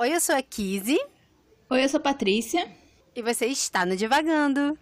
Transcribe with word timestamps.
Oi, 0.00 0.14
eu 0.14 0.18
sou 0.18 0.34
a 0.34 0.40
Kizzy. 0.40 0.98
Oi, 1.68 1.84
eu 1.84 1.86
sou 1.86 1.98
a 1.98 2.02
Patrícia. 2.02 2.66
E 3.14 3.20
você 3.20 3.44
está 3.44 3.84
no 3.84 3.94
Divagando. 3.94 4.78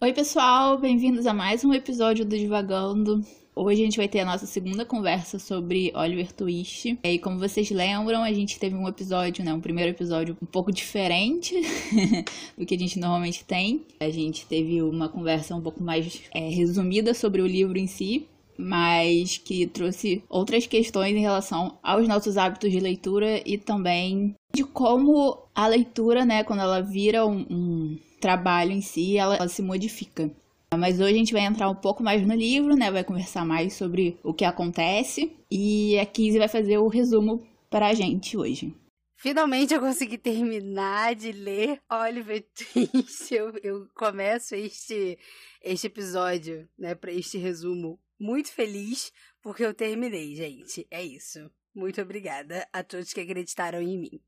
Oi, 0.00 0.12
pessoal, 0.12 0.78
bem-vindos 0.78 1.26
a 1.26 1.34
mais 1.34 1.64
um 1.64 1.74
episódio 1.74 2.24
do 2.24 2.38
Divagando. 2.38 3.20
Hoje 3.52 3.82
a 3.82 3.84
gente 3.84 3.96
vai 3.96 4.06
ter 4.06 4.20
a 4.20 4.24
nossa 4.24 4.46
segunda 4.46 4.84
conversa 4.84 5.40
sobre 5.40 5.92
Oliver 5.96 6.32
Twist. 6.32 6.96
E 7.02 7.18
como 7.18 7.36
vocês 7.36 7.68
lembram, 7.68 8.22
a 8.22 8.32
gente 8.32 8.60
teve 8.60 8.76
um 8.76 8.86
episódio, 8.86 9.44
né, 9.44 9.52
um 9.52 9.60
primeiro 9.60 9.90
episódio 9.90 10.36
um 10.40 10.46
pouco 10.46 10.70
diferente 10.70 11.60
do 12.56 12.64
que 12.64 12.76
a 12.76 12.78
gente 12.78 12.96
normalmente 12.96 13.44
tem. 13.44 13.84
A 13.98 14.08
gente 14.08 14.46
teve 14.46 14.80
uma 14.80 15.08
conversa 15.08 15.56
um 15.56 15.60
pouco 15.60 15.82
mais 15.82 16.22
é, 16.32 16.48
resumida 16.48 17.12
sobre 17.12 17.42
o 17.42 17.46
livro 17.46 17.76
em 17.76 17.88
si, 17.88 18.28
mas 18.60 19.38
que 19.38 19.66
trouxe 19.66 20.22
outras 20.28 20.66
questões 20.66 21.16
em 21.16 21.20
relação 21.20 21.78
aos 21.82 22.06
nossos 22.06 22.36
hábitos 22.36 22.70
de 22.70 22.78
leitura 22.78 23.42
e 23.44 23.56
também 23.56 24.34
de 24.54 24.64
como 24.64 25.38
a 25.54 25.66
leitura, 25.66 26.24
né, 26.24 26.44
quando 26.44 26.60
ela 26.60 26.80
vira 26.80 27.26
um, 27.26 27.46
um 27.50 27.98
trabalho 28.20 28.72
em 28.72 28.80
si, 28.80 29.16
ela, 29.16 29.36
ela 29.36 29.48
se 29.48 29.62
modifica. 29.62 30.30
Mas 30.76 31.00
hoje 31.00 31.14
a 31.14 31.18
gente 31.18 31.32
vai 31.32 31.42
entrar 31.42 31.68
um 31.68 31.74
pouco 31.74 32.02
mais 32.02 32.24
no 32.24 32.34
livro, 32.34 32.76
né? 32.76 32.92
Vai 32.92 33.02
conversar 33.02 33.44
mais 33.44 33.72
sobre 33.72 34.16
o 34.22 34.32
que 34.32 34.44
acontece. 34.44 35.32
E 35.50 35.98
a 35.98 36.06
Kizzy 36.06 36.38
vai 36.38 36.46
fazer 36.46 36.78
o 36.78 36.86
resumo 36.86 37.44
para 37.68 37.88
a 37.88 37.94
gente 37.94 38.36
hoje. 38.36 38.72
Finalmente 39.16 39.74
eu 39.74 39.80
consegui 39.80 40.16
terminar 40.16 41.14
de 41.14 41.32
ler 41.32 41.80
Oliver 41.90 42.42
Twist. 42.54 43.34
Eu, 43.34 43.52
eu 43.62 43.88
começo 43.94 44.54
este, 44.54 45.18
este 45.62 45.88
episódio, 45.88 46.68
né, 46.78 46.94
para 46.94 47.12
este 47.12 47.36
resumo, 47.36 47.98
muito 48.20 48.52
feliz 48.52 49.12
porque 49.40 49.64
eu 49.64 49.72
terminei, 49.74 50.36
gente. 50.36 50.86
É 50.90 51.02
isso. 51.02 51.50
Muito 51.74 52.00
obrigada 52.02 52.68
a 52.72 52.82
todos 52.84 53.12
que 53.12 53.20
acreditaram 53.20 53.80
em 53.80 53.98
mim. 53.98 54.20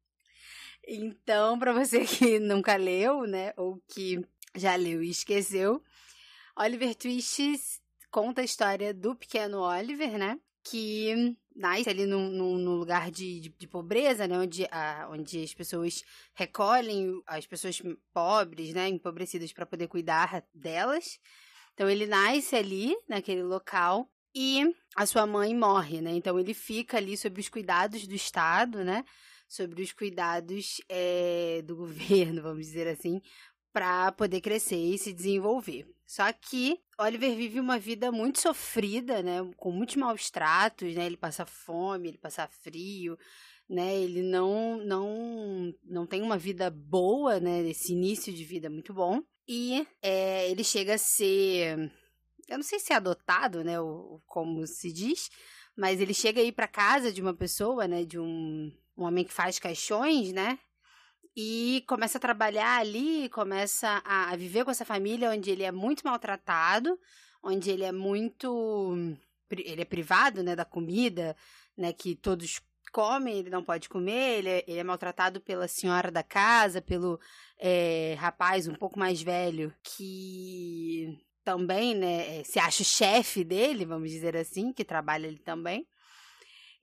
Então, 0.86 1.58
para 1.58 1.72
você 1.72 2.04
que 2.06 2.40
nunca 2.40 2.76
leu, 2.76 3.26
né, 3.26 3.52
ou 3.56 3.80
que 3.88 4.24
já 4.54 4.74
leu 4.74 5.02
e 5.02 5.10
esqueceu, 5.10 5.82
Oliver 6.56 6.94
Twist 6.94 7.40
conta 8.10 8.40
a 8.40 8.44
história 8.44 8.92
do 8.92 9.14
pequeno 9.14 9.60
Oliver, 9.60 10.18
né? 10.18 10.38
Que 10.64 11.36
nasce 11.56 11.88
ali 11.88 12.06
num, 12.06 12.28
num 12.28 12.76
lugar 12.76 13.10
de, 13.10 13.40
de, 13.40 13.48
de, 13.48 13.66
pobreza, 13.66 14.28
né? 14.28 14.38
Onde, 14.38 14.66
a, 14.70 15.08
onde 15.10 15.42
as 15.42 15.54
pessoas 15.54 16.04
recolhem 16.34 17.20
as 17.26 17.46
pessoas 17.46 17.82
pobres, 18.12 18.72
né? 18.74 18.88
Empobrecidas 18.88 19.52
para 19.52 19.66
poder 19.66 19.88
cuidar 19.88 20.44
delas. 20.54 21.18
Então 21.74 21.88
ele 21.88 22.06
nasce 22.06 22.56
ali, 22.56 22.94
naquele 23.08 23.42
local, 23.42 24.08
e 24.34 24.74
a 24.96 25.06
sua 25.06 25.26
mãe 25.26 25.54
morre, 25.54 26.00
né? 26.00 26.12
Então 26.12 26.38
ele 26.38 26.54
fica 26.54 26.96
ali 26.96 27.16
sob 27.16 27.40
os 27.40 27.48
cuidados 27.48 28.06
do 28.06 28.14
Estado, 28.14 28.84
né? 28.84 29.04
Sobre 29.48 29.82
os 29.82 29.92
cuidados 29.92 30.80
é, 30.88 31.62
do 31.64 31.76
governo, 31.76 32.42
vamos 32.42 32.66
dizer 32.66 32.88
assim, 32.88 33.20
para 33.72 34.12
poder 34.12 34.40
crescer 34.40 34.76
e 34.76 34.98
se 34.98 35.12
desenvolver. 35.12 35.86
Só 36.06 36.30
que 36.32 36.78
Oliver 36.98 37.34
vive 37.34 37.58
uma 37.58 37.78
vida 37.78 38.12
muito 38.12 38.40
sofrida, 38.40 39.22
né, 39.22 39.38
com 39.56 39.72
muitos 39.72 39.96
maus 39.96 40.30
tratos, 40.30 40.94
né? 40.94 41.06
Ele 41.06 41.16
passa 41.16 41.46
fome, 41.46 42.08
ele 42.08 42.18
passa 42.18 42.46
frio, 42.46 43.18
né? 43.68 43.96
Ele 43.96 44.22
não 44.22 44.78
não 44.84 45.74
não 45.84 46.06
tem 46.06 46.22
uma 46.22 46.36
vida 46.36 46.70
boa, 46.70 47.40
né? 47.40 47.62
Esse 47.68 47.92
início 47.92 48.32
de 48.32 48.44
vida 48.44 48.68
muito 48.68 48.92
bom. 48.92 49.22
E 49.46 49.86
é, 50.00 50.50
ele 50.50 50.64
chega 50.64 50.94
a 50.94 50.98
ser, 50.98 51.90
eu 52.48 52.56
não 52.56 52.62
sei 52.62 52.78
se 52.78 52.92
é 52.92 52.96
adotado, 52.96 53.64
né? 53.64 53.80
Ou, 53.80 54.22
como 54.26 54.66
se 54.66 54.92
diz, 54.92 55.30
mas 55.76 56.00
ele 56.00 56.14
chega 56.14 56.40
aí 56.40 56.52
para 56.52 56.68
casa 56.68 57.12
de 57.12 57.20
uma 57.20 57.34
pessoa, 57.34 57.88
né? 57.88 58.04
De 58.04 58.18
um, 58.18 58.72
um 58.96 59.04
homem 59.04 59.24
que 59.24 59.32
faz 59.32 59.58
caixões, 59.58 60.32
né? 60.32 60.58
e 61.36 61.82
começa 61.88 62.18
a 62.18 62.20
trabalhar 62.20 62.78
ali, 62.78 63.28
começa 63.30 64.02
a, 64.04 64.34
viver 64.36 64.64
com 64.64 64.70
essa 64.70 64.84
família 64.84 65.30
onde 65.30 65.50
ele 65.50 65.62
é 65.62 65.72
muito 65.72 66.02
maltratado, 66.04 66.98
onde 67.42 67.70
ele 67.70 67.84
é 67.84 67.92
muito 67.92 68.94
ele 69.50 69.82
é 69.82 69.84
privado, 69.84 70.42
né, 70.42 70.56
da 70.56 70.64
comida, 70.64 71.36
né, 71.76 71.92
que 71.92 72.14
todos 72.14 72.60
comem, 72.92 73.38
ele 73.38 73.50
não 73.50 73.64
pode 73.64 73.88
comer, 73.88 74.38
ele 74.38 74.48
é, 74.48 74.64
ele 74.68 74.78
é 74.78 74.84
maltratado 74.84 75.40
pela 75.40 75.66
senhora 75.66 76.10
da 76.10 76.22
casa, 76.22 76.82
pelo 76.82 77.18
é, 77.58 78.14
rapaz 78.18 78.68
um 78.68 78.74
pouco 78.74 78.98
mais 78.98 79.22
velho 79.22 79.74
que 79.82 81.18
também, 81.44 81.94
né, 81.94 82.40
é, 82.40 82.44
se 82.44 82.58
acha 82.58 82.82
o 82.82 82.86
chefe 82.86 83.42
dele, 83.42 83.84
vamos 83.84 84.10
dizer 84.10 84.36
assim, 84.36 84.72
que 84.72 84.84
trabalha 84.84 85.28
ali 85.28 85.40
também. 85.40 85.86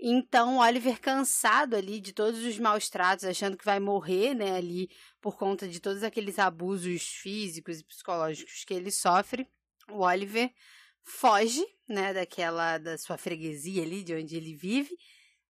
Então, 0.02 0.60
Oliver, 0.60 1.00
cansado 1.00 1.76
ali 1.76 2.00
de 2.00 2.14
todos 2.14 2.44
os 2.44 2.58
maus 2.58 2.90
tratos, 2.90 3.26
achando 3.26 3.58
que 3.58 3.66
vai 3.66 3.80
morrer, 3.80 4.34
né, 4.34 4.56
ali 4.56 4.90
por 5.22 5.38
conta 5.38 5.68
de 5.68 5.80
todos 5.80 6.04
aqueles 6.04 6.40
abusos 6.40 7.04
físicos 7.04 7.80
e 7.80 7.86
psicológicos 7.86 8.64
que 8.66 8.74
ele 8.74 8.92
sofre, 8.92 9.48
o 9.90 10.06
Oliver 10.06 10.52
foge, 11.04 11.66
né, 11.88 12.14
daquela 12.14 12.78
da 12.78 12.98
sua 12.98 13.18
freguesia 13.18 13.84
ali, 13.84 14.04
de 14.04 14.14
onde 14.14 14.38
ele 14.38 14.56
vive, 14.56 14.96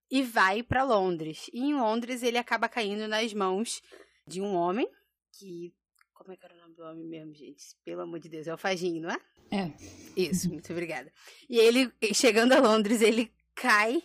e 0.10 0.24
vai 0.24 0.64
para 0.64 0.84
Londres. 0.84 1.50
E 1.54 1.62
em 1.62 1.74
Londres 1.74 2.24
ele 2.24 2.38
acaba 2.38 2.68
caindo 2.68 3.08
nas 3.08 3.34
mãos 3.34 3.82
de 4.26 4.42
um 4.42 4.56
homem 4.56 4.90
que 5.32 5.74
como 6.14 6.34
é 6.34 6.38
que 6.38 6.46
era 6.46 6.54
o 6.54 6.58
nome 6.58 6.76
do 6.76 6.84
homem 6.84 7.06
mesmo, 7.06 7.34
gente? 7.34 7.64
Pelo 7.84 8.02
amor 8.02 8.20
de 8.20 8.28
Deus, 8.28 8.46
é 8.46 8.54
o 8.54 8.58
Faginho, 8.58 9.02
não 9.02 9.10
é? 9.10 9.20
É. 9.52 9.72
Isso, 10.16 10.50
muito 10.50 10.72
obrigada. 10.72 11.12
E 11.50 11.58
ele, 11.58 11.92
chegando 12.14 12.52
a 12.52 12.60
Londres, 12.60 13.02
ele 13.02 13.32
cai 13.56 14.04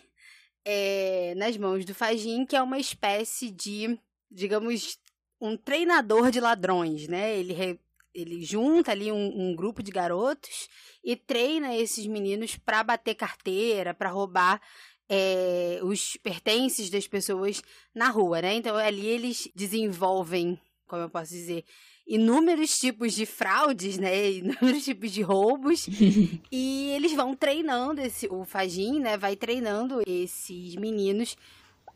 é, 0.63 1.35
nas 1.35 1.55
mãos 1.57 1.85
do 1.85 1.93
Fajin, 1.93 2.45
que 2.45 2.55
é 2.55 2.61
uma 2.61 2.79
espécie 2.79 3.51
de, 3.51 3.99
digamos, 4.31 4.97
um 5.39 5.55
treinador 5.55 6.31
de 6.31 6.39
ladrões, 6.39 7.07
né? 7.07 7.37
Ele, 7.37 7.53
re, 7.53 7.79
ele 8.13 8.41
junta 8.41 8.91
ali 8.91 9.11
um, 9.11 9.49
um, 9.49 9.55
grupo 9.55 9.83
de 9.83 9.91
garotos 9.91 10.67
e 11.03 11.15
treina 11.15 11.75
esses 11.75 12.07
meninos 12.07 12.57
para 12.57 12.83
bater 12.83 13.13
carteira, 13.13 13.93
para 13.93 14.09
roubar 14.09 14.61
é, 15.09 15.79
os 15.83 16.17
pertences 16.17 16.89
das 16.89 17.07
pessoas 17.07 17.61
na 17.93 18.09
rua, 18.09 18.41
né? 18.41 18.55
Então 18.55 18.75
ali 18.75 19.05
eles 19.05 19.49
desenvolvem, 19.55 20.59
como 20.87 21.03
eu 21.03 21.09
posso 21.09 21.31
dizer, 21.31 21.63
inúmeros 22.07 22.77
tipos 22.77 23.13
de 23.13 23.25
fraudes, 23.25 23.97
né? 23.97 24.31
Inúmeros 24.31 24.83
tipos 24.83 25.11
de 25.11 25.21
roubos. 25.21 25.87
e 26.51 26.91
eles 26.95 27.13
vão 27.13 27.35
treinando 27.35 28.01
esse 28.01 28.27
o 28.27 28.43
Fagin, 28.43 28.99
né, 28.99 29.17
vai 29.17 29.35
treinando 29.35 30.01
esses 30.05 30.75
meninos 30.75 31.35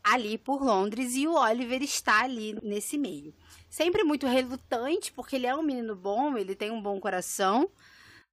ali 0.03 0.37
por 0.37 0.63
Londres 0.63 1.15
e 1.15 1.27
o 1.27 1.33
Oliver 1.33 1.81
está 1.81 2.23
ali 2.23 2.57
nesse 2.63 2.97
meio. 2.97 3.33
Sempre 3.69 4.03
muito 4.03 4.25
relutante, 4.25 5.11
porque 5.11 5.35
ele 5.35 5.45
é 5.45 5.55
um 5.55 5.61
menino 5.61 5.95
bom, 5.95 6.37
ele 6.37 6.55
tem 6.55 6.71
um 6.71 6.81
bom 6.81 6.99
coração, 6.99 7.69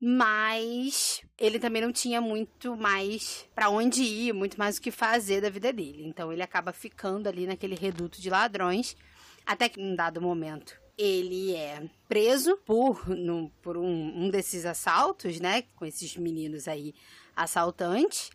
mas 0.01 1.23
ele 1.39 1.59
também 1.59 1.83
não 1.83 1.93
tinha 1.93 2.21
muito 2.21 2.77
mais 2.77 3.49
para 3.55 3.71
onde 3.71 4.03
ir, 4.03 4.33
muito 4.33 4.59
mais 4.59 4.77
o 4.77 4.83
que 4.83 4.91
fazer 4.91 5.41
da 5.41 5.51
vida 5.51 5.73
dele. 5.73 6.07
Então 6.07 6.33
ele 6.33 6.43
acaba 6.43 6.73
ficando 6.73 7.29
ali 7.29 7.47
naquele 7.47 7.75
reduto 7.75 8.21
de 8.21 8.31
ladrões, 8.31 8.97
até 9.45 9.69
que 9.69 9.81
em 9.81 9.93
um 9.93 9.97
dado 9.97 10.21
momento 10.21 10.77
ele 10.99 11.55
é 11.55 11.83
preso 12.09 12.57
por, 12.65 13.09
no, 13.09 13.51
por 13.63 13.77
um, 13.77 14.25
um 14.25 14.31
desses 14.31 14.65
assaltos, 14.65 15.39
né? 15.41 15.63
Com 15.77 15.85
esses 15.85 16.17
meninos 16.17 16.67
aí 16.67 16.95
assaltantes. 17.35 18.31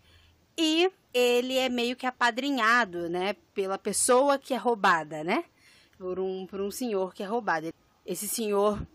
E 0.57 0.91
ele 1.13 1.57
é 1.57 1.69
meio 1.69 1.95
que 1.95 2.05
apadrinhado, 2.05 3.09
né? 3.09 3.35
Pela 3.53 3.77
pessoa 3.77 4.37
que 4.37 4.53
é 4.53 4.57
roubada, 4.57 5.23
né? 5.23 5.43
Por 5.97 6.19
um, 6.19 6.45
por 6.45 6.61
um 6.61 6.69
senhor 6.69 7.13
que 7.13 7.23
é 7.23 7.25
roubado. 7.25 7.73
Esse 8.05 8.27
senhor, 8.27 8.85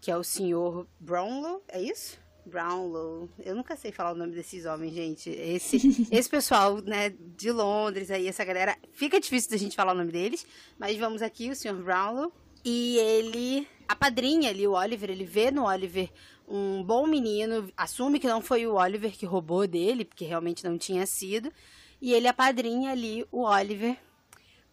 que 0.00 0.10
é 0.10 0.16
o 0.16 0.24
senhor 0.24 0.86
Brownlow, 1.00 1.62
é 1.68 1.80
isso? 1.80 2.18
Brownlow. 2.46 3.28
Eu 3.44 3.54
nunca 3.54 3.76
sei 3.76 3.90
falar 3.90 4.12
o 4.12 4.14
nome 4.14 4.32
desses 4.32 4.64
homens, 4.64 4.94
gente. 4.94 5.30
Esse, 5.30 6.06
esse 6.10 6.28
pessoal, 6.28 6.80
né, 6.80 7.10
de 7.10 7.50
Londres 7.50 8.10
aí, 8.10 8.28
essa 8.28 8.44
galera. 8.44 8.76
Fica 8.92 9.20
difícil 9.20 9.50
da 9.50 9.56
gente 9.56 9.74
falar 9.74 9.92
o 9.92 9.96
nome 9.96 10.12
deles, 10.12 10.46
mas 10.78 10.96
vamos 10.96 11.22
aqui, 11.22 11.50
o 11.50 11.56
senhor 11.56 11.76
Brownlow. 11.82 12.32
E 12.64 12.98
ele 12.98 13.66
apadrinha 13.88 14.50
ali 14.50 14.66
o 14.66 14.72
Oliver, 14.72 15.10
ele 15.10 15.24
vê 15.24 15.50
no 15.50 15.66
Oliver 15.66 16.10
um 16.48 16.82
bom 16.82 17.06
menino, 17.06 17.68
assume 17.76 18.20
que 18.20 18.26
não 18.26 18.40
foi 18.40 18.66
o 18.66 18.74
Oliver 18.74 19.12
que 19.12 19.26
roubou 19.26 19.66
dele, 19.66 20.04
porque 20.04 20.24
realmente 20.24 20.64
não 20.64 20.78
tinha 20.78 21.06
sido, 21.06 21.52
e 22.00 22.12
ele 22.12 22.28
apadrinha 22.28 22.92
ali 22.92 23.26
o 23.32 23.42
Oliver 23.42 23.96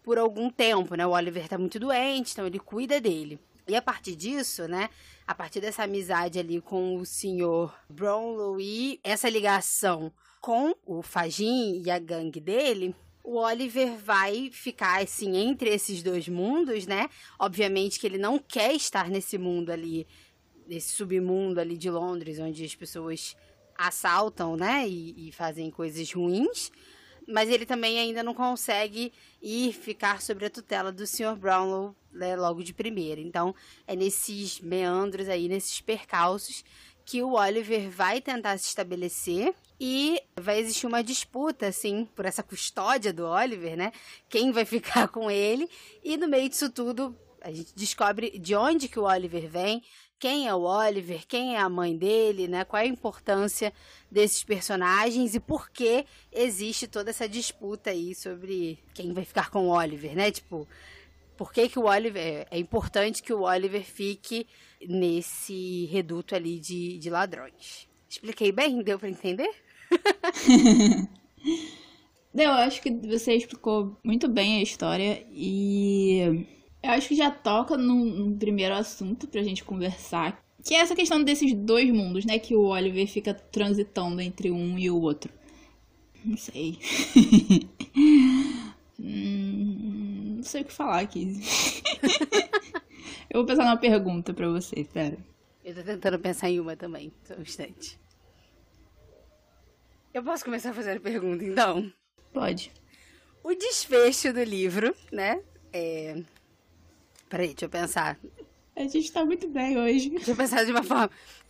por 0.04 0.18
algum 0.18 0.50
tempo, 0.50 0.96
né? 0.96 1.06
O 1.06 1.12
Oliver 1.12 1.48
tá 1.48 1.58
muito 1.58 1.80
doente, 1.80 2.34
então 2.34 2.46
ele 2.46 2.60
cuida 2.60 3.00
dele. 3.00 3.40
E 3.68 3.76
a 3.76 3.82
partir 3.82 4.16
disso, 4.16 4.68
né? 4.68 4.90
A 5.26 5.34
partir 5.34 5.62
dessa 5.62 5.84
amizade 5.84 6.38
ali 6.38 6.60
com 6.60 6.98
o 6.98 7.06
senhor 7.06 7.74
Brownlow 7.90 8.60
e 8.60 9.00
essa 9.04 9.30
ligação 9.30 10.12
com 10.42 10.76
o 10.86 11.02
Fagin 11.02 11.82
e 11.82 11.90
a 11.90 11.98
gangue 11.98 12.42
dele, 12.42 12.94
o 13.24 13.38
Oliver 13.38 13.98
vai 13.98 14.50
ficar 14.52 15.02
assim 15.02 15.38
entre 15.38 15.70
esses 15.70 16.04
dois 16.04 16.28
mundos, 16.28 16.86
né? 16.86 17.10
Obviamente 17.40 17.98
que 17.98 18.06
ele 18.06 18.18
não 18.18 18.38
quer 18.38 18.74
estar 18.74 19.10
nesse 19.10 19.38
mundo 19.38 19.72
ali, 19.72 20.06
nesse 20.68 20.90
submundo 20.90 21.62
ali 21.62 21.78
de 21.78 21.90
Londres, 21.90 22.38
onde 22.40 22.66
as 22.66 22.76
pessoas 22.76 23.38
assaltam, 23.78 24.56
né, 24.56 24.88
e, 24.88 25.30
e 25.30 25.32
fazem 25.32 25.72
coisas 25.72 26.12
ruins, 26.12 26.72
mas 27.28 27.50
ele 27.50 27.66
também 27.66 28.00
ainda 28.00 28.24
não 28.24 28.34
consegue 28.34 29.12
ir 29.42 29.74
ficar 29.74 30.22
sobre 30.22 30.46
a 30.46 30.50
tutela 30.50 30.92
do 30.92 31.06
Sr. 31.06 31.36
Brownlow 31.36 31.96
né, 32.12 32.36
logo 32.36 32.64
de 32.64 32.74
primeira. 32.74 33.20
Então, 33.20 33.54
é 33.88 33.96
nesses 33.96 34.60
meandros 34.60 35.28
aí, 35.28 35.48
nesses 35.48 35.82
percalços, 35.82 36.64
que 37.06 37.22
o 37.22 37.34
Oliver 37.34 37.90
vai 37.90 38.22
tentar 38.22 38.58
se 38.58 38.68
estabelecer 38.68 39.54
e 39.80 40.22
vai 40.40 40.60
existir 40.60 40.88
uma 40.88 41.04
disputa, 41.04 41.68
assim, 41.68 42.08
por 42.16 42.26
essa 42.26 42.42
custódia 42.42 43.12
do 43.12 43.26
Oliver, 43.26 43.76
né? 43.76 43.92
Quem 44.30 44.52
vai 44.52 44.64
ficar 44.66 45.08
com 45.10 45.30
ele? 45.30 45.70
E 46.04 46.16
no 46.16 46.28
meio 46.28 46.48
disso 46.48 46.70
tudo, 46.70 47.18
a 47.42 47.52
gente 47.52 47.76
descobre 47.76 48.40
de 48.40 48.56
onde 48.56 48.88
que 48.88 49.00
o 49.00 49.04
Oliver 49.04 49.50
vem, 49.50 49.84
quem 50.24 50.48
é 50.48 50.56
o 50.56 50.62
Oliver, 50.62 51.28
quem 51.28 51.56
é 51.56 51.60
a 51.60 51.68
mãe 51.68 51.98
dele, 51.98 52.48
né? 52.48 52.64
Qual 52.64 52.82
é 52.82 52.86
a 52.86 52.88
importância 52.88 53.74
desses 54.10 54.42
personagens 54.42 55.36
e 55.36 55.40
por 55.40 55.70
que 55.70 56.06
existe 56.32 56.88
toda 56.88 57.10
essa 57.10 57.28
disputa 57.28 57.90
aí 57.90 58.16
sobre 58.16 58.80
quem 58.94 59.12
vai 59.12 59.26
ficar 59.26 59.50
com 59.50 59.68
o 59.68 59.72
Oliver, 59.78 60.16
né? 60.16 60.32
Tipo, 60.32 60.66
por 61.36 61.52
que, 61.52 61.68
que 61.68 61.78
o 61.78 61.88
Oliver. 61.88 62.48
É 62.50 62.58
importante 62.58 63.22
que 63.22 63.34
o 63.34 63.42
Oliver 63.42 63.84
fique 63.84 64.48
nesse 64.88 65.88
reduto 65.88 66.34
ali 66.36 66.58
de, 66.58 66.98
de 67.00 67.10
ladrões. 67.10 67.90
Expliquei 68.10 68.54
bem? 68.54 68.82
Deu 68.82 68.98
para 68.98 69.10
entender? 69.10 69.54
Eu 72.34 72.52
acho 72.52 72.82
que 72.82 72.90
você 72.90 73.36
explicou 73.36 74.00
muito 74.02 74.30
bem 74.30 74.60
a 74.60 74.64
história 74.64 75.22
e 75.30 76.48
eu 76.84 76.92
acho 76.92 77.08
que 77.08 77.16
já 77.16 77.32
toca 77.32 77.78
no, 77.78 78.36
primeiro 78.36 78.76
assunto 78.76 79.26
pra 79.26 79.42
gente 79.42 79.64
conversar, 79.64 80.44
que 80.62 80.76
é 80.76 80.80
essa 80.80 80.96
questão 80.96 81.24
desses 81.24 81.54
dois 81.54 81.90
mundos, 81.90 82.26
né? 82.26 82.38
Que 82.38 82.56
o 82.56 82.66
Oliver 82.66 83.08
fica 83.08 83.34
transitando 83.34 84.20
entre 84.20 84.52
um 84.52 84.78
e 84.78 84.92
o 84.92 85.00
outro. 85.00 85.32
Não 86.26 86.38
sei. 86.38 86.78
hum, 89.00 90.36
não 90.38 90.44
sei 90.44 90.62
o 90.62 90.66
que 90.66 90.74
falar 90.74 91.00
aqui. 91.00 91.40
eu 93.30 93.40
vou 93.40 93.46
pensar 93.46 93.64
numa 93.64 93.78
pergunta 93.78 94.34
pra 94.34 94.50
você, 94.50 94.84
pera. 94.84 95.18
Eu 95.64 95.76
tô 95.76 95.84
tentando 95.84 96.20
pensar 96.20 96.50
em 96.50 96.60
uma 96.60 96.76
também, 96.76 97.14
só 97.24 97.36
um 97.36 97.42
instante. 97.42 97.98
Eu 100.14 100.22
posso 100.22 100.44
começar 100.44 100.72
a 100.72 100.74
fazer 100.74 100.98
a 100.98 101.00
pergunta, 101.00 101.44
então? 101.44 101.92
Pode. 102.34 102.72
O 103.44 103.54
desfecho 103.54 104.34
do 104.34 104.44
livro, 104.44 104.96
né? 105.12 105.42
É, 105.72 106.22
Peraí, 107.34 107.48
deixa 107.48 107.66
eu 107.66 107.70
pensar. 107.70 108.20
A 108.76 108.88
gente 108.88 109.12
tá 109.12 109.26
muito 109.26 109.50
bem 109.50 109.76
hoje. 109.76 110.12
Deixa 110.12 110.30
eu 110.30 110.36
pensar 110.36 110.64
de 110.66 110.72
uma 110.72 110.84
forma. 110.84 111.10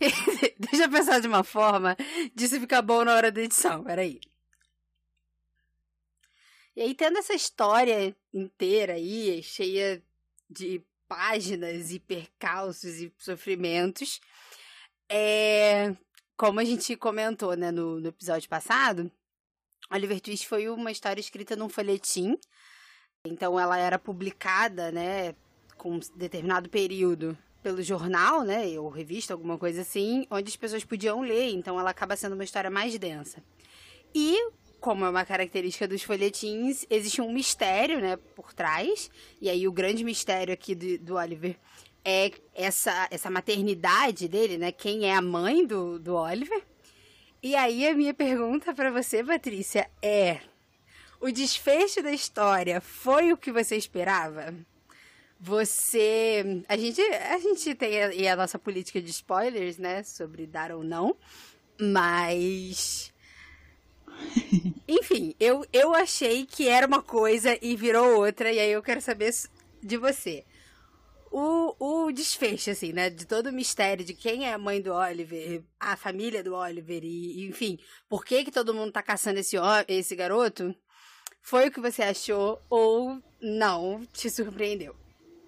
deixa 0.58 0.84
eu 0.84 0.90
pensar 0.90 1.20
de 1.20 1.28
uma 1.28 1.44
forma 1.44 1.94
disso 2.34 2.58
ficar 2.58 2.80
bom 2.80 3.04
na 3.04 3.14
hora 3.14 3.30
da 3.30 3.42
edição. 3.42 3.84
Peraí. 3.84 4.18
E 6.74 6.80
aí, 6.80 6.94
tendo 6.94 7.18
essa 7.18 7.34
história 7.34 8.16
inteira 8.32 8.94
aí, 8.94 9.42
cheia 9.42 10.02
de 10.48 10.82
páginas 11.06 11.92
e 11.92 12.00
percalços 12.00 13.02
e 13.02 13.12
sofrimentos, 13.18 14.22
é... 15.06 15.94
como 16.34 16.60
a 16.60 16.64
gente 16.64 16.96
comentou 16.96 17.54
né, 17.58 17.70
no, 17.70 18.00
no 18.00 18.08
episódio 18.08 18.48
passado, 18.48 19.12
Oliver 19.90 20.18
Twist 20.18 20.48
foi 20.48 20.66
uma 20.66 20.90
história 20.90 21.20
escrita 21.20 21.54
num 21.54 21.68
folhetim. 21.68 22.38
Então, 23.26 23.60
ela 23.60 23.76
era 23.76 23.98
publicada, 23.98 24.90
né, 24.90 25.34
com 25.84 25.96
um 25.96 26.00
determinado 26.16 26.70
período 26.70 27.36
pelo 27.62 27.82
jornal, 27.82 28.42
né, 28.42 28.64
ou 28.80 28.88
revista, 28.88 29.34
alguma 29.34 29.58
coisa 29.58 29.82
assim, 29.82 30.26
onde 30.30 30.48
as 30.48 30.56
pessoas 30.56 30.82
podiam 30.82 31.20
ler, 31.20 31.50
então 31.50 31.78
ela 31.78 31.90
acaba 31.90 32.16
sendo 32.16 32.32
uma 32.32 32.42
história 32.42 32.70
mais 32.70 32.98
densa. 32.98 33.44
E, 34.14 34.48
como 34.80 35.04
é 35.04 35.10
uma 35.10 35.26
característica 35.26 35.86
dos 35.86 36.02
folhetins, 36.02 36.86
existe 36.88 37.20
um 37.20 37.30
mistério, 37.30 38.00
né, 38.00 38.16
por 38.16 38.54
trás, 38.54 39.10
e 39.42 39.50
aí 39.50 39.68
o 39.68 39.72
grande 39.72 40.02
mistério 40.04 40.54
aqui 40.54 40.74
do, 40.74 40.98
do 41.00 41.14
Oliver 41.16 41.54
é 42.02 42.32
essa, 42.54 43.06
essa 43.10 43.28
maternidade 43.28 44.26
dele, 44.26 44.56
né, 44.56 44.72
quem 44.72 45.04
é 45.04 45.14
a 45.14 45.20
mãe 45.20 45.66
do, 45.66 45.98
do 45.98 46.14
Oliver. 46.14 46.62
E 47.42 47.54
aí 47.54 47.86
a 47.86 47.94
minha 47.94 48.14
pergunta 48.14 48.72
para 48.72 48.90
você, 48.90 49.22
Patrícia, 49.22 49.90
é: 50.00 50.40
o 51.20 51.30
desfecho 51.30 52.02
da 52.02 52.10
história 52.10 52.80
foi 52.80 53.34
o 53.34 53.36
que 53.36 53.52
você 53.52 53.76
esperava? 53.76 54.54
Você. 55.44 56.64
A 56.66 56.74
gente, 56.74 57.02
a 57.02 57.38
gente 57.38 57.74
tem 57.74 58.26
a, 58.26 58.32
a 58.32 58.36
nossa 58.36 58.58
política 58.58 58.98
de 58.98 59.10
spoilers, 59.10 59.76
né? 59.76 60.02
Sobre 60.02 60.46
dar 60.46 60.72
ou 60.72 60.82
não. 60.82 61.14
Mas. 61.78 63.12
Enfim, 64.88 65.34
eu, 65.38 65.66
eu 65.70 65.94
achei 65.94 66.46
que 66.46 66.66
era 66.66 66.86
uma 66.86 67.02
coisa 67.02 67.58
e 67.60 67.76
virou 67.76 68.20
outra, 68.20 68.50
e 68.50 68.58
aí 68.58 68.72
eu 68.72 68.82
quero 68.82 69.02
saber 69.02 69.34
de 69.82 69.98
você. 69.98 70.46
O, 71.30 72.06
o 72.06 72.10
desfecho, 72.10 72.70
assim, 72.70 72.94
né? 72.94 73.10
De 73.10 73.26
todo 73.26 73.48
o 73.48 73.52
mistério 73.52 74.02
de 74.02 74.14
quem 74.14 74.46
é 74.46 74.54
a 74.54 74.58
mãe 74.58 74.80
do 74.80 74.94
Oliver, 74.94 75.62
a 75.78 75.94
família 75.94 76.42
do 76.42 76.54
Oliver, 76.54 77.04
e, 77.04 77.46
enfim, 77.46 77.78
por 78.08 78.24
que, 78.24 78.44
que 78.44 78.50
todo 78.50 78.72
mundo 78.72 78.92
tá 78.92 79.02
caçando 79.02 79.40
esse, 79.40 79.56
esse 79.88 80.16
garoto? 80.16 80.74
Foi 81.42 81.68
o 81.68 81.70
que 81.70 81.80
você 81.80 82.02
achou 82.02 82.62
ou 82.70 83.22
não 83.42 84.00
te 84.10 84.30
surpreendeu? 84.30 85.03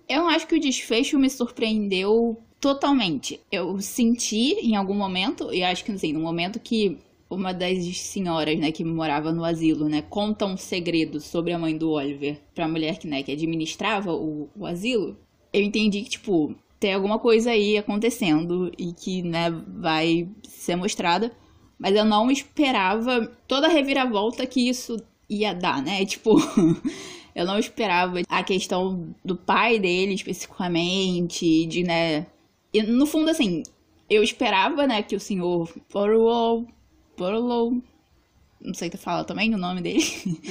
Eu 0.09 0.27
acho 0.29 0.47
que 0.47 0.55
o 0.55 0.61
desfecho 0.61 1.19
me 1.19 1.29
surpreendeu 1.29 2.41
totalmente. 2.61 3.41
Eu 3.51 3.81
senti 3.81 4.55
em 4.61 4.77
algum 4.77 4.95
momento, 4.95 5.53
e 5.53 5.63
acho 5.63 5.85
que 5.85 5.93
assim, 5.93 6.13
no 6.13 6.21
momento 6.21 6.61
que 6.61 6.99
uma 7.29 7.53
das 7.53 7.85
senhoras, 7.99 8.59
né, 8.59 8.71
que 8.71 8.85
morava 8.85 9.33
no 9.33 9.45
asilo, 9.45 9.89
né, 9.89 10.03
conta 10.03 10.47
um 10.47 10.57
segredo 10.57 11.21
sobre 11.21 11.53
a 11.53 11.59
mãe 11.59 11.77
do 11.77 11.91
Oliver 11.91 12.41
pra 12.55 12.69
mulher 12.69 12.99
que, 12.99 13.07
né, 13.09 13.23
que 13.23 13.33
administrava 13.33 14.13
o, 14.13 14.49
o 14.55 14.65
asilo, 14.65 15.17
eu 15.53 15.63
entendi 15.63 16.03
que, 16.03 16.11
tipo, 16.11 16.55
tem 16.79 16.95
alguma 16.95 17.19
coisa 17.19 17.51
aí 17.51 17.77
acontecendo 17.77 18.71
e 18.79 18.93
que, 18.93 19.23
né, 19.23 19.51
vai 19.51 20.29
ser 20.45 20.77
mostrada. 20.77 21.33
Mas 21.79 21.95
eu 21.95 22.05
não 22.05 22.31
esperava 22.31 23.27
toda 23.47 23.67
a 23.67 23.71
reviravolta 23.71 24.47
que 24.47 24.69
isso 24.69 24.97
ia 25.29 25.53
dar, 25.53 25.83
né? 25.83 26.07
Tipo, 26.07 26.37
Eu 27.37 27.45
não 27.45 27.59
esperava 27.59 28.23
a 28.31 28.43
questão 28.43 29.15
do 29.23 29.37
pai 29.37 29.79
dele 29.79 30.15
especificamente, 30.15 31.67
de, 31.67 31.83
né. 31.83 32.27
E 32.73 32.83
no 32.83 33.05
fundo, 33.05 33.29
assim, 33.29 33.63
eu 34.09 34.23
esperava, 34.23 34.87
né, 34.87 35.03
que 35.03 35.15
o 35.15 35.21
senhor 35.21 35.71
Porlow. 35.91 36.67
Porlow. 37.15 37.77
Não 38.59 38.73
sei 38.73 38.91
se 38.91 38.97
fala 38.97 39.23
também 39.23 39.55
o 39.55 39.59
nome 39.59 39.83
dele. 39.83 40.03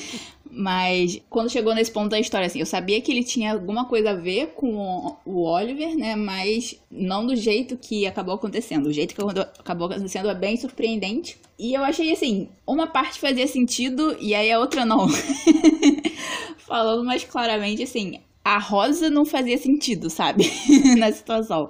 Mas 0.52 1.20
quando 1.28 1.50
chegou 1.50 1.74
nesse 1.74 1.92
ponto 1.92 2.10
da 2.10 2.20
história, 2.20 2.46
assim, 2.46 2.60
eu 2.60 2.68
sabia 2.68 3.02
que 3.02 3.12
ele 3.12 3.24
tinha 3.24 3.54
alguma 3.54 3.86
coisa 3.86 4.12
a 4.12 4.16
ver 4.16 4.54
com 4.56 5.18
o 5.26 5.42
Oliver, 5.42 5.98
né? 5.98 6.16
Mas 6.16 6.80
não 6.90 7.26
do 7.26 7.36
jeito 7.36 7.76
que 7.76 8.06
acabou 8.06 8.36
acontecendo. 8.36 8.86
O 8.86 8.94
jeito 8.94 9.16
que 9.16 9.22
acabou 9.60 9.88
acontecendo 9.88 10.30
é 10.30 10.36
bem 10.36 10.56
surpreendente. 10.56 11.36
E 11.58 11.74
eu 11.74 11.84
achei 11.84 12.12
assim, 12.12 12.48
uma 12.66 12.86
parte 12.86 13.20
fazia 13.20 13.48
sentido 13.48 14.16
e 14.20 14.36
aí 14.36 14.52
a 14.52 14.60
outra 14.60 14.86
não. 14.86 15.08
falando 16.66 17.04
mais 17.04 17.24
claramente, 17.24 17.84
assim, 17.84 18.20
a 18.44 18.58
Rosa 18.60 19.10
não 19.10 19.26
fazia 19.26 19.58
sentido, 19.58 20.10
sabe? 20.10 20.46
Na 20.98 21.12
situação. 21.12 21.70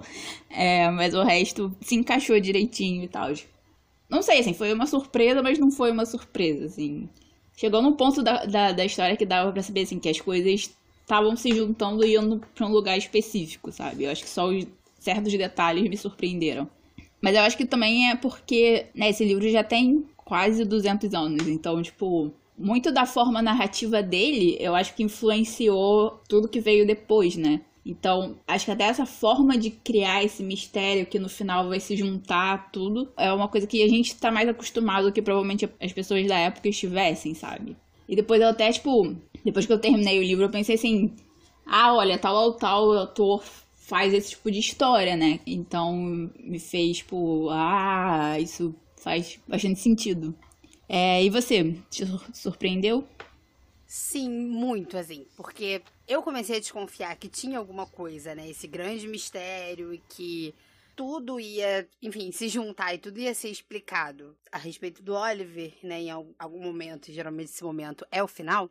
É, 0.50 0.90
mas 0.90 1.14
o 1.14 1.24
resto 1.24 1.76
se 1.82 1.96
encaixou 1.96 2.40
direitinho 2.40 3.04
e 3.04 3.08
tal. 3.08 3.32
Não 4.10 4.22
sei, 4.22 4.40
assim, 4.40 4.54
foi 4.54 4.74
uma 4.74 4.86
surpresa, 4.86 5.42
mas 5.42 5.58
não 5.58 5.72
foi 5.72 5.92
uma 5.92 6.06
surpresa, 6.06 6.66
assim. 6.66 7.10
Chegou 7.56 7.82
num 7.82 7.94
ponto 7.94 8.22
da, 8.22 8.46
da, 8.46 8.72
da 8.72 8.86
história 8.86 9.16
que 9.16 9.26
dava 9.26 9.52
pra 9.52 9.64
saber, 9.64 9.82
assim, 9.84 10.00
que 10.00 10.10
as 10.10 10.20
coisas 10.20 10.70
estavam 11.02 11.36
se 11.36 11.50
juntando 11.56 12.06
e 12.06 12.16
indo 12.16 12.42
pra 12.54 12.68
um 12.68 12.72
lugar 12.72 12.98
específico, 12.98 13.72
sabe? 13.72 14.04
Eu 14.04 14.12
acho 14.12 14.24
que 14.24 14.30
só 14.30 14.48
os 14.48 14.66
certos 15.00 15.32
detalhes 15.34 15.90
me 15.90 15.96
surpreenderam. 15.96 16.70
Mas 17.22 17.36
eu 17.36 17.42
acho 17.42 17.58
que 17.58 17.66
também 17.66 18.10
é 18.10 18.16
porque, 18.16 18.88
né, 18.94 19.10
esse 19.10 19.24
livro 19.24 19.50
já 19.50 19.64
tem 19.64 20.06
quase 20.18 20.66
200 20.66 21.14
anos, 21.14 21.48
então, 21.48 21.82
tipo, 21.82 22.34
muito 22.58 22.92
da 22.92 23.06
forma 23.06 23.42
narrativa 23.42 24.02
dele, 24.02 24.58
eu 24.60 24.76
acho 24.76 24.96
que 24.96 25.04
influenciou 25.04 26.22
tudo 26.28 26.48
que 26.48 26.60
veio 26.60 26.86
depois, 26.86 27.36
né? 27.36 27.62
Então, 27.86 28.36
acho 28.48 28.66
que 28.66 28.72
até 28.72 28.86
essa 28.86 29.06
forma 29.06 29.56
de 29.58 29.70
criar 29.70 30.24
esse 30.24 30.42
mistério 30.42 31.06
que 31.06 31.20
no 31.20 31.30
final 31.30 31.70
vai 31.70 31.80
se 31.80 31.96
juntar 31.96 32.72
tudo 32.72 33.12
é 33.16 33.32
uma 33.32 33.48
coisa 33.48 33.68
que 33.68 33.84
a 33.84 33.88
gente 33.88 34.16
tá 34.16 34.32
mais 34.32 34.50
acostumado 34.50 35.12
que 35.12 35.22
provavelmente 35.22 35.70
as 35.80 35.94
pessoas 35.94 36.26
da 36.26 36.38
época 36.38 36.68
estivessem, 36.68 37.36
sabe? 37.36 37.78
E 38.10 38.16
depois 38.16 38.42
eu 38.42 38.48
até, 38.50 38.72
tipo, 38.72 39.16
depois 39.44 39.68
que 39.68 39.74
eu 39.74 39.80
terminei 39.80 40.18
o 40.18 40.24
livro, 40.24 40.46
eu 40.46 40.50
pensei 40.50 40.76
assim: 40.76 41.14
ah, 41.66 41.94
olha, 41.94 42.18
tal 42.18 42.54
tal 42.54 42.92
autor 42.92 43.44
faz 43.74 44.14
esse 44.14 44.32
tipo 44.32 44.50
de 44.50 44.60
história, 44.60 45.16
né? 45.16 45.40
Então 45.46 45.96
me 46.40 46.60
fez, 46.60 46.98
tipo, 46.98 47.50
ah, 47.52 48.40
isso 48.40 48.74
faz 48.98 49.40
bastante 49.48 49.80
sentido. 49.80 50.34
É, 50.88 51.24
e 51.24 51.30
você, 51.30 51.76
te 51.90 52.04
surpreendeu? 52.34 53.08
Sim, 53.88 54.30
muito, 54.30 54.98
assim, 54.98 55.26
porque 55.36 55.82
eu 56.08 56.22
comecei 56.22 56.58
a 56.58 56.60
desconfiar 56.60 57.16
que 57.16 57.28
tinha 57.28 57.58
alguma 57.58 57.86
coisa, 57.86 58.36
né? 58.36 58.50
Esse 58.50 58.68
grande 58.68 59.08
mistério 59.08 59.94
e 59.94 60.00
que 60.10 60.54
tudo 60.96 61.40
ia, 61.40 61.88
enfim, 62.02 62.32
se 62.32 62.48
juntar 62.48 62.94
e 62.94 62.98
tudo 62.98 63.20
ia 63.20 63.34
ser 63.34 63.50
explicado 63.50 64.36
a 64.52 64.58
respeito 64.58 65.04
do 65.04 65.14
Oliver, 65.14 65.74
né, 65.84 66.02
em 66.02 66.10
algum 66.10 66.64
momento, 66.64 67.12
geralmente 67.12 67.50
esse 67.50 67.64
momento 67.64 68.08
é 68.12 68.24
o 68.24 68.28
final, 68.28 68.70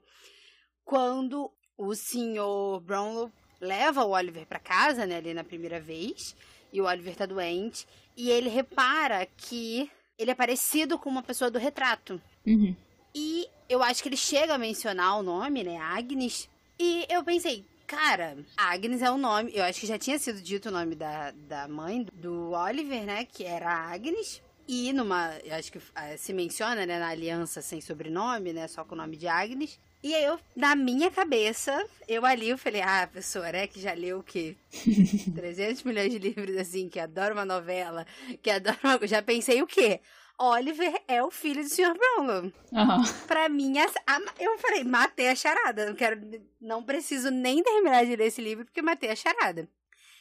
quando 0.85 1.51
o 1.77 1.95
senhor 1.95 2.81
Brownlow 2.81 3.31
leva 3.61 4.05
o 4.05 4.11
Oliver 4.11 4.47
para 4.47 4.59
casa, 4.59 5.07
né, 5.07 5.17
ali 5.17 5.35
na 5.35 5.45
primeira 5.45 5.81
vez, 5.81 6.35
e 6.73 6.81
o 6.81 6.87
Oliver 6.87 7.15
tá 7.15 7.27
doente, 7.27 7.87
e 8.17 8.31
ele 8.31 8.49
repara 8.49 9.27
que 9.37 9.91
ele 10.19 10.31
é 10.31 10.35
parecido 10.35 10.99
com 10.99 11.09
uma 11.09 11.23
pessoa 11.23 11.51
do 11.51 11.59
retrato. 11.59 12.21
Uhum. 12.47 12.75
E 13.15 13.49
eu 13.69 13.83
acho 13.83 14.03
que 14.03 14.09
ele 14.09 14.17
chega 14.17 14.55
a 14.55 14.59
mencionar 14.59 15.19
o 15.19 15.23
nome, 15.23 15.63
né, 15.63 15.79
Agnes, 15.79 16.49
e 16.79 17.07
eu 17.09 17.23
pensei, 17.23 17.65
Cara, 17.87 18.39
Agnes 18.57 19.03
é 19.03 19.11
o 19.11 19.19
nome. 19.19 19.53
Eu 19.55 19.63
acho 19.65 19.81
que 19.81 19.87
já 19.87 19.99
tinha 19.99 20.19
sido 20.19 20.41
dito 20.41 20.69
o 20.69 20.73
nome 20.73 20.95
da, 20.95 21.33
da 21.33 21.69
mãe 21.69 22.07
do 22.15 22.53
Oliver, 22.53 23.05
né? 23.05 23.25
Que 23.25 23.45
era 23.45 23.71
Agnes. 23.71 24.43
E 24.67 24.93
numa. 24.93 25.37
Eu 25.45 25.55
acho 25.55 25.71
que 25.71 25.79
uh, 25.79 25.83
se 26.17 26.33
menciona, 26.33 26.87
né? 26.87 26.99
Na 26.99 27.09
aliança 27.09 27.61
sem 27.61 27.81
sobrenome, 27.81 28.53
né? 28.53 28.67
Só 28.69 28.85
com 28.85 28.95
o 28.95 28.99
nome 28.99 29.17
de 29.17 29.29
Agnes. 29.29 29.79
E 30.05 30.15
aí 30.15 30.23
eu, 30.23 30.39
na 30.55 30.77
minha 30.77 31.11
cabeça, 31.11 31.83
eu 32.07 32.27
ali 32.27 32.51
eu 32.51 32.59
falei, 32.59 32.83
ah, 32.83 33.09
pessoa, 33.11 33.51
né, 33.51 33.67
que 33.67 33.81
já 33.81 33.95
leu 33.95 34.19
o 34.19 34.23
quê? 34.23 34.55
300 35.35 35.83
milhões 35.83 36.13
de 36.13 36.19
livros, 36.19 36.59
assim, 36.59 36.91
que 36.91 37.01
adora 37.01 37.33
uma 37.33 37.47
novela, 37.47 38.07
que 38.43 38.51
adora 38.51 38.77
uma... 38.85 39.07
Já 39.07 39.23
pensei 39.23 39.63
o 39.63 39.67
quê? 39.67 40.03
Oliver 40.39 40.93
é 41.09 41.23
o 41.23 41.31
filho 41.31 41.63
do 41.63 41.71
Sr. 41.71 41.95
Brownlow. 41.97 42.53
Uhum. 42.71 43.03
Pra 43.27 43.49
mim, 43.49 43.79
a, 43.79 43.87
a, 44.07 44.21
eu 44.39 44.59
falei, 44.59 44.85
matei 44.85 45.29
a 45.29 45.35
charada. 45.35 45.87
Não 45.87 45.95
quero, 45.95 46.21
não 46.61 46.83
preciso 46.83 47.31
nem 47.31 47.63
terminar 47.63 48.05
de 48.05 48.15
ler 48.15 48.27
esse 48.27 48.43
livro 48.43 48.67
porque 48.67 48.83
matei 48.83 49.09
a 49.11 49.17
charada. 49.17 49.67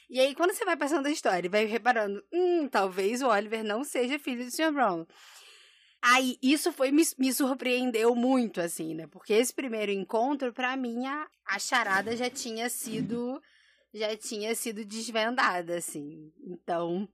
E 0.09 0.17
aí, 0.17 0.33
quando 0.33 0.53
você 0.53 0.63
vai 0.63 0.77
passando 0.77 1.07
a 1.07 1.11
história 1.11 1.47
e 1.47 1.49
vai 1.49 1.65
reparando, 1.65 2.23
hum, 2.31 2.69
talvez 2.69 3.21
o 3.21 3.27
Oliver 3.27 3.65
não 3.65 3.83
seja 3.83 4.17
filho 4.17 4.45
do 4.45 4.51
Sr. 4.51 4.71
Brownlow. 4.71 5.07
Aí, 6.05 6.37
isso 6.41 6.73
foi, 6.73 6.91
me, 6.91 7.01
me 7.17 7.33
surpreendeu 7.33 8.13
muito, 8.13 8.59
assim, 8.59 8.93
né? 8.93 9.07
Porque 9.07 9.31
esse 9.31 9.53
primeiro 9.53 9.89
encontro, 9.89 10.51
para 10.51 10.75
mim, 10.75 11.05
a, 11.05 11.25
a 11.47 11.57
charada 11.57 12.13
já 12.17 12.29
tinha 12.29 12.69
sido, 12.69 13.41
já 13.93 14.13
tinha 14.17 14.53
sido 14.53 14.83
desvendada, 14.83 15.77
assim. 15.77 16.29
Então, 16.45 17.07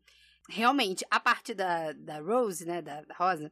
realmente, 0.50 1.06
a 1.12 1.20
parte 1.20 1.54
da, 1.54 1.92
da 1.94 2.20
Rose, 2.20 2.66
né, 2.66 2.82
da, 2.82 3.04
da 3.04 3.14
Rosa, 3.14 3.52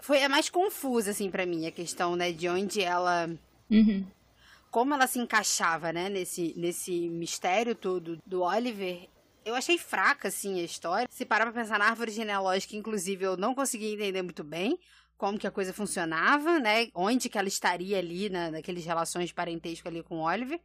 foi 0.00 0.20
a 0.24 0.28
mais 0.28 0.50
confusa, 0.50 1.12
assim, 1.12 1.30
para 1.30 1.46
mim, 1.46 1.68
a 1.68 1.70
questão, 1.70 2.16
né, 2.16 2.32
de 2.32 2.48
onde 2.48 2.82
ela... 2.82 3.30
Uhum. 3.70 4.04
Como 4.68 4.94
ela 4.94 5.06
se 5.06 5.20
encaixava, 5.20 5.92
né, 5.92 6.08
nesse, 6.08 6.54
nesse 6.56 7.08
mistério 7.08 7.76
todo 7.76 8.18
do 8.26 8.42
Oliver. 8.42 9.08
Eu 9.44 9.54
achei 9.54 9.78
fraca, 9.78 10.28
assim, 10.28 10.60
a 10.60 10.64
história. 10.64 11.08
Se 11.10 11.24
parar 11.24 11.46
pra 11.46 11.60
pensar 11.62 11.78
na 11.78 11.86
árvore 11.86 12.10
genealógica, 12.10 12.76
inclusive, 12.76 13.24
eu 13.24 13.36
não 13.36 13.54
consegui 13.54 13.94
entender 13.94 14.22
muito 14.22 14.44
bem 14.44 14.78
como 15.16 15.38
que 15.38 15.46
a 15.46 15.50
coisa 15.50 15.74
funcionava, 15.74 16.58
né, 16.58 16.88
onde 16.94 17.28
que 17.28 17.36
ela 17.36 17.46
estaria 17.46 17.98
ali, 17.98 18.30
na, 18.30 18.50
naqueles 18.50 18.86
relações 18.86 19.28
de 19.28 19.34
parentesco 19.34 19.86
ali 19.86 20.02
com 20.02 20.16
o 20.16 20.22
Oliver. 20.22 20.58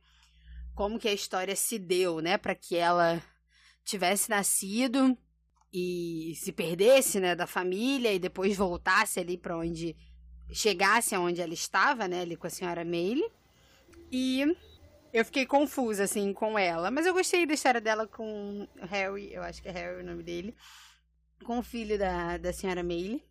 Como 0.74 0.98
que 0.98 1.10
a 1.10 1.14
história 1.14 1.56
se 1.58 1.78
deu, 1.78 2.22
né, 2.22 2.38
para 2.38 2.56
que 2.56 2.78
ela 2.78 3.22
tivesse 3.84 4.30
nascido 4.30 5.18
e 5.74 6.34
se 6.38 6.54
perdesse, 6.54 7.20
né, 7.20 7.36
da 7.36 7.46
família 7.46 8.14
e 8.14 8.20
depois 8.20 8.56
voltasse 8.56 9.20
ali 9.20 9.38
para 9.38 9.58
onde 9.58 9.94
chegasse 10.54 11.14
aonde 11.14 11.42
ela 11.42 11.54
estava, 11.54 12.08
né, 12.08 12.22
ali 12.22 12.38
com 12.38 12.48
a 12.48 12.50
senhora 12.50 12.86
Meile. 12.86 13.30
E 14.10 14.46
eu 15.16 15.24
fiquei 15.24 15.46
confusa 15.46 16.04
assim 16.04 16.34
com 16.34 16.60
ela, 16.60 16.92
mas 16.92 17.06
eu 17.06 17.14
gostei 17.14 17.46
da 17.46 17.54
história 17.54 17.80
dela 17.80 18.06
com 18.06 18.68
Harry, 18.82 19.34
eu 19.34 19.42
acho 19.44 19.62
que 19.62 19.70
é 19.70 19.72
Harry 19.72 20.02
o 20.02 20.06
nome 20.06 20.22
dele, 20.22 20.54
com 21.46 21.58
o 21.58 21.64
filho 21.64 21.98
da 21.98 22.38
da 22.38 22.52
senhora 22.52 22.84
Meile. 22.84 23.24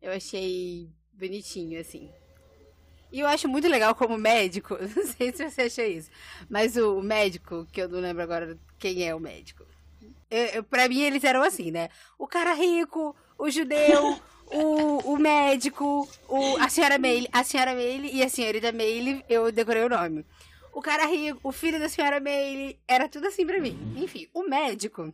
Eu 0.00 0.12
achei 0.12 0.88
bonitinho 1.12 1.78
assim. 1.78 2.10
E 3.12 3.20
eu 3.20 3.26
acho 3.26 3.46
muito 3.48 3.68
legal 3.68 3.94
como 3.94 4.16
médico, 4.16 4.78
não 4.96 5.06
sei 5.06 5.30
se 5.30 5.50
você 5.50 5.62
achou 5.62 5.84
isso, 5.84 6.10
mas 6.48 6.78
o 6.78 7.02
médico, 7.02 7.66
que 7.70 7.82
eu 7.82 7.88
não 7.88 8.00
lembro 8.00 8.22
agora 8.22 8.58
quem 8.78 9.06
é 9.06 9.14
o 9.14 9.20
médico, 9.20 9.66
eu, 10.30 10.64
pra 10.64 10.88
mim, 10.88 11.02
eles 11.02 11.22
eram 11.22 11.42
assim, 11.42 11.70
né? 11.70 11.90
O 12.18 12.26
cara 12.26 12.54
rico, 12.54 13.14
o 13.36 13.50
judeu, 13.50 14.18
o, 14.46 15.12
o 15.12 15.18
médico, 15.18 16.08
o, 16.28 16.56
a 16.56 16.68
senhora 16.70 16.96
Meile, 16.98 17.28
a 17.30 17.44
senhora 17.44 17.74
Meile 17.74 18.10
e 18.10 18.22
a 18.22 18.28
senhorita 18.28 18.72
Meile, 18.72 19.22
eu 19.28 19.52
decorei 19.52 19.82
o 19.82 19.88
nome. 19.88 20.24
O 20.72 20.80
cara 20.80 21.06
rico, 21.06 21.40
o 21.42 21.52
filho 21.52 21.78
da 21.78 21.88
senhora 21.88 22.20
Meile, 22.20 22.78
era 22.86 23.08
tudo 23.08 23.26
assim 23.26 23.46
pra 23.46 23.60
mim. 23.60 23.76
Enfim, 23.96 24.28
o 24.32 24.42
médico. 24.44 25.12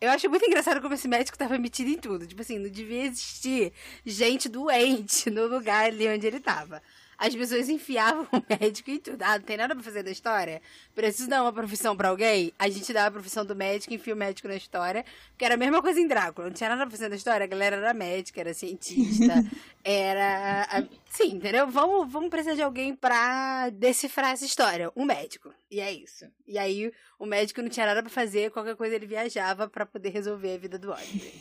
Eu 0.00 0.10
acho 0.10 0.30
muito 0.30 0.46
engraçado 0.46 0.80
como 0.80 0.94
esse 0.94 1.08
médico 1.08 1.36
tava 1.36 1.58
metido 1.58 1.90
em 1.90 1.98
tudo. 1.98 2.26
Tipo 2.26 2.42
assim, 2.42 2.58
não 2.58 2.70
devia 2.70 3.04
existir 3.04 3.72
gente 4.04 4.48
doente 4.48 5.28
no 5.28 5.46
lugar 5.46 5.86
ali 5.86 6.08
onde 6.08 6.26
ele 6.26 6.40
tava 6.40 6.82
as 7.18 7.34
pessoas 7.34 7.68
enfiavam 7.68 8.26
o 8.32 8.42
médico 8.48 8.90
em 8.90 8.98
tudo. 8.98 9.20
Ah, 9.22 9.38
não 9.38 9.44
tem 9.44 9.56
nada 9.56 9.74
pra 9.74 9.82
fazer 9.82 10.04
da 10.04 10.10
história? 10.10 10.62
Preciso 10.94 11.28
dar 11.28 11.42
uma 11.42 11.52
profissão 11.52 11.96
pra 11.96 12.10
alguém? 12.10 12.52
A 12.56 12.68
gente 12.68 12.92
dá 12.92 13.06
a 13.06 13.10
profissão 13.10 13.44
do 13.44 13.56
médico 13.56 13.92
e 13.92 13.96
enfia 13.96 14.14
o 14.14 14.16
médico 14.16 14.46
na 14.46 14.54
história. 14.54 15.04
Porque 15.30 15.44
era 15.44 15.54
a 15.54 15.58
mesma 15.58 15.82
coisa 15.82 16.00
em 16.00 16.06
Drácula. 16.06 16.46
Não 16.46 16.54
tinha 16.54 16.70
nada 16.70 16.82
pra 16.82 16.90
fazer 16.90 17.08
da 17.08 17.16
história. 17.16 17.42
A 17.42 17.48
galera 17.48 17.76
era 17.76 17.92
médica, 17.92 18.40
era 18.40 18.54
cientista, 18.54 19.44
era. 19.82 20.86
Sim, 21.10 21.34
entendeu? 21.34 21.66
Vamos, 21.66 22.10
vamos 22.10 22.30
precisar 22.30 22.54
de 22.54 22.62
alguém 22.62 22.94
pra 22.94 23.68
decifrar 23.70 24.30
essa 24.30 24.44
história. 24.44 24.92
Um 24.94 25.04
médico. 25.04 25.52
E 25.70 25.80
é 25.80 25.92
isso. 25.92 26.24
E 26.46 26.56
aí 26.56 26.92
o 27.18 27.26
médico 27.26 27.60
não 27.60 27.68
tinha 27.68 27.86
nada 27.86 28.00
pra 28.00 28.10
fazer, 28.10 28.52
qualquer 28.52 28.76
coisa 28.76 28.94
ele 28.94 29.06
viajava 29.06 29.68
para 29.68 29.84
poder 29.84 30.10
resolver 30.10 30.54
a 30.54 30.58
vida 30.58 30.78
do 30.78 30.92
Oliver. 30.92 31.32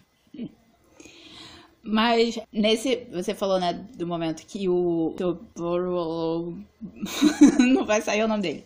Mas 1.86 2.38
nesse. 2.52 3.06
Você 3.12 3.34
falou, 3.34 3.60
né, 3.60 3.72
do 3.96 4.06
momento 4.06 4.44
que 4.44 4.68
o. 4.68 5.14
não 7.60 7.84
vai 7.84 8.02
sair 8.02 8.24
o 8.24 8.28
nome 8.28 8.42
dele. 8.42 8.64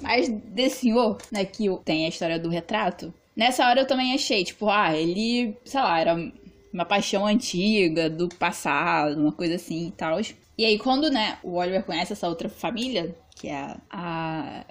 Mas 0.00 0.28
desse 0.28 0.82
senhor, 0.82 1.18
né, 1.30 1.44
que 1.44 1.68
tem 1.84 2.06
a 2.06 2.08
história 2.08 2.38
do 2.38 2.48
retrato. 2.48 3.12
Nessa 3.36 3.66
hora 3.66 3.80
eu 3.80 3.86
também 3.86 4.14
achei, 4.14 4.44
tipo, 4.44 4.68
ah, 4.68 4.96
ele, 4.96 5.56
sei 5.64 5.80
lá, 5.80 6.00
era 6.00 6.32
uma 6.72 6.84
paixão 6.84 7.26
antiga, 7.26 8.08
do 8.08 8.28
passado, 8.28 9.20
uma 9.20 9.32
coisa 9.32 9.56
assim 9.56 9.88
e 9.88 9.90
tal. 9.90 10.20
E 10.56 10.64
aí, 10.64 10.78
quando, 10.78 11.10
né, 11.10 11.38
o 11.42 11.54
Oliver 11.54 11.84
conhece 11.84 12.12
essa 12.12 12.28
outra 12.28 12.48
família, 12.48 13.14
que 13.40 13.48
é 13.48 13.54
a, 13.56 13.78
a, 13.90 14.64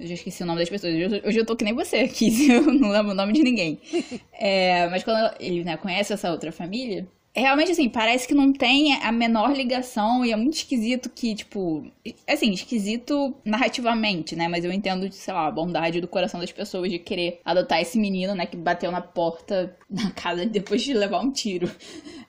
Eu 0.00 0.06
já 0.06 0.14
esqueci 0.14 0.44
o 0.44 0.46
nome 0.46 0.60
das 0.60 0.68
pessoas. 0.68 0.94
Hoje, 0.94 1.22
hoje 1.26 1.38
eu 1.40 1.44
tô 1.44 1.56
que 1.56 1.64
nem 1.64 1.74
você 1.74 1.96
aqui, 1.96 2.30
eu 2.48 2.62
não 2.72 2.90
lembro 2.90 3.10
o 3.10 3.14
nome 3.14 3.32
de 3.32 3.42
ninguém. 3.42 3.80
É, 4.42 4.88
mas 4.88 5.04
quando 5.04 5.34
ele 5.38 5.62
né, 5.62 5.76
conhece 5.76 6.14
essa 6.14 6.30
outra 6.30 6.50
família, 6.50 7.06
realmente, 7.36 7.72
assim, 7.72 7.90
parece 7.90 8.26
que 8.26 8.32
não 8.32 8.54
tem 8.54 8.94
a 8.94 9.12
menor 9.12 9.54
ligação 9.54 10.24
e 10.24 10.32
é 10.32 10.36
muito 10.36 10.54
esquisito 10.54 11.10
que, 11.10 11.34
tipo. 11.34 11.84
Assim, 12.26 12.50
esquisito 12.50 13.34
narrativamente, 13.44 14.34
né? 14.34 14.48
Mas 14.48 14.64
eu 14.64 14.72
entendo, 14.72 15.12
sei 15.12 15.34
lá, 15.34 15.46
a 15.46 15.50
bondade 15.50 16.00
do 16.00 16.08
coração 16.08 16.40
das 16.40 16.50
pessoas 16.50 16.90
de 16.90 16.98
querer 16.98 17.42
adotar 17.44 17.82
esse 17.82 17.98
menino, 17.98 18.34
né? 18.34 18.46
Que 18.46 18.56
bateu 18.56 18.90
na 18.90 19.02
porta 19.02 19.76
da 19.90 20.10
casa 20.12 20.46
depois 20.46 20.80
de 20.80 20.94
levar 20.94 21.20
um 21.20 21.30
tiro. 21.30 21.70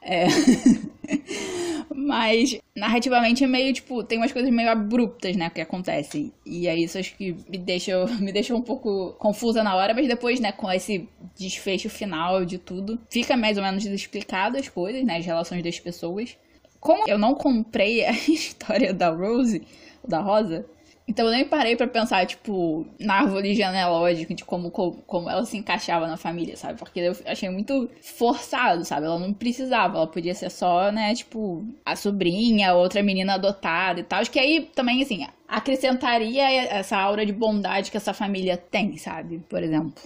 É. 0.01 0.25
Mas 1.93 2.57
narrativamente 2.75 3.43
é 3.43 3.47
meio, 3.47 3.73
tipo, 3.73 4.03
tem 4.03 4.17
umas 4.17 4.31
coisas 4.31 4.51
meio 4.51 4.69
abruptas, 4.69 5.35
né, 5.35 5.49
que 5.49 5.61
acontecem. 5.61 6.31
E 6.45 6.67
aí 6.67 6.83
isso 6.83 6.97
acho 6.97 7.15
que 7.15 7.35
me 7.49 7.57
deixa, 7.57 8.05
me 8.19 8.31
deixa 8.31 8.55
um 8.55 8.61
pouco 8.61 9.13
confusa 9.13 9.63
na 9.63 9.75
hora, 9.75 9.93
mas 9.93 10.07
depois, 10.07 10.39
né, 10.39 10.51
com 10.51 10.71
esse 10.71 11.07
desfecho 11.37 11.89
final 11.89 12.45
de 12.45 12.57
tudo, 12.57 12.99
fica 13.09 13.35
mais 13.35 13.57
ou 13.57 13.63
menos 13.63 13.85
explicado 13.85 14.57
as 14.57 14.69
coisas, 14.69 15.03
né, 15.03 15.17
as 15.17 15.25
relações 15.25 15.63
das 15.63 15.79
pessoas. 15.79 16.37
Como 16.79 17.07
eu 17.07 17.17
não 17.17 17.35
comprei 17.35 18.05
a 18.05 18.11
história 18.27 18.93
da 18.93 19.09
Rose, 19.09 19.61
da 20.07 20.19
Rosa, 20.19 20.65
então 21.07 21.25
eu 21.25 21.31
nem 21.31 21.47
parei 21.47 21.75
para 21.75 21.87
pensar, 21.87 22.25
tipo, 22.25 22.87
na 22.99 23.15
árvore 23.15 23.53
genealógica, 23.55 24.33
de 24.33 24.45
como, 24.45 24.71
como 24.71 25.29
ela 25.29 25.45
se 25.45 25.57
encaixava 25.57 26.07
na 26.07 26.17
família, 26.17 26.55
sabe? 26.55 26.79
Porque 26.79 26.99
eu 26.99 27.15
achei 27.25 27.49
muito 27.49 27.89
forçado, 28.01 28.85
sabe? 28.85 29.05
Ela 29.05 29.19
não 29.19 29.33
precisava, 29.33 29.97
ela 29.97 30.07
podia 30.07 30.33
ser 30.33 30.49
só, 30.49 30.91
né, 30.91 31.13
tipo, 31.13 31.65
a 31.85 31.95
sobrinha, 31.95 32.73
outra 32.73 33.03
menina 33.03 33.33
adotada 33.33 33.99
e 33.99 34.03
tal. 34.03 34.19
Acho 34.19 34.31
que 34.31 34.39
aí 34.39 34.69
também, 34.73 35.01
assim, 35.01 35.27
acrescentaria 35.47 36.49
essa 36.49 36.97
aura 36.97 37.25
de 37.25 37.33
bondade 37.33 37.91
que 37.91 37.97
essa 37.97 38.13
família 38.13 38.55
tem, 38.55 38.97
sabe? 38.97 39.39
Por 39.49 39.61
exemplo. 39.61 40.01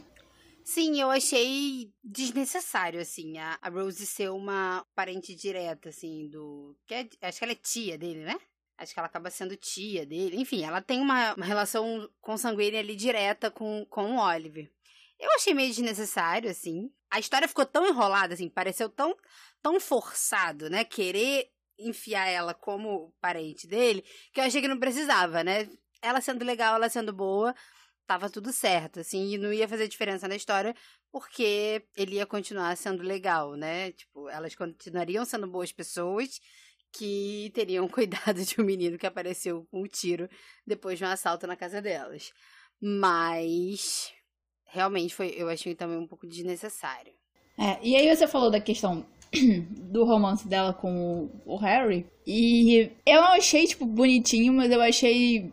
Sim, 0.64 1.00
eu 1.00 1.12
achei 1.12 1.92
desnecessário, 2.04 3.00
assim, 3.00 3.38
a, 3.38 3.60
Rose 3.70 4.04
ser 4.08 4.32
uma 4.32 4.84
parente 4.96 5.36
direta, 5.36 5.90
assim, 5.90 6.28
do. 6.28 6.76
Que 6.88 6.96
é, 6.96 7.08
acho 7.22 7.38
que 7.38 7.44
ela 7.44 7.54
é 7.54 7.56
tia 7.56 7.96
dele, 8.00 8.22
né? 8.22 8.36
Acho 8.78 8.94
que 8.94 9.00
ela 9.00 9.08
acaba 9.08 9.30
sendo 9.30 9.56
tia 9.56 10.06
dele. 10.06 10.38
Enfim, 10.38 10.64
ela 10.64 10.82
tem 10.82 11.00
uma, 11.00 11.34
uma 11.34 11.46
relação 11.46 12.10
consanguínea 12.20 12.80
ali 12.80 12.96
direta 12.96 13.50
com, 13.50 13.86
com 13.90 14.16
o 14.16 14.20
Oliver. 14.20 14.70
Eu 15.20 15.32
achei 15.32 15.54
meio 15.54 15.70
desnecessário, 15.70 16.50
assim. 16.50 16.92
A 17.10 17.20
história 17.20 17.48
ficou 17.48 17.66
tão 17.66 17.88
enrolada, 17.88 18.34
assim, 18.34 18.50
pareceu 18.50 18.90
tão, 18.90 19.16
tão 19.62 19.80
forçado, 19.80 20.70
né? 20.70 20.84
Querer 20.84 21.50
enfiar 21.80 22.28
ela 22.28 22.54
como 22.54 23.14
parente 23.22 23.68
dele, 23.68 24.04
que 24.34 24.40
eu 24.40 24.44
achei 24.44 24.62
que 24.62 24.68
não 24.68 24.80
precisava, 24.80 25.44
né? 25.44 25.70
Ela 26.02 26.22
sendo 26.22 26.44
legal, 26.44 26.76
ela 26.76 26.90
sendo 26.90 27.14
boa, 27.14 27.56
tava 28.06 28.30
tudo 28.30 28.52
certo, 28.52 29.00
assim, 29.00 29.34
e 29.34 29.38
não 29.38 29.52
ia 29.52 29.68
fazer 29.68 29.88
diferença 29.88 30.28
na 30.28 30.36
história, 30.36 30.76
porque 31.12 31.86
ele 31.96 32.16
ia 32.16 32.26
continuar 32.26 32.76
sendo 32.78 33.04
legal, 33.04 33.56
né? 33.56 33.92
Tipo, 33.94 34.30
elas 34.30 34.56
continuariam 34.56 35.26
sendo 35.26 35.48
boas 35.48 35.72
pessoas 35.72 36.40
que 36.98 37.52
teriam 37.54 37.88
cuidado 37.90 38.44
de 38.44 38.60
um 38.60 38.64
menino 38.64 38.98
que 38.98 39.08
apareceu 39.08 39.66
com 39.72 39.82
um 39.82 39.88
tiro 39.88 40.30
depois 40.66 40.98
de 40.98 41.06
um 41.06 41.08
assalto 41.08 41.48
na 41.48 41.56
casa 41.56 41.82
delas. 41.82 42.32
Mas 42.82 44.12
realmente 44.66 45.16
foi, 45.16 45.34
eu 45.38 45.50
achei 45.50 45.74
também 45.76 45.98
um 45.98 46.08
pouco 46.08 46.28
desnecessário. 46.28 47.14
É, 47.58 47.80
e 47.82 47.96
aí 47.96 48.14
você 48.14 48.28
falou 48.28 48.52
da 48.52 48.60
questão 48.60 49.06
do 49.92 50.04
romance 50.04 50.48
dela 50.48 50.74
com 50.74 51.30
o 51.46 51.56
Harry. 51.58 52.06
E 52.28 52.92
eu 53.06 53.24
achei, 53.24 53.66
tipo, 53.66 53.86
bonitinho, 53.86 54.52
mas 54.54 54.72
eu 54.72 54.82
achei 54.82 55.52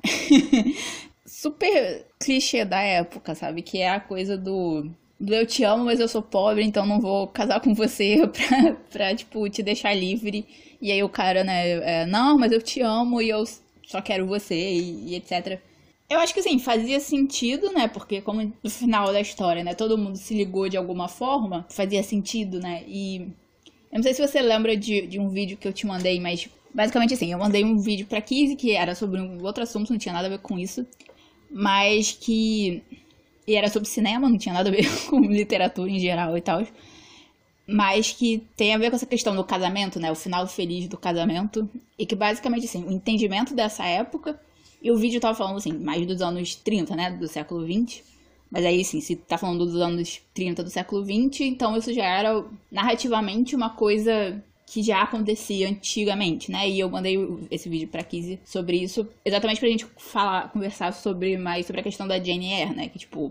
super 1.24 2.06
clichê 2.18 2.64
da 2.64 2.80
época, 2.80 3.34
sabe? 3.34 3.62
Que 3.62 3.78
é 3.78 3.90
a 3.90 4.00
coisa 4.00 4.36
do, 4.36 4.90
do 5.22 5.32
eu 5.32 5.46
te 5.46 5.62
amo, 5.62 5.84
mas 5.84 6.00
eu 6.00 6.08
sou 6.08 6.20
pobre, 6.20 6.64
então 6.64 6.84
não 6.84 7.00
vou 7.00 7.28
casar 7.28 7.60
com 7.60 7.72
você 7.72 8.26
pra, 8.26 8.72
pra 8.90 9.14
tipo, 9.14 9.48
te 9.48 9.62
deixar 9.62 9.94
livre. 9.94 10.44
E 10.80 10.90
aí 10.90 11.02
o 11.02 11.08
cara, 11.08 11.44
né, 11.44 12.02
é, 12.02 12.06
não, 12.06 12.36
mas 12.36 12.50
eu 12.50 12.60
te 12.60 12.80
amo 12.80 13.22
e 13.22 13.28
eu 13.28 13.44
só 13.86 14.02
quero 14.02 14.26
você 14.26 14.54
e, 14.54 15.10
e 15.10 15.14
etc. 15.14 15.60
Eu 16.10 16.18
acho 16.18 16.34
que 16.34 16.40
assim, 16.40 16.58
fazia 16.58 16.98
sentido, 16.98 17.70
né? 17.72 17.86
Porque 17.86 18.20
como 18.20 18.52
no 18.62 18.70
final 18.70 19.12
da 19.12 19.20
história, 19.20 19.62
né, 19.62 19.74
todo 19.74 19.96
mundo 19.96 20.16
se 20.16 20.34
ligou 20.34 20.68
de 20.68 20.76
alguma 20.76 21.08
forma, 21.08 21.64
fazia 21.70 22.02
sentido, 22.02 22.58
né? 22.58 22.82
E 22.88 23.28
eu 23.92 23.98
não 23.98 24.02
sei 24.02 24.14
se 24.14 24.26
você 24.26 24.42
lembra 24.42 24.76
de, 24.76 25.06
de 25.06 25.20
um 25.20 25.28
vídeo 25.28 25.56
que 25.56 25.68
eu 25.68 25.72
te 25.72 25.86
mandei, 25.86 26.18
mas 26.18 26.48
basicamente 26.74 27.14
assim, 27.14 27.32
eu 27.32 27.38
mandei 27.38 27.64
um 27.64 27.78
vídeo 27.78 28.06
pra 28.06 28.20
Kizzy 28.20 28.56
que 28.56 28.72
era 28.72 28.94
sobre 28.96 29.20
um 29.20 29.42
outro 29.44 29.62
assunto, 29.62 29.90
não 29.90 29.98
tinha 29.98 30.12
nada 30.12 30.26
a 30.26 30.30
ver 30.30 30.40
com 30.40 30.58
isso, 30.58 30.84
mas 31.48 32.10
que. 32.10 32.82
E 33.46 33.56
era 33.56 33.68
sobre 33.68 33.88
cinema, 33.88 34.28
não 34.28 34.38
tinha 34.38 34.54
nada 34.54 34.68
a 34.68 34.72
ver 34.72 34.86
com 35.08 35.20
literatura 35.20 35.90
em 35.90 35.98
geral 35.98 36.36
e 36.36 36.40
tal. 36.40 36.66
Mas 37.66 38.12
que 38.12 38.46
tem 38.56 38.74
a 38.74 38.78
ver 38.78 38.90
com 38.90 38.96
essa 38.96 39.06
questão 39.06 39.34
do 39.34 39.44
casamento, 39.44 39.98
né? 40.00 40.10
O 40.10 40.16
final 40.16 40.46
feliz 40.46 40.88
do 40.88 40.96
casamento. 40.96 41.68
E 41.98 42.04
que 42.04 42.14
basicamente, 42.14 42.66
assim, 42.66 42.84
o 42.84 42.92
entendimento 42.92 43.54
dessa 43.54 43.84
época 43.84 44.38
e 44.82 44.90
o 44.90 44.96
vídeo 44.96 45.20
tava 45.20 45.34
falando, 45.34 45.58
assim, 45.58 45.72
mais 45.72 46.04
dos 46.06 46.20
anos 46.20 46.56
30, 46.56 46.96
né? 46.96 47.10
Do 47.10 47.28
século 47.28 47.64
20. 47.64 48.04
Mas 48.50 48.64
aí, 48.66 48.80
assim, 48.80 49.00
se 49.00 49.16
tá 49.16 49.38
falando 49.38 49.64
dos 49.64 49.80
anos 49.80 50.20
30 50.34 50.62
do 50.62 50.70
século 50.70 51.04
20, 51.04 51.44
então 51.44 51.76
isso 51.76 51.92
já 51.94 52.04
era 52.04 52.44
narrativamente 52.70 53.56
uma 53.56 53.70
coisa 53.70 54.42
que 54.72 54.82
já 54.82 55.02
acontecia 55.02 55.68
antigamente, 55.68 56.50
né? 56.50 56.66
E 56.66 56.80
eu 56.80 56.88
mandei 56.88 57.18
esse 57.50 57.68
vídeo 57.68 57.88
pra 57.88 58.02
Kizzy 58.02 58.40
sobre 58.42 58.78
isso, 58.78 59.06
exatamente 59.22 59.60
pra 59.60 59.68
gente 59.68 59.84
falar, 59.98 60.50
conversar 60.50 60.94
sobre 60.94 61.36
mais 61.36 61.66
sobre 61.66 61.82
a 61.82 61.84
questão 61.84 62.08
da 62.08 62.16
Eyre, 62.16 62.74
né? 62.74 62.88
Que, 62.88 62.98
tipo, 62.98 63.30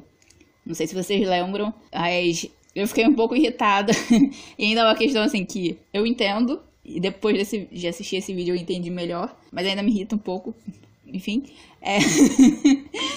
não 0.63 0.75
sei 0.75 0.85
se 0.85 0.93
vocês 0.93 1.27
lembram, 1.27 1.73
mas 1.91 2.45
eu 2.75 2.87
fiquei 2.87 3.07
um 3.07 3.15
pouco 3.15 3.35
irritada. 3.35 3.91
e 4.55 4.65
ainda 4.65 4.81
é 4.81 4.83
uma 4.83 4.95
questão, 4.95 5.23
assim, 5.23 5.43
que 5.43 5.79
eu 5.91 6.05
entendo, 6.05 6.61
e 6.85 6.99
depois 6.99 7.35
desse, 7.35 7.67
de 7.71 7.87
assistir 7.87 8.17
esse 8.17 8.31
vídeo 8.35 8.53
eu 8.53 8.61
entendi 8.61 8.91
melhor, 8.91 9.35
mas 9.51 9.65
ainda 9.65 9.81
me 9.81 9.89
irrita 9.89 10.13
um 10.13 10.19
pouco, 10.19 10.53
enfim. 11.07 11.45
É... 11.81 11.97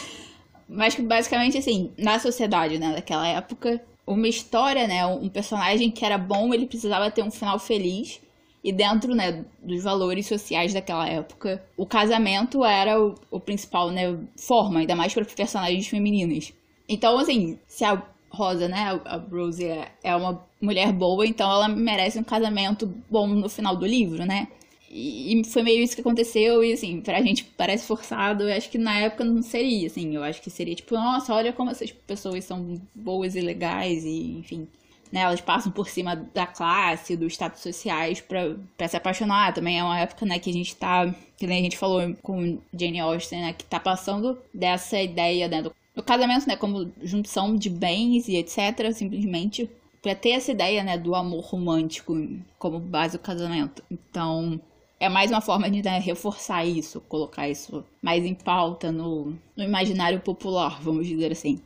Mas 0.66 0.94
basicamente, 0.94 1.58
assim, 1.58 1.90
na 1.96 2.18
sociedade, 2.18 2.78
né, 2.78 2.94
daquela 2.94 3.28
época, 3.28 3.84
uma 4.06 4.28
história, 4.28 4.86
né, 4.86 5.06
um 5.06 5.28
personagem 5.28 5.90
que 5.90 6.04
era 6.04 6.18
bom, 6.18 6.52
ele 6.52 6.66
precisava 6.66 7.10
ter 7.10 7.22
um 7.22 7.30
final 7.30 7.58
feliz. 7.58 8.20
E 8.62 8.72
dentro, 8.72 9.14
né, 9.14 9.44
dos 9.62 9.84
valores 9.84 10.26
sociais 10.26 10.72
daquela 10.72 11.06
época, 11.06 11.62
o 11.76 11.84
casamento 11.84 12.64
era 12.64 12.98
o, 12.98 13.14
o 13.30 13.38
principal, 13.38 13.90
né, 13.90 14.18
forma, 14.38 14.80
ainda 14.80 14.96
mais 14.96 15.12
para 15.12 15.24
personagens 15.24 15.86
femininas. 15.86 16.50
Então, 16.88 17.18
assim, 17.18 17.58
se 17.66 17.84
a 17.84 18.02
Rosa, 18.30 18.66
né, 18.66 19.00
a 19.04 19.16
Rose 19.16 19.64
é, 19.64 19.92
é 20.02 20.16
uma 20.16 20.42
mulher 20.60 20.92
boa, 20.92 21.26
então 21.26 21.50
ela 21.50 21.68
merece 21.68 22.18
um 22.18 22.24
casamento 22.24 22.86
bom 23.10 23.26
no 23.26 23.50
final 23.50 23.76
do 23.76 23.86
livro, 23.86 24.24
né? 24.24 24.48
E, 24.96 25.42
foi 25.46 25.64
meio 25.64 25.82
isso 25.82 25.96
que 25.96 26.00
aconteceu, 26.00 26.62
e 26.62 26.72
assim, 26.72 27.00
pra 27.00 27.20
gente 27.20 27.42
parece 27.56 27.84
forçado, 27.84 28.48
eu 28.48 28.56
acho 28.56 28.70
que 28.70 28.78
na 28.78 28.96
época 29.00 29.24
não 29.24 29.42
seria, 29.42 29.88
assim, 29.88 30.14
eu 30.14 30.22
acho 30.22 30.40
que 30.40 30.48
seria 30.48 30.74
tipo, 30.74 30.94
nossa, 30.94 31.34
olha 31.34 31.52
como 31.52 31.70
essas 31.70 31.90
pessoas 31.90 32.44
são 32.44 32.80
boas 32.94 33.34
e 33.34 33.40
legais, 33.40 34.04
e 34.04 34.38
enfim, 34.38 34.68
né, 35.10 35.22
elas 35.22 35.40
passam 35.40 35.72
por 35.72 35.88
cima 35.88 36.14
da 36.32 36.46
classe, 36.46 37.16
dos 37.16 37.32
status 37.32 37.60
sociais 37.60 38.20
pra, 38.20 38.54
pra 38.76 38.86
se 38.86 38.96
apaixonar. 38.96 39.52
Também 39.52 39.78
é 39.78 39.84
uma 39.84 39.98
época, 39.98 40.24
né, 40.24 40.38
que 40.38 40.50
a 40.50 40.52
gente 40.52 40.76
tá, 40.76 41.12
que 41.36 41.46
nem 41.46 41.58
a 41.58 41.62
gente 41.62 41.78
falou 41.78 42.14
com 42.22 42.58
Jane 42.72 43.00
Austen, 43.00 43.40
né, 43.40 43.52
que 43.52 43.64
tá 43.64 43.80
passando 43.80 44.38
dessa 44.52 45.00
ideia, 45.02 45.48
né, 45.48 45.60
do, 45.60 45.72
do 45.94 46.02
casamento, 46.04 46.46
né, 46.46 46.54
como 46.56 46.90
junção 47.02 47.56
de 47.56 47.68
bens 47.68 48.28
e 48.28 48.36
etc, 48.36 48.92
simplesmente 48.92 49.68
pra 50.00 50.14
ter 50.14 50.30
essa 50.30 50.52
ideia, 50.52 50.84
né, 50.84 50.98
do 50.98 51.14
amor 51.16 51.42
romântico 51.44 52.14
como 52.58 52.78
base 52.78 53.16
do 53.16 53.22
casamento. 53.22 53.82
Então, 53.90 54.60
é 55.04 55.08
mais 55.08 55.30
uma 55.30 55.40
forma 55.40 55.70
de 55.70 55.82
né, 55.82 55.98
reforçar 55.98 56.64
isso, 56.64 57.00
colocar 57.02 57.48
isso 57.48 57.84
mais 58.02 58.24
em 58.24 58.34
pauta 58.34 58.90
no, 58.90 59.38
no 59.54 59.62
imaginário 59.62 60.20
popular, 60.20 60.80
vamos 60.82 61.06
dizer 61.06 61.32
assim. 61.32 61.62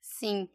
Sim, 0.00 0.48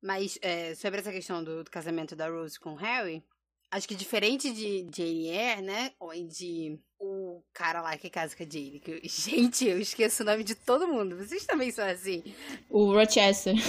mas 0.00 0.38
é, 0.42 0.74
sobre 0.76 1.00
essa 1.00 1.10
questão 1.10 1.42
do, 1.42 1.64
do, 1.64 1.70
casamento 1.70 2.14
da 2.14 2.28
Rose 2.28 2.58
com 2.58 2.74
Harry, 2.74 3.22
acho 3.70 3.88
que 3.88 3.96
diferente 3.96 4.52
de 4.52 4.88
Jane 4.94 5.28
Eyre, 5.28 5.62
né, 5.62 5.90
onde 6.00 6.78
o 7.00 7.42
cara 7.52 7.82
lá 7.82 7.96
que 7.96 8.08
casa 8.08 8.36
com 8.36 8.44
a 8.44 8.46
Jane, 8.46 8.78
que, 8.78 9.00
gente, 9.08 9.66
eu 9.66 9.80
esqueço 9.80 10.22
o 10.22 10.26
nome 10.26 10.44
de 10.44 10.54
todo 10.54 10.86
mundo, 10.86 11.16
vocês 11.16 11.44
também 11.44 11.72
são 11.72 11.84
assim. 11.84 12.22
O 12.70 12.92
Rochester. 12.92 13.56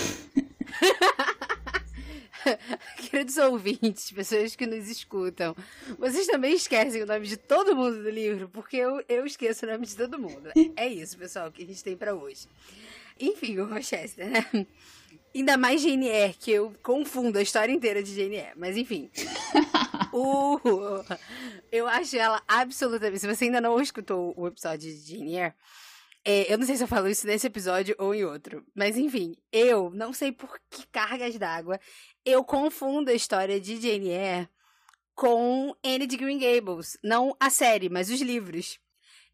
Queridos 3.13 3.37
ouvintes, 3.37 4.11
pessoas 4.11 4.55
que 4.55 4.65
nos 4.65 4.89
escutam, 4.89 5.55
vocês 5.99 6.25
também 6.25 6.55
esquecem 6.55 7.03
o 7.03 7.05
nome 7.05 7.27
de 7.27 7.37
todo 7.37 7.75
mundo 7.75 8.01
do 8.01 8.09
livro, 8.09 8.49
porque 8.49 8.77
eu, 8.77 9.05
eu 9.07 9.23
esqueço 9.23 9.67
o 9.67 9.69
nome 9.69 9.85
de 9.85 9.95
todo 9.95 10.17
mundo. 10.17 10.49
É 10.75 10.87
isso, 10.87 11.15
pessoal, 11.15 11.51
que 11.51 11.61
a 11.61 11.65
gente 11.67 11.83
tem 11.83 11.95
para 11.95 12.15
hoje. 12.15 12.47
Enfim, 13.19 13.59
o 13.59 13.65
Rochester, 13.65 14.27
né? 14.27 14.65
Ainda 15.35 15.55
mais 15.57 15.85
Eyre, 15.85 16.33
que 16.39 16.49
eu 16.49 16.73
confundo 16.81 17.37
a 17.37 17.43
história 17.43 17.71
inteira 17.71 18.01
de 18.01 18.19
Eyre. 18.19 18.47
Mas 18.55 18.75
enfim. 18.77 19.11
o, 20.11 20.59
eu 21.71 21.87
acho 21.87 22.17
ela 22.17 22.41
absolutamente. 22.47 23.19
Se 23.19 23.27
você 23.27 23.45
ainda 23.45 23.61
não 23.61 23.79
escutou 23.79 24.33
o 24.35 24.47
episódio 24.47 24.91
de 24.91 25.17
Eyre, 25.17 25.53
é, 26.25 26.51
eu 26.51 26.57
não 26.57 26.65
sei 26.65 26.77
se 26.77 26.83
eu 26.83 26.87
falo 26.87 27.09
isso 27.09 27.27
nesse 27.27 27.47
episódio 27.47 27.95
ou 27.99 28.15
em 28.15 28.23
outro. 28.23 28.65
Mas 28.73 28.97
enfim, 28.97 29.35
eu 29.51 29.91
não 29.93 30.13
sei 30.13 30.31
por 30.31 30.57
que 30.69 30.87
cargas 30.87 31.37
d'água 31.37 31.79
eu 32.25 32.43
confundo 32.43 33.11
a 33.11 33.13
história 33.13 33.59
de 33.59 33.79
Jane 33.79 34.09
Eyre 34.09 34.49
com 35.15 35.75
Anne 35.83 36.07
de 36.07 36.17
Green 36.17 36.39
Gables. 36.39 36.97
Não 37.03 37.35
a 37.39 37.49
série, 37.49 37.89
mas 37.89 38.09
os 38.09 38.21
livros. 38.21 38.79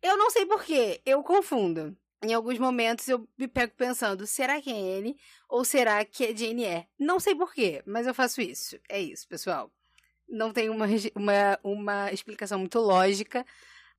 Eu 0.01 0.17
não 0.17 0.29
sei 0.29 0.45
porquê, 0.45 1.01
eu 1.05 1.23
confundo. 1.23 1.95
Em 2.21 2.33
alguns 2.33 2.57
momentos 2.57 3.07
eu 3.07 3.27
me 3.37 3.47
pego 3.47 3.73
pensando, 3.77 4.27
será 4.27 4.61
que 4.61 4.69
é 4.69 4.97
Anne 4.97 5.17
ou 5.47 5.63
será 5.63 6.03
que 6.03 6.25
é 6.25 6.35
Jane 6.35 6.63
Eyre? 6.63 6.87
Não 6.97 7.19
sei 7.19 7.35
porquê, 7.35 7.81
mas 7.85 8.07
eu 8.07 8.13
faço 8.13 8.41
isso. 8.41 8.77
É 8.89 8.99
isso, 8.99 9.27
pessoal. 9.27 9.71
Não 10.27 10.51
tem 10.51 10.69
uma, 10.69 10.85
uma, 11.15 11.59
uma 11.63 12.11
explicação 12.11 12.59
muito 12.59 12.79
lógica, 12.79 13.45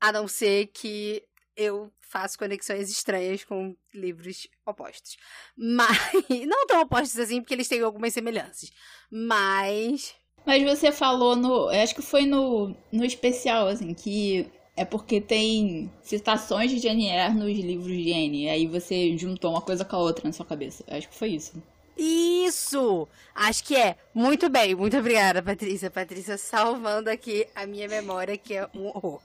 a 0.01 0.13
não 0.13 0.29
ser 0.29 0.67
que 0.69 1.23
eu 1.61 1.93
faço 2.01 2.39
conexões 2.39 2.91
estranhas 2.91 3.45
com 3.45 3.77
livros 3.95 4.49
opostos. 4.67 5.17
Mas. 5.57 5.99
Não 6.47 6.67
tão 6.67 6.81
opostos 6.81 7.19
assim, 7.19 7.41
porque 7.41 7.55
eles 7.55 7.69
têm 7.69 7.83
algumas 7.83 8.15
semelhanças. 8.15 8.73
Mas. 9.11 10.15
Mas 10.47 10.63
você 10.63 10.91
falou 10.91 11.37
no. 11.37 11.69
Acho 11.69 11.95
que 11.95 12.03
foi 12.03 12.25
no, 12.25 12.75
no 12.91 13.05
especial, 13.05 13.69
assim, 13.69 13.93
que 13.93 14.51
é 14.77 14.85
porque 14.85 15.21
tem 15.21 15.93
citações 16.03 16.71
de 16.71 16.89
Eyre 16.89 17.35
nos 17.35 17.59
livros 17.59 17.97
de 17.97 18.13
Anne. 18.13 18.49
Aí 18.49 18.67
você 18.67 19.17
juntou 19.19 19.51
uma 19.51 19.61
coisa 19.61 19.85
com 19.85 19.97
a 19.97 19.99
outra 19.99 20.27
na 20.27 20.33
sua 20.33 20.47
cabeça. 20.47 20.83
Acho 20.89 21.09
que 21.09 21.15
foi 21.15 21.31
isso. 21.31 21.63
Isso! 21.97 23.07
Acho 23.35 23.63
que 23.63 23.77
é. 23.77 23.97
Muito 24.15 24.49
bem, 24.49 24.75
muito 24.75 24.97
obrigada, 24.97 25.43
Patrícia. 25.43 25.91
Patrícia 25.91 26.39
salvando 26.39 27.11
aqui 27.11 27.47
a 27.55 27.67
minha 27.67 27.87
memória, 27.87 28.39
que 28.39 28.55
é 28.55 28.67
um 28.75 28.87
horror. 28.87 29.21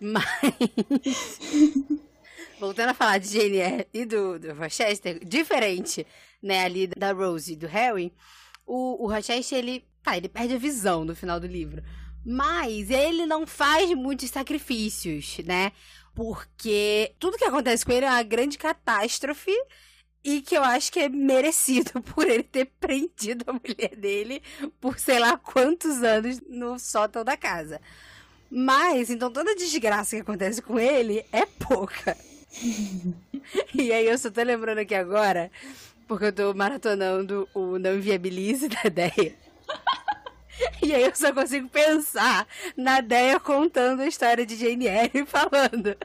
Mas. 0.00 1.38
Voltando 2.58 2.90
a 2.90 2.94
falar 2.94 3.18
de 3.18 3.28
Jane 3.28 3.86
e 3.94 4.04
do, 4.04 4.38
do 4.38 4.52
Rochester, 4.54 5.24
diferente, 5.24 6.04
né, 6.42 6.64
ali 6.64 6.88
da 6.88 7.12
Rose 7.12 7.52
e 7.52 7.56
do 7.56 7.68
Harry, 7.68 8.12
o, 8.66 9.04
o 9.04 9.08
Rochester, 9.08 9.58
ele, 9.58 9.84
tá, 10.02 10.16
ele 10.16 10.28
perde 10.28 10.54
a 10.54 10.58
visão 10.58 11.04
no 11.04 11.14
final 11.14 11.38
do 11.38 11.46
livro. 11.46 11.82
Mas 12.24 12.90
ele 12.90 13.26
não 13.26 13.46
faz 13.46 13.88
muitos 13.94 14.30
sacrifícios, 14.30 15.38
né? 15.44 15.72
Porque 16.14 17.14
tudo 17.18 17.38
que 17.38 17.44
acontece 17.44 17.86
com 17.86 17.92
ele 17.92 18.04
é 18.04 18.10
uma 18.10 18.22
grande 18.24 18.58
catástrofe 18.58 19.52
e 20.24 20.42
que 20.42 20.56
eu 20.56 20.64
acho 20.64 20.92
que 20.92 21.00
é 21.00 21.08
merecido 21.08 22.02
por 22.14 22.28
ele 22.28 22.42
ter 22.42 22.66
prendido 22.80 23.44
a 23.46 23.52
mulher 23.52 23.96
dele 23.96 24.42
por 24.80 24.98
sei 24.98 25.18
lá 25.18 25.38
quantos 25.38 26.02
anos 26.02 26.40
no 26.48 26.78
sótão 26.78 27.24
da 27.24 27.36
casa. 27.36 27.80
Mas, 28.50 29.10
então, 29.10 29.30
toda 29.30 29.54
desgraça 29.54 30.16
que 30.16 30.22
acontece 30.22 30.62
com 30.62 30.78
ele 30.78 31.24
é 31.32 31.44
pouca. 31.46 32.16
e 33.74 33.92
aí 33.92 34.06
eu 34.06 34.16
só 34.16 34.30
tô 34.30 34.42
lembrando 34.42 34.78
aqui 34.78 34.94
agora, 34.94 35.50
porque 36.06 36.26
eu 36.26 36.32
tô 36.32 36.54
maratonando 36.54 37.48
o 37.54 37.78
Não 37.78 37.96
Inviabilize 37.96 38.68
da 38.68 38.82
ideia. 38.84 39.34
E 40.82 40.92
aí 40.92 41.04
eu 41.04 41.14
só 41.14 41.32
consigo 41.32 41.68
pensar 41.68 42.44
na 42.76 42.98
ideia 42.98 43.38
contando 43.38 44.00
a 44.00 44.08
história 44.08 44.44
de 44.44 44.56
Jane 44.56 44.88
falando. 45.26 45.96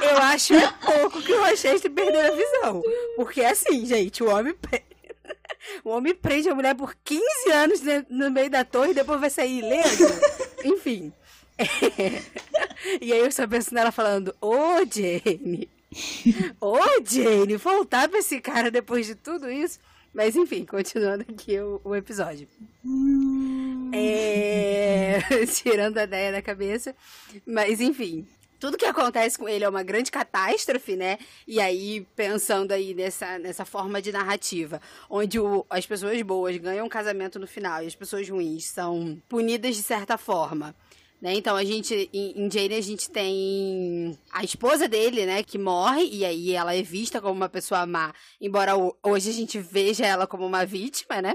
Eu 0.00 0.18
acho 0.22 0.54
é 0.54 0.72
pouco 0.84 1.20
que 1.22 1.32
o 1.32 1.44
Rochester 1.44 1.90
perdeu 1.90 2.20
a 2.20 2.30
visão. 2.30 2.82
Porque 3.16 3.44
assim, 3.44 3.84
gente, 3.84 4.22
o 4.22 4.30
homem. 4.30 4.54
O 5.84 5.90
homem 5.90 6.14
prende 6.14 6.48
a 6.48 6.54
mulher 6.54 6.74
por 6.74 6.94
15 7.04 7.22
anos 7.52 7.80
no 8.08 8.30
meio 8.30 8.50
da 8.50 8.64
torre 8.64 8.90
e 8.90 8.94
depois 8.94 9.20
vai 9.20 9.30
sair 9.30 9.58
ileso. 9.58 10.04
Enfim. 10.64 11.12
E 13.00 13.12
aí 13.12 13.18
eu 13.18 13.32
só 13.32 13.46
penso 13.46 13.74
nela 13.74 13.90
falando, 13.90 14.34
ô 14.40 14.56
Jane. 14.88 15.68
Ô 16.60 16.78
Jane, 17.04 17.56
voltar 17.56 18.08
pra 18.08 18.20
esse 18.20 18.40
cara 18.40 18.70
depois 18.70 19.06
de 19.06 19.16
tudo 19.16 19.50
isso. 19.50 19.80
Mas 20.14 20.36
enfim, 20.36 20.64
continuando 20.64 21.24
aqui 21.28 21.58
o, 21.60 21.80
o 21.84 21.94
episódio. 21.94 22.48
Hum. 22.84 23.90
É... 23.92 25.18
Tirando 25.46 25.98
a 25.98 26.04
ideia 26.04 26.32
da 26.32 26.42
cabeça. 26.42 26.94
Mas 27.46 27.80
enfim, 27.80 28.26
tudo 28.58 28.76
que 28.76 28.84
acontece 28.84 29.38
com 29.38 29.48
ele 29.48 29.64
é 29.64 29.68
uma 29.68 29.82
grande 29.82 30.10
catástrofe, 30.10 30.96
né? 30.96 31.18
E 31.46 31.60
aí, 31.60 32.06
pensando 32.16 32.72
aí 32.72 32.94
nessa, 32.94 33.38
nessa 33.38 33.64
forma 33.64 34.02
de 34.02 34.12
narrativa, 34.12 34.80
onde 35.08 35.38
o, 35.38 35.64
as 35.70 35.86
pessoas 35.86 36.20
boas 36.22 36.56
ganham 36.56 36.86
um 36.86 36.88
casamento 36.88 37.38
no 37.38 37.46
final 37.46 37.82
e 37.82 37.86
as 37.86 37.94
pessoas 37.94 38.28
ruins 38.28 38.64
são 38.64 39.20
punidas 39.28 39.76
de 39.76 39.82
certa 39.82 40.18
forma. 40.18 40.74
Né? 41.20 41.34
Então 41.34 41.56
a 41.56 41.64
gente, 41.64 42.08
em, 42.12 42.44
em 42.44 42.50
Jane, 42.50 42.74
a 42.74 42.80
gente 42.80 43.10
tem 43.10 44.16
a 44.32 44.44
esposa 44.44 44.86
dele, 44.88 45.26
né, 45.26 45.42
que 45.42 45.58
morre, 45.58 46.04
e 46.04 46.24
aí 46.24 46.52
ela 46.52 46.74
é 46.74 46.82
vista 46.82 47.20
como 47.20 47.34
uma 47.34 47.48
pessoa 47.48 47.84
má, 47.86 48.14
embora 48.40 48.74
hoje 49.02 49.30
a 49.30 49.32
gente 49.32 49.58
veja 49.58 50.06
ela 50.06 50.28
como 50.28 50.46
uma 50.46 50.64
vítima, 50.64 51.20
né? 51.20 51.34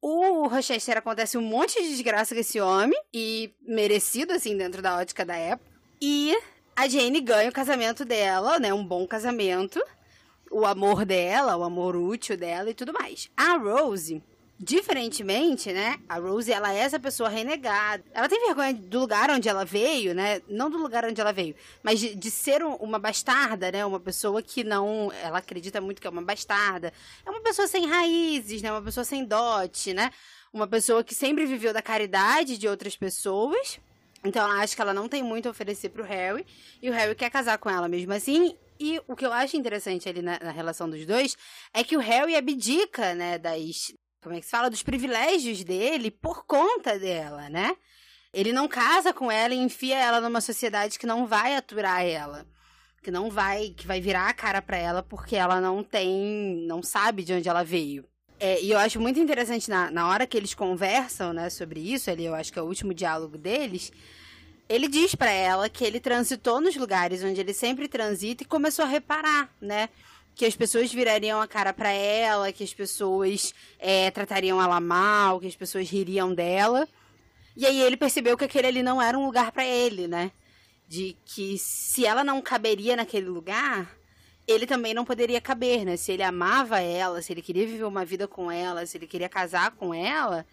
O 0.00 0.48
Rochester 0.48 0.96
acontece 0.96 1.38
um 1.38 1.42
monte 1.42 1.80
de 1.80 1.88
desgraça 1.90 2.34
com 2.34 2.40
esse 2.40 2.60
homem, 2.60 2.98
e 3.14 3.52
merecido, 3.60 4.32
assim, 4.32 4.56
dentro 4.56 4.82
da 4.82 4.96
ótica 4.96 5.24
da 5.24 5.36
época. 5.36 5.71
E 6.04 6.36
a 6.74 6.88
Jane 6.88 7.20
ganha 7.20 7.48
o 7.48 7.52
casamento 7.52 8.04
dela, 8.04 8.58
né? 8.58 8.74
Um 8.74 8.84
bom 8.84 9.06
casamento. 9.06 9.80
O 10.50 10.66
amor 10.66 11.04
dela, 11.04 11.56
o 11.56 11.62
amor 11.62 11.94
útil 11.94 12.36
dela 12.36 12.68
e 12.70 12.74
tudo 12.74 12.92
mais. 12.92 13.30
A 13.36 13.56
Rose, 13.56 14.20
diferentemente, 14.58 15.72
né? 15.72 16.00
A 16.08 16.18
Rose, 16.18 16.52
ela 16.52 16.74
é 16.74 16.78
essa 16.78 16.98
pessoa 16.98 17.28
renegada. 17.28 18.02
Ela 18.12 18.28
tem 18.28 18.44
vergonha 18.44 18.74
do 18.74 18.98
lugar 18.98 19.30
onde 19.30 19.48
ela 19.48 19.64
veio, 19.64 20.12
né? 20.12 20.42
Não 20.48 20.68
do 20.68 20.76
lugar 20.76 21.04
onde 21.04 21.20
ela 21.20 21.32
veio, 21.32 21.54
mas 21.84 22.00
de, 22.00 22.16
de 22.16 22.30
ser 22.32 22.64
um, 22.64 22.74
uma 22.74 22.98
bastarda, 22.98 23.70
né? 23.70 23.86
Uma 23.86 24.00
pessoa 24.00 24.42
que 24.42 24.64
não. 24.64 25.12
Ela 25.22 25.38
acredita 25.38 25.80
muito 25.80 26.00
que 26.00 26.08
é 26.08 26.10
uma 26.10 26.20
bastarda. 26.20 26.92
É 27.24 27.30
uma 27.30 27.42
pessoa 27.42 27.68
sem 27.68 27.86
raízes, 27.86 28.60
né? 28.60 28.72
Uma 28.72 28.82
pessoa 28.82 29.04
sem 29.04 29.24
dote, 29.24 29.94
né? 29.94 30.10
Uma 30.52 30.66
pessoa 30.66 31.04
que 31.04 31.14
sempre 31.14 31.46
viveu 31.46 31.72
da 31.72 31.80
caridade 31.80 32.58
de 32.58 32.66
outras 32.66 32.96
pessoas 32.96 33.78
então 34.24 34.44
ela 34.44 34.60
acha 34.60 34.74
que 34.74 34.80
ela 34.80 34.94
não 34.94 35.08
tem 35.08 35.22
muito 35.22 35.48
a 35.48 35.50
oferecer 35.50 35.88
pro 35.88 36.04
Harry. 36.04 36.46
E 36.80 36.88
o 36.88 36.92
Harry 36.92 37.14
quer 37.14 37.30
casar 37.30 37.58
com 37.58 37.68
ela 37.68 37.88
mesmo 37.88 38.12
assim. 38.12 38.56
E 38.78 39.00
o 39.06 39.16
que 39.16 39.26
eu 39.26 39.32
acho 39.32 39.56
interessante 39.56 40.08
ali 40.08 40.22
na, 40.22 40.38
na 40.38 40.50
relação 40.50 40.88
dos 40.88 41.04
dois 41.04 41.36
é 41.72 41.82
que 41.82 41.96
o 41.96 42.00
Harry 42.00 42.36
abdica, 42.36 43.14
né, 43.14 43.38
das. 43.38 43.92
Como 44.22 44.34
é 44.34 44.38
que 44.38 44.44
se 44.44 44.50
fala? 44.50 44.70
Dos 44.70 44.82
privilégios 44.82 45.64
dele 45.64 46.10
por 46.10 46.44
conta 46.46 46.98
dela, 46.98 47.48
né? 47.48 47.76
Ele 48.32 48.52
não 48.52 48.68
casa 48.68 49.12
com 49.12 49.30
ela 49.30 49.52
e 49.52 49.58
enfia 49.58 49.98
ela 49.98 50.20
numa 50.20 50.40
sociedade 50.40 50.98
que 50.98 51.06
não 51.06 51.26
vai 51.26 51.56
aturar 51.56 52.04
ela. 52.04 52.46
Que 53.02 53.10
não 53.10 53.28
vai. 53.28 53.70
Que 53.70 53.86
vai 53.86 54.00
virar 54.00 54.28
a 54.28 54.34
cara 54.34 54.62
pra 54.62 54.76
ela 54.76 55.02
porque 55.02 55.34
ela 55.34 55.60
não 55.60 55.82
tem. 55.82 56.64
Não 56.66 56.82
sabe 56.82 57.24
de 57.24 57.32
onde 57.34 57.48
ela 57.48 57.64
veio. 57.64 58.08
É, 58.44 58.60
e 58.60 58.72
eu 58.72 58.78
acho 58.78 58.98
muito 58.98 59.20
interessante 59.20 59.70
na, 59.70 59.88
na 59.88 60.08
hora 60.08 60.26
que 60.26 60.36
eles 60.36 60.52
conversam, 60.52 61.32
né, 61.32 61.48
sobre 61.48 61.78
isso, 61.78 62.10
ali 62.10 62.24
eu 62.24 62.34
acho 62.34 62.52
que 62.52 62.58
é 62.58 62.62
o 62.62 62.64
último 62.64 62.92
diálogo 62.92 63.38
deles, 63.38 63.92
ele 64.68 64.88
diz 64.88 65.14
para 65.14 65.30
ela 65.30 65.68
que 65.68 65.84
ele 65.84 66.00
transitou 66.00 66.60
nos 66.60 66.74
lugares 66.74 67.22
onde 67.22 67.40
ele 67.40 67.54
sempre 67.54 67.86
transita 67.86 68.42
e 68.42 68.46
começou 68.46 68.84
a 68.84 68.88
reparar, 68.88 69.48
né? 69.60 69.88
Que 70.34 70.44
as 70.44 70.56
pessoas 70.56 70.92
virariam 70.92 71.40
a 71.40 71.46
cara 71.46 71.72
para 71.72 71.92
ela, 71.92 72.50
que 72.50 72.64
as 72.64 72.74
pessoas 72.74 73.54
é, 73.78 74.10
tratariam 74.10 74.60
ela 74.60 74.80
mal, 74.80 75.38
que 75.38 75.46
as 75.46 75.54
pessoas 75.54 75.88
ririam 75.88 76.34
dela. 76.34 76.88
E 77.56 77.64
aí 77.64 77.80
ele 77.80 77.96
percebeu 77.96 78.36
que 78.36 78.44
aquele 78.44 78.66
ali 78.66 78.82
não 78.82 79.00
era 79.00 79.16
um 79.16 79.24
lugar 79.24 79.52
para 79.52 79.64
ele, 79.64 80.08
né? 80.08 80.32
De 80.88 81.16
que 81.26 81.56
se 81.58 82.04
ela 82.04 82.24
não 82.24 82.42
caberia 82.42 82.96
naquele 82.96 83.28
lugar, 83.28 83.94
ele 84.46 84.66
também 84.66 84.94
não 84.94 85.04
poderia 85.04 85.40
caber, 85.40 85.84
né? 85.84 85.96
Se 85.96 86.12
ele 86.12 86.22
amava 86.22 86.80
ela, 86.80 87.22
se 87.22 87.32
ele 87.32 87.42
queria 87.42 87.66
viver 87.66 87.84
uma 87.84 88.04
vida 88.04 88.26
com 88.26 88.50
ela, 88.50 88.84
se 88.86 88.96
ele 88.96 89.06
queria 89.06 89.28
casar 89.28 89.70
com 89.72 89.94
ela, 89.94 90.46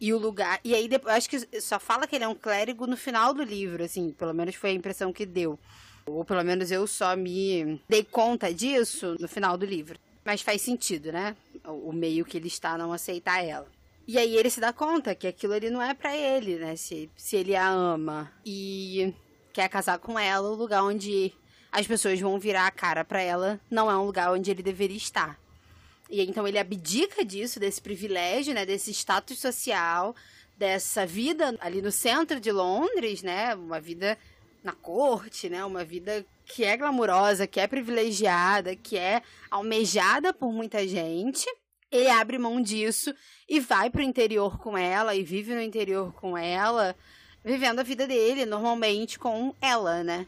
e 0.00 0.12
o 0.12 0.18
lugar. 0.18 0.60
E 0.64 0.74
aí, 0.74 0.88
depois, 0.88 1.14
acho 1.14 1.30
que 1.30 1.60
só 1.60 1.78
fala 1.78 2.06
que 2.06 2.16
ele 2.16 2.24
é 2.24 2.28
um 2.28 2.34
clérigo 2.34 2.86
no 2.86 2.96
final 2.96 3.32
do 3.32 3.42
livro, 3.42 3.82
assim, 3.84 4.10
pelo 4.12 4.34
menos 4.34 4.54
foi 4.54 4.70
a 4.70 4.74
impressão 4.74 5.12
que 5.12 5.26
deu. 5.26 5.58
Ou 6.06 6.24
pelo 6.24 6.44
menos 6.44 6.70
eu 6.70 6.86
só 6.86 7.16
me 7.16 7.80
dei 7.88 8.04
conta 8.04 8.52
disso 8.52 9.16
no 9.18 9.26
final 9.26 9.56
do 9.56 9.64
livro. 9.64 9.98
Mas 10.24 10.42
faz 10.42 10.60
sentido, 10.62 11.12
né? 11.12 11.36
O 11.64 11.92
meio 11.92 12.24
que 12.24 12.36
ele 12.36 12.48
está 12.48 12.76
não 12.76 12.92
aceitar 12.92 13.42
ela. 13.42 13.66
E 14.06 14.18
aí 14.18 14.36
ele 14.36 14.50
se 14.50 14.60
dá 14.60 14.72
conta 14.72 15.14
que 15.14 15.26
aquilo 15.26 15.54
ali 15.54 15.70
não 15.70 15.80
é 15.80 15.94
para 15.94 16.14
ele, 16.14 16.56
né? 16.56 16.76
Se, 16.76 17.10
se 17.16 17.36
ele 17.36 17.56
a 17.56 17.66
ama 17.68 18.30
e 18.44 19.14
quer 19.52 19.68
casar 19.68 19.98
com 19.98 20.18
ela, 20.18 20.50
o 20.50 20.54
lugar 20.54 20.84
onde 20.84 21.32
as 21.74 21.88
pessoas 21.88 22.20
vão 22.20 22.38
virar 22.38 22.68
a 22.68 22.70
cara 22.70 23.04
para 23.04 23.20
ela, 23.20 23.60
não 23.68 23.90
é 23.90 23.98
um 23.98 24.06
lugar 24.06 24.32
onde 24.32 24.48
ele 24.48 24.62
deveria 24.62 24.96
estar. 24.96 25.36
E 26.08 26.22
então 26.22 26.46
ele 26.46 26.56
abdica 26.56 27.24
disso, 27.24 27.58
desse 27.58 27.82
privilégio, 27.82 28.54
né, 28.54 28.64
desse 28.64 28.92
status 28.92 29.40
social, 29.40 30.14
dessa 30.56 31.04
vida 31.04 31.56
ali 31.58 31.82
no 31.82 31.90
centro 31.90 32.38
de 32.38 32.52
Londres, 32.52 33.24
né, 33.24 33.56
uma 33.56 33.80
vida 33.80 34.16
na 34.62 34.70
corte, 34.70 35.48
né, 35.48 35.64
uma 35.64 35.84
vida 35.84 36.24
que 36.46 36.62
é 36.62 36.76
glamurosa, 36.76 37.44
que 37.44 37.58
é 37.58 37.66
privilegiada, 37.66 38.76
que 38.76 38.96
é 38.96 39.20
almejada 39.50 40.32
por 40.32 40.52
muita 40.52 40.86
gente. 40.86 41.44
Ele 41.90 42.08
abre 42.08 42.38
mão 42.38 42.60
disso 42.62 43.12
e 43.48 43.58
vai 43.58 43.90
pro 43.90 44.00
interior 44.00 44.58
com 44.58 44.78
ela 44.78 45.12
e 45.16 45.24
vive 45.24 45.52
no 45.52 45.60
interior 45.60 46.12
com 46.12 46.38
ela, 46.38 46.94
vivendo 47.44 47.80
a 47.80 47.82
vida 47.82 48.06
dele 48.06 48.46
normalmente 48.46 49.18
com 49.18 49.52
ela, 49.60 50.04
né? 50.04 50.24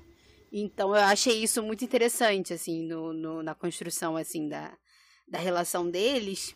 Então 0.53 0.95
eu 0.95 1.03
achei 1.03 1.43
isso 1.43 1.63
muito 1.63 1.85
interessante, 1.85 2.53
assim, 2.53 2.83
no, 2.83 3.13
no, 3.13 3.43
na 3.43 3.55
construção, 3.55 4.17
assim, 4.17 4.49
da, 4.49 4.73
da 5.27 5.39
relação 5.39 5.91
deles. 5.91 6.55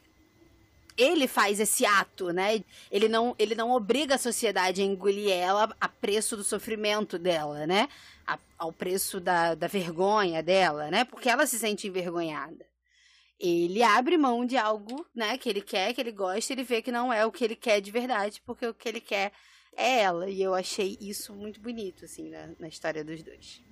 Ele 0.97 1.27
faz 1.27 1.61
esse 1.61 1.87
ato, 1.87 2.31
né? 2.31 2.63
Ele 2.91 3.09
não, 3.09 3.35
ele 3.39 3.55
não 3.55 3.71
obriga 3.71 4.17
a 4.17 4.19
sociedade 4.19 4.83
a 4.83 4.85
engolir 4.85 5.31
ela 5.31 5.75
a 5.81 5.89
preço 5.89 6.37
do 6.37 6.45
sofrimento 6.45 7.19
dela, 7.19 7.67
né? 7.67 7.89
A, 8.27 8.39
ao 8.59 8.73
preço 8.73 9.19
da, 9.19 9.55
da 9.55 9.67
vergonha 9.67 10.43
dela, 10.43 10.91
né? 10.91 11.05
Porque 11.05 11.29
ela 11.29 11.47
se 11.47 11.59
sente 11.59 11.87
envergonhada. 11.87 12.67
Ele 13.39 13.83
abre 13.83 14.19
mão 14.19 14.45
de 14.45 14.59
algo, 14.59 15.07
né? 15.15 15.39
Que 15.39 15.49
ele 15.49 15.63
quer, 15.63 15.95
que 15.95 16.01
ele 16.01 16.13
gosta, 16.13 16.53
ele 16.53 16.63
vê 16.65 16.83
que 16.83 16.93
não 16.93 17.13
é 17.13 17.25
o 17.25 17.33
que 17.33 17.45
ele 17.45 17.57
quer 17.57 17.81
de 17.81 17.91
verdade, 17.91 18.43
porque 18.45 18.67
o 18.67 18.75
que 18.75 18.89
ele 18.89 19.01
quer 19.01 19.33
é 19.77 20.01
ela. 20.01 20.29
E 20.29 20.43
eu 20.43 20.55
achei 20.55 20.99
isso 21.01 21.35
muito 21.35 21.61
bonito, 21.61 22.05
assim, 22.05 22.29
na, 22.29 22.51
na 22.59 22.69
história 22.69 23.03
dos 23.03 23.23
dois. 23.23 23.70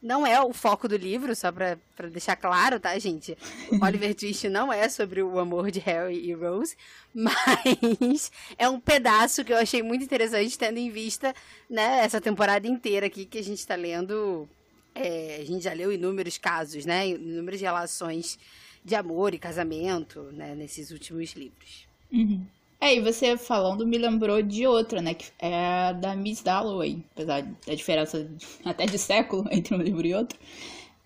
Não 0.00 0.24
é 0.24 0.40
o 0.40 0.52
foco 0.52 0.86
do 0.86 0.96
livro, 0.96 1.34
só 1.34 1.50
pra, 1.50 1.76
pra 1.96 2.08
deixar 2.08 2.36
claro, 2.36 2.78
tá, 2.78 2.96
gente? 2.98 3.36
Oliver 3.82 4.14
Twist 4.14 4.48
não 4.48 4.72
é 4.72 4.88
sobre 4.88 5.22
o 5.22 5.38
amor 5.38 5.72
de 5.72 5.80
Harry 5.80 6.24
e 6.24 6.32
Rose, 6.32 6.76
mas 7.12 8.30
é 8.56 8.68
um 8.68 8.78
pedaço 8.78 9.44
que 9.44 9.52
eu 9.52 9.56
achei 9.56 9.82
muito 9.82 10.04
interessante, 10.04 10.56
tendo 10.56 10.78
em 10.78 10.88
vista, 10.88 11.34
né, 11.68 12.04
essa 12.04 12.20
temporada 12.20 12.68
inteira 12.68 13.06
aqui 13.06 13.24
que 13.24 13.38
a 13.38 13.44
gente 13.44 13.66
tá 13.66 13.74
lendo. 13.74 14.48
É, 14.94 15.38
a 15.40 15.44
gente 15.44 15.64
já 15.64 15.72
leu 15.72 15.92
inúmeros 15.92 16.38
casos, 16.38 16.84
né? 16.84 17.08
Inúmeras 17.08 17.60
relações 17.60 18.38
de 18.84 18.94
amor 18.94 19.34
e 19.34 19.38
casamento, 19.38 20.22
né, 20.32 20.54
nesses 20.54 20.90
últimos 20.90 21.32
livros. 21.34 21.86
Uhum. 22.10 22.46
É, 22.80 22.94
e 22.94 23.00
você 23.00 23.36
falando 23.36 23.86
me 23.86 23.98
lembrou 23.98 24.40
de 24.40 24.66
outra, 24.66 25.02
né? 25.02 25.14
Que 25.14 25.26
é 25.38 25.92
da 25.94 26.14
Miss 26.14 26.42
Dalloway, 26.42 27.04
apesar 27.12 27.42
da 27.42 27.74
diferença 27.74 28.30
até 28.64 28.86
de 28.86 28.98
século 28.98 29.46
entre 29.50 29.74
um 29.74 29.82
livro 29.82 30.06
e 30.06 30.14
outro. 30.14 30.38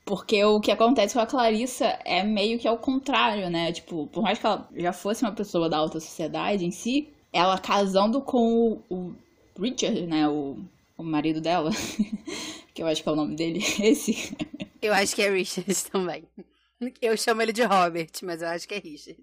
Porque 0.04 0.44
o 0.44 0.60
que 0.60 0.70
acontece 0.70 1.14
com 1.14 1.20
a 1.20 1.26
Clarissa 1.26 1.86
é 2.04 2.22
meio 2.22 2.58
que 2.58 2.68
ao 2.68 2.76
contrário, 2.76 3.48
né? 3.48 3.72
Tipo, 3.72 4.06
por 4.08 4.22
mais 4.22 4.38
que 4.38 4.46
ela 4.46 4.68
já 4.74 4.92
fosse 4.92 5.22
uma 5.22 5.32
pessoa 5.32 5.68
da 5.68 5.78
alta 5.78 6.00
sociedade 6.00 6.64
em 6.64 6.70
si, 6.70 7.08
ela 7.32 7.56
casando 7.58 8.20
com 8.20 8.82
o, 8.90 9.14
o 9.56 9.62
Richard, 9.62 10.06
né? 10.06 10.28
O, 10.28 10.58
o 10.98 11.02
marido 11.02 11.40
dela, 11.40 11.70
que 12.74 12.82
eu 12.82 12.86
acho 12.86 13.02
que 13.02 13.08
é 13.08 13.12
o 13.12 13.16
nome 13.16 13.34
dele, 13.34 13.60
esse. 13.80 14.36
Eu 14.82 14.92
acho 14.92 15.14
que 15.14 15.22
é 15.22 15.30
Richard 15.30 15.72
também. 15.84 16.24
Eu 17.00 17.16
chamo 17.16 17.40
ele 17.40 17.52
de 17.52 17.62
Robert, 17.62 18.10
mas 18.24 18.42
eu 18.42 18.48
acho 18.48 18.66
que 18.68 18.74
é 18.74 18.78
Richard. 18.78 19.22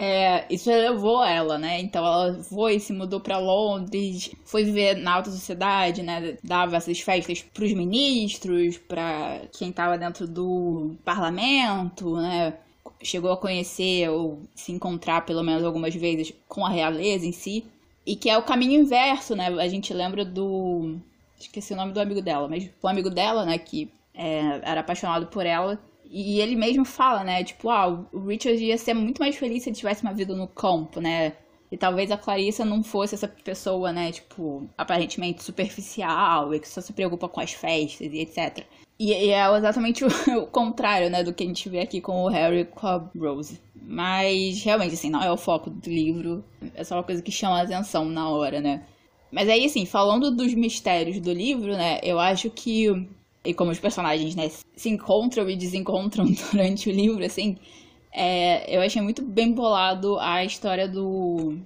É, 0.00 0.46
isso 0.48 0.70
levou 0.70 1.24
ela, 1.24 1.58
né? 1.58 1.80
Então 1.80 2.06
ela 2.06 2.40
foi, 2.44 2.78
se 2.78 2.92
mudou 2.92 3.18
para 3.18 3.36
Londres, 3.36 4.30
foi 4.44 4.62
viver 4.62 4.94
na 4.96 5.14
alta 5.14 5.28
sociedade, 5.28 6.04
né? 6.04 6.38
Dava 6.40 6.76
essas 6.76 7.00
festas 7.00 7.42
pros 7.42 7.72
ministros, 7.72 8.78
para 8.78 9.40
quem 9.52 9.72
tava 9.72 9.98
dentro 9.98 10.28
do 10.28 10.94
parlamento, 11.04 12.14
né? 12.14 12.54
Chegou 13.02 13.32
a 13.32 13.36
conhecer 13.36 14.08
ou 14.08 14.40
se 14.54 14.70
encontrar 14.70 15.26
pelo 15.26 15.42
menos 15.42 15.64
algumas 15.64 15.92
vezes 15.96 16.32
com 16.46 16.64
a 16.64 16.70
realeza 16.70 17.26
em 17.26 17.32
si. 17.32 17.64
E 18.06 18.14
que 18.14 18.30
é 18.30 18.38
o 18.38 18.44
caminho 18.44 18.80
inverso, 18.80 19.34
né? 19.34 19.48
A 19.48 19.66
gente 19.66 19.92
lembra 19.92 20.24
do. 20.24 20.96
Esqueci 21.40 21.72
o 21.72 21.76
nome 21.76 21.92
do 21.92 22.00
amigo 22.00 22.22
dela, 22.22 22.46
mas 22.46 22.70
o 22.80 22.86
amigo 22.86 23.10
dela, 23.10 23.44
né? 23.44 23.58
Que 23.58 23.90
é, 24.14 24.60
era 24.62 24.80
apaixonado 24.80 25.26
por 25.26 25.44
ela 25.44 25.76
e 26.10 26.40
ele 26.40 26.56
mesmo 26.56 26.84
fala, 26.84 27.22
né? 27.22 27.44
Tipo, 27.44 27.70
ah, 27.70 27.86
o 28.12 28.26
Richard 28.26 28.62
ia 28.62 28.78
ser 28.78 28.94
muito 28.94 29.18
mais 29.18 29.36
feliz 29.36 29.62
se 29.62 29.68
ele 29.68 29.76
tivesse 29.76 30.02
uma 30.02 30.14
vida 30.14 30.34
no 30.34 30.48
campo, 30.48 31.00
né? 31.00 31.34
E 31.70 31.76
talvez 31.76 32.10
a 32.10 32.16
Clarissa 32.16 32.64
não 32.64 32.82
fosse 32.82 33.14
essa 33.14 33.28
pessoa, 33.28 33.92
né? 33.92 34.10
Tipo, 34.10 34.68
aparentemente 34.76 35.42
superficial 35.42 36.54
e 36.54 36.60
que 36.60 36.68
só 36.68 36.80
se 36.80 36.92
preocupa 36.92 37.28
com 37.28 37.40
as 37.40 37.52
festas 37.52 38.12
e 38.12 38.20
etc. 38.20 38.64
E, 38.98 39.12
e 39.12 39.30
é 39.30 39.56
exatamente 39.56 40.02
o, 40.04 40.08
o, 40.38 40.46
contrário, 40.46 41.10
né? 41.10 41.22
Do 41.22 41.32
que 41.34 41.44
a 41.44 41.46
gente 41.46 41.68
vê 41.68 41.80
aqui 41.80 42.00
com 42.00 42.24
o 42.24 42.28
Harry 42.28 42.64
com 42.64 42.86
a 42.86 43.10
Rose. 43.16 43.60
Mas, 43.74 44.62
realmente, 44.62 44.94
assim, 44.94 45.10
não 45.10 45.22
é 45.22 45.30
o 45.30 45.36
foco 45.36 45.68
do 45.70 45.88
livro. 45.90 46.44
É 46.74 46.82
só 46.84 46.96
uma 46.96 47.04
coisa 47.04 47.22
que 47.22 47.30
chama 47.30 47.58
a 47.58 47.62
atenção 47.62 48.06
na 48.06 48.28
hora, 48.30 48.60
né? 48.60 48.84
Mas 49.30 49.48
aí, 49.48 49.66
assim, 49.66 49.84
falando 49.84 50.30
dos 50.30 50.54
mistérios 50.54 51.20
do 51.20 51.32
livro, 51.32 51.76
né? 51.76 52.00
Eu 52.02 52.18
acho 52.18 52.48
que 52.50 52.86
e 53.44 53.54
como 53.54 53.70
os 53.70 53.78
personagens, 53.78 54.34
né, 54.34 54.50
se 54.76 54.88
encontram 54.88 55.48
e 55.48 55.56
desencontram 55.56 56.26
durante 56.52 56.88
o 56.88 56.92
livro, 56.92 57.24
assim, 57.24 57.56
é, 58.12 58.74
eu 58.74 58.80
achei 58.80 59.00
muito 59.02 59.22
bem 59.22 59.52
bolado 59.52 60.18
a 60.18 60.44
história 60.44 60.88
do. 60.88 61.58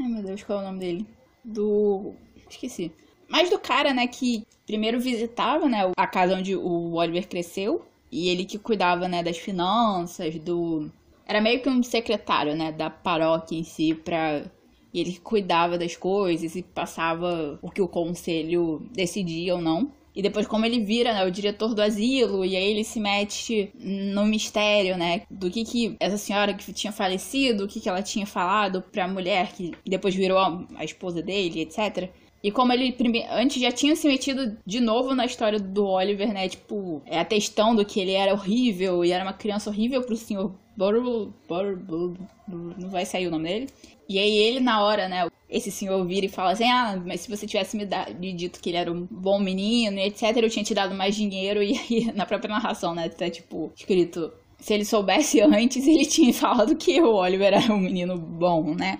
Ai 0.00 0.08
meu 0.08 0.22
Deus, 0.22 0.42
qual 0.42 0.58
é 0.58 0.62
o 0.62 0.64
nome 0.66 0.78
dele? 0.78 1.06
Do. 1.44 2.14
Esqueci. 2.48 2.92
Mas 3.28 3.48
do 3.50 3.58
cara, 3.58 3.94
né, 3.94 4.06
que 4.06 4.46
primeiro 4.66 5.00
visitava, 5.00 5.68
né, 5.68 5.90
a 5.96 6.06
casa 6.06 6.36
onde 6.36 6.56
o 6.56 6.94
Oliver 6.94 7.28
cresceu. 7.28 7.84
E 8.10 8.28
ele 8.28 8.44
que 8.44 8.58
cuidava, 8.58 9.08
né, 9.08 9.22
das 9.22 9.38
finanças, 9.38 10.34
do. 10.38 10.90
Era 11.26 11.40
meio 11.40 11.62
que 11.62 11.68
um 11.68 11.82
secretário, 11.82 12.54
né, 12.54 12.70
da 12.72 12.90
paróquia 12.90 13.58
em 13.58 13.64
si, 13.64 13.94
pra. 13.94 14.44
E 14.92 15.00
ele 15.00 15.18
cuidava 15.18 15.78
das 15.78 15.96
coisas 15.96 16.54
e 16.54 16.62
passava 16.62 17.58
o 17.62 17.70
que 17.70 17.80
o 17.80 17.88
conselho 17.88 18.82
decidia 18.92 19.54
ou 19.54 19.60
não. 19.62 19.90
E 20.14 20.20
depois, 20.20 20.46
como 20.46 20.66
ele 20.66 20.80
vira 20.84 21.12
né, 21.12 21.24
o 21.24 21.30
diretor 21.30 21.74
do 21.74 21.80
asilo, 21.80 22.44
e 22.44 22.54
aí 22.54 22.64
ele 22.64 22.84
se 22.84 23.00
mete 23.00 23.72
no 23.74 24.26
mistério, 24.26 24.96
né? 24.96 25.22
Do 25.30 25.50
que 25.50 25.64
que 25.64 25.96
essa 25.98 26.18
senhora 26.18 26.52
que 26.52 26.72
tinha 26.72 26.92
falecido, 26.92 27.64
o 27.64 27.68
que 27.68 27.80
que 27.80 27.88
ela 27.88 28.02
tinha 28.02 28.26
falado 28.26 28.82
pra 28.82 29.08
mulher 29.08 29.52
que 29.52 29.72
depois 29.86 30.14
virou 30.14 30.38
a, 30.38 30.84
esposa 30.84 31.22
dele, 31.22 31.60
etc. 31.62 32.10
E 32.42 32.50
como 32.50 32.72
ele 32.72 32.92
prime... 32.92 33.24
antes 33.30 33.62
já 33.62 33.70
tinha 33.70 33.94
se 33.96 34.06
metido 34.08 34.56
de 34.66 34.80
novo 34.80 35.14
na 35.14 35.24
história 35.24 35.58
do 35.58 35.86
Oliver, 35.86 36.32
né? 36.32 36.48
Tipo, 36.48 37.00
é, 37.06 37.18
atestando 37.18 37.84
que 37.84 38.00
ele 38.00 38.12
era 38.12 38.34
horrível 38.34 39.04
e 39.04 39.12
era 39.12 39.24
uma 39.24 39.32
criança 39.32 39.70
horrível 39.70 40.02
pro 40.02 40.16
senhor 40.16 40.52
Burble. 40.76 41.32
Burble. 41.48 42.18
Não 42.48 42.88
vai 42.88 43.04
sair 43.04 43.26
o 43.26 43.30
nome 43.30 43.48
dele. 43.48 43.68
E 44.08 44.18
aí 44.18 44.36
ele, 44.36 44.60
na 44.60 44.82
hora, 44.82 45.08
né? 45.08 45.26
esse 45.52 45.70
senhor 45.70 46.04
vira 46.06 46.26
e 46.26 46.28
fala 46.28 46.52
assim: 46.52 46.64
Ah, 46.64 47.00
mas 47.04 47.20
se 47.20 47.30
você 47.30 47.46
tivesse 47.46 47.76
me, 47.76 47.84
dado, 47.84 48.14
me 48.18 48.32
dito 48.32 48.60
que 48.60 48.70
ele 48.70 48.78
era 48.78 48.90
um 48.90 49.06
bom 49.10 49.38
menino, 49.38 49.98
etc., 49.98 50.36
eu 50.36 50.50
tinha 50.50 50.64
te 50.64 50.74
dado 50.74 50.94
mais 50.94 51.14
dinheiro. 51.14 51.62
E 51.72 51.78
aí, 51.78 52.12
na 52.14 52.26
própria 52.26 52.50
narração, 52.50 52.94
né? 52.94 53.08
Tá 53.08 53.28
tipo, 53.30 53.70
escrito: 53.76 54.32
Se 54.58 54.72
ele 54.74 54.84
soubesse 54.84 55.40
antes, 55.40 55.86
ele 55.86 56.06
tinha 56.06 56.32
falado 56.32 56.74
que 56.76 57.00
o 57.00 57.14
Oliver 57.14 57.52
era 57.52 57.72
um 57.72 57.78
menino 57.78 58.16
bom, 58.16 58.74
né? 58.74 58.98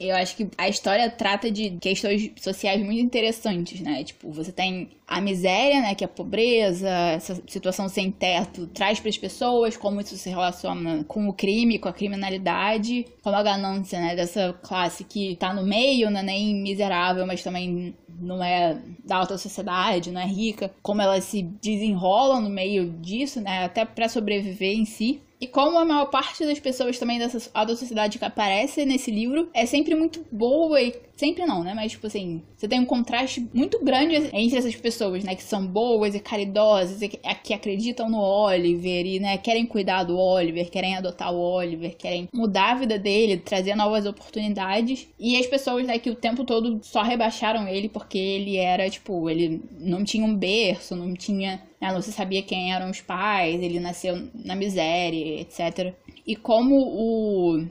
Eu 0.00 0.16
acho 0.16 0.34
que 0.34 0.48
a 0.56 0.66
história 0.66 1.10
trata 1.10 1.50
de 1.50 1.72
questões 1.72 2.30
sociais 2.40 2.82
muito 2.82 3.02
interessantes, 3.02 3.82
né? 3.82 4.02
Tipo, 4.02 4.32
você 4.32 4.50
tem 4.50 4.88
a 5.06 5.20
miséria, 5.20 5.82
né, 5.82 5.94
que 5.94 6.02
é 6.02 6.06
a 6.06 6.08
pobreza, 6.08 6.88
essa 6.88 7.42
situação 7.46 7.86
sem 7.86 8.10
teto 8.10 8.66
traz 8.68 8.98
para 8.98 9.10
as 9.10 9.18
pessoas, 9.18 9.76
como 9.76 10.00
isso 10.00 10.16
se 10.16 10.30
relaciona 10.30 11.04
com 11.04 11.28
o 11.28 11.34
crime, 11.34 11.78
com 11.78 11.88
a 11.88 11.92
criminalidade, 11.92 13.04
como 13.22 13.36
a 13.36 13.42
ganância, 13.42 14.00
né, 14.00 14.16
dessa 14.16 14.54
classe 14.62 15.04
que 15.04 15.36
tá 15.36 15.52
no 15.52 15.64
meio, 15.64 16.10
não 16.10 16.20
é 16.20 16.22
nem 16.22 16.54
miserável, 16.54 17.26
mas 17.26 17.42
também 17.42 17.94
não 18.20 18.42
é 18.42 18.78
da 19.04 19.16
alta 19.16 19.36
sociedade, 19.36 20.12
não 20.12 20.20
é 20.20 20.26
rica, 20.26 20.72
como 20.80 21.02
ela 21.02 21.20
se 21.20 21.42
desenrola 21.42 22.40
no 22.40 22.48
meio 22.48 22.88
disso, 22.88 23.40
né, 23.40 23.64
até 23.64 23.84
para 23.84 24.08
sobreviver 24.08 24.78
em 24.78 24.86
si. 24.86 25.20
E 25.40 25.46
como 25.46 25.78
a 25.78 25.84
maior 25.84 26.06
parte 26.06 26.44
das 26.44 26.60
pessoas 26.60 26.98
também 26.98 27.18
dessa 27.18 27.50
alta 27.54 27.74
sociedade 27.74 28.18
que 28.18 28.24
aparece 28.24 28.84
nesse 28.84 29.10
livro 29.10 29.48
é 29.54 29.64
sempre 29.64 29.94
muito 29.94 30.24
boa 30.30 30.80
e 30.80 30.92
Sempre 31.20 31.44
não, 31.44 31.62
né? 31.62 31.74
Mas, 31.74 31.92
tipo 31.92 32.06
assim, 32.06 32.42
você 32.56 32.66
tem 32.66 32.80
um 32.80 32.86
contraste 32.86 33.46
muito 33.52 33.84
grande 33.84 34.14
entre 34.32 34.56
essas 34.56 34.74
pessoas, 34.74 35.22
né? 35.22 35.34
Que 35.34 35.42
são 35.42 35.66
boas 35.66 36.14
e 36.14 36.18
caridosas, 36.18 37.02
e 37.02 37.08
que 37.08 37.52
acreditam 37.52 38.08
no 38.08 38.18
Oliver 38.18 39.04
e, 39.04 39.20
né, 39.20 39.36
querem 39.36 39.66
cuidar 39.66 40.04
do 40.04 40.16
Oliver, 40.16 40.70
querem 40.70 40.96
adotar 40.96 41.30
o 41.30 41.38
Oliver, 41.38 41.94
querem 41.94 42.26
mudar 42.32 42.70
a 42.70 42.74
vida 42.76 42.98
dele, 42.98 43.36
trazer 43.36 43.74
novas 43.74 44.06
oportunidades. 44.06 45.08
E 45.18 45.36
as 45.36 45.46
pessoas, 45.46 45.86
né, 45.86 45.98
que 45.98 46.08
o 46.08 46.14
tempo 46.14 46.42
todo 46.42 46.80
só 46.82 47.02
rebaixaram 47.02 47.68
ele 47.68 47.90
porque 47.90 48.16
ele 48.16 48.56
era, 48.56 48.88
tipo, 48.88 49.28
ele 49.28 49.60
não 49.78 50.02
tinha 50.02 50.24
um 50.24 50.34
berço, 50.34 50.96
não 50.96 51.12
tinha. 51.12 51.60
Né, 51.80 51.92
não 51.92 52.02
se 52.02 52.12
sabia 52.12 52.42
quem 52.42 52.74
eram 52.74 52.90
os 52.90 53.00
pais, 53.00 53.62
ele 53.62 53.80
nasceu 53.80 54.28
na 54.34 54.54
miséria, 54.54 55.40
etc. 55.40 55.94
E 56.26 56.36
como 56.36 56.76
o. 56.76 57.66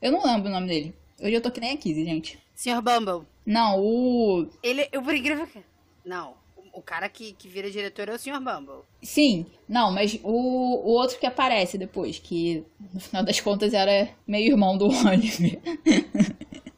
Eu 0.00 0.12
não 0.12 0.24
lembro 0.24 0.48
o 0.48 0.52
nome 0.52 0.66
dele. 0.66 0.94
Hoje 1.20 1.34
eu 1.34 1.42
tô 1.42 1.50
que 1.50 1.60
nem 1.60 1.72
a 1.72 1.76
Kizzy, 1.76 2.04
gente. 2.04 2.38
Sr. 2.54 2.80
Bumble. 2.80 3.26
Não, 3.44 3.78
o. 3.78 4.48
Ele. 4.62 4.88
Eu, 4.90 5.02
por 5.02 5.14
incrível 5.14 5.46
que. 5.46 5.60
Não. 6.04 6.40
O 6.72 6.80
cara 6.80 7.08
que, 7.08 7.32
que 7.32 7.48
vira 7.48 7.70
diretor 7.70 8.08
é 8.08 8.14
o 8.14 8.18
Sr. 8.18 8.40
Bumble. 8.40 8.84
Sim, 9.02 9.44
não, 9.68 9.90
mas 9.92 10.18
o, 10.22 10.30
o 10.30 10.92
outro 10.92 11.18
que 11.18 11.26
aparece 11.26 11.76
depois, 11.76 12.18
que 12.18 12.64
no 12.94 13.00
final 13.00 13.24
das 13.24 13.40
contas 13.40 13.74
era 13.74 14.08
meio 14.26 14.52
irmão 14.52 14.78
do 14.78 14.86
Oliver. 15.06 15.60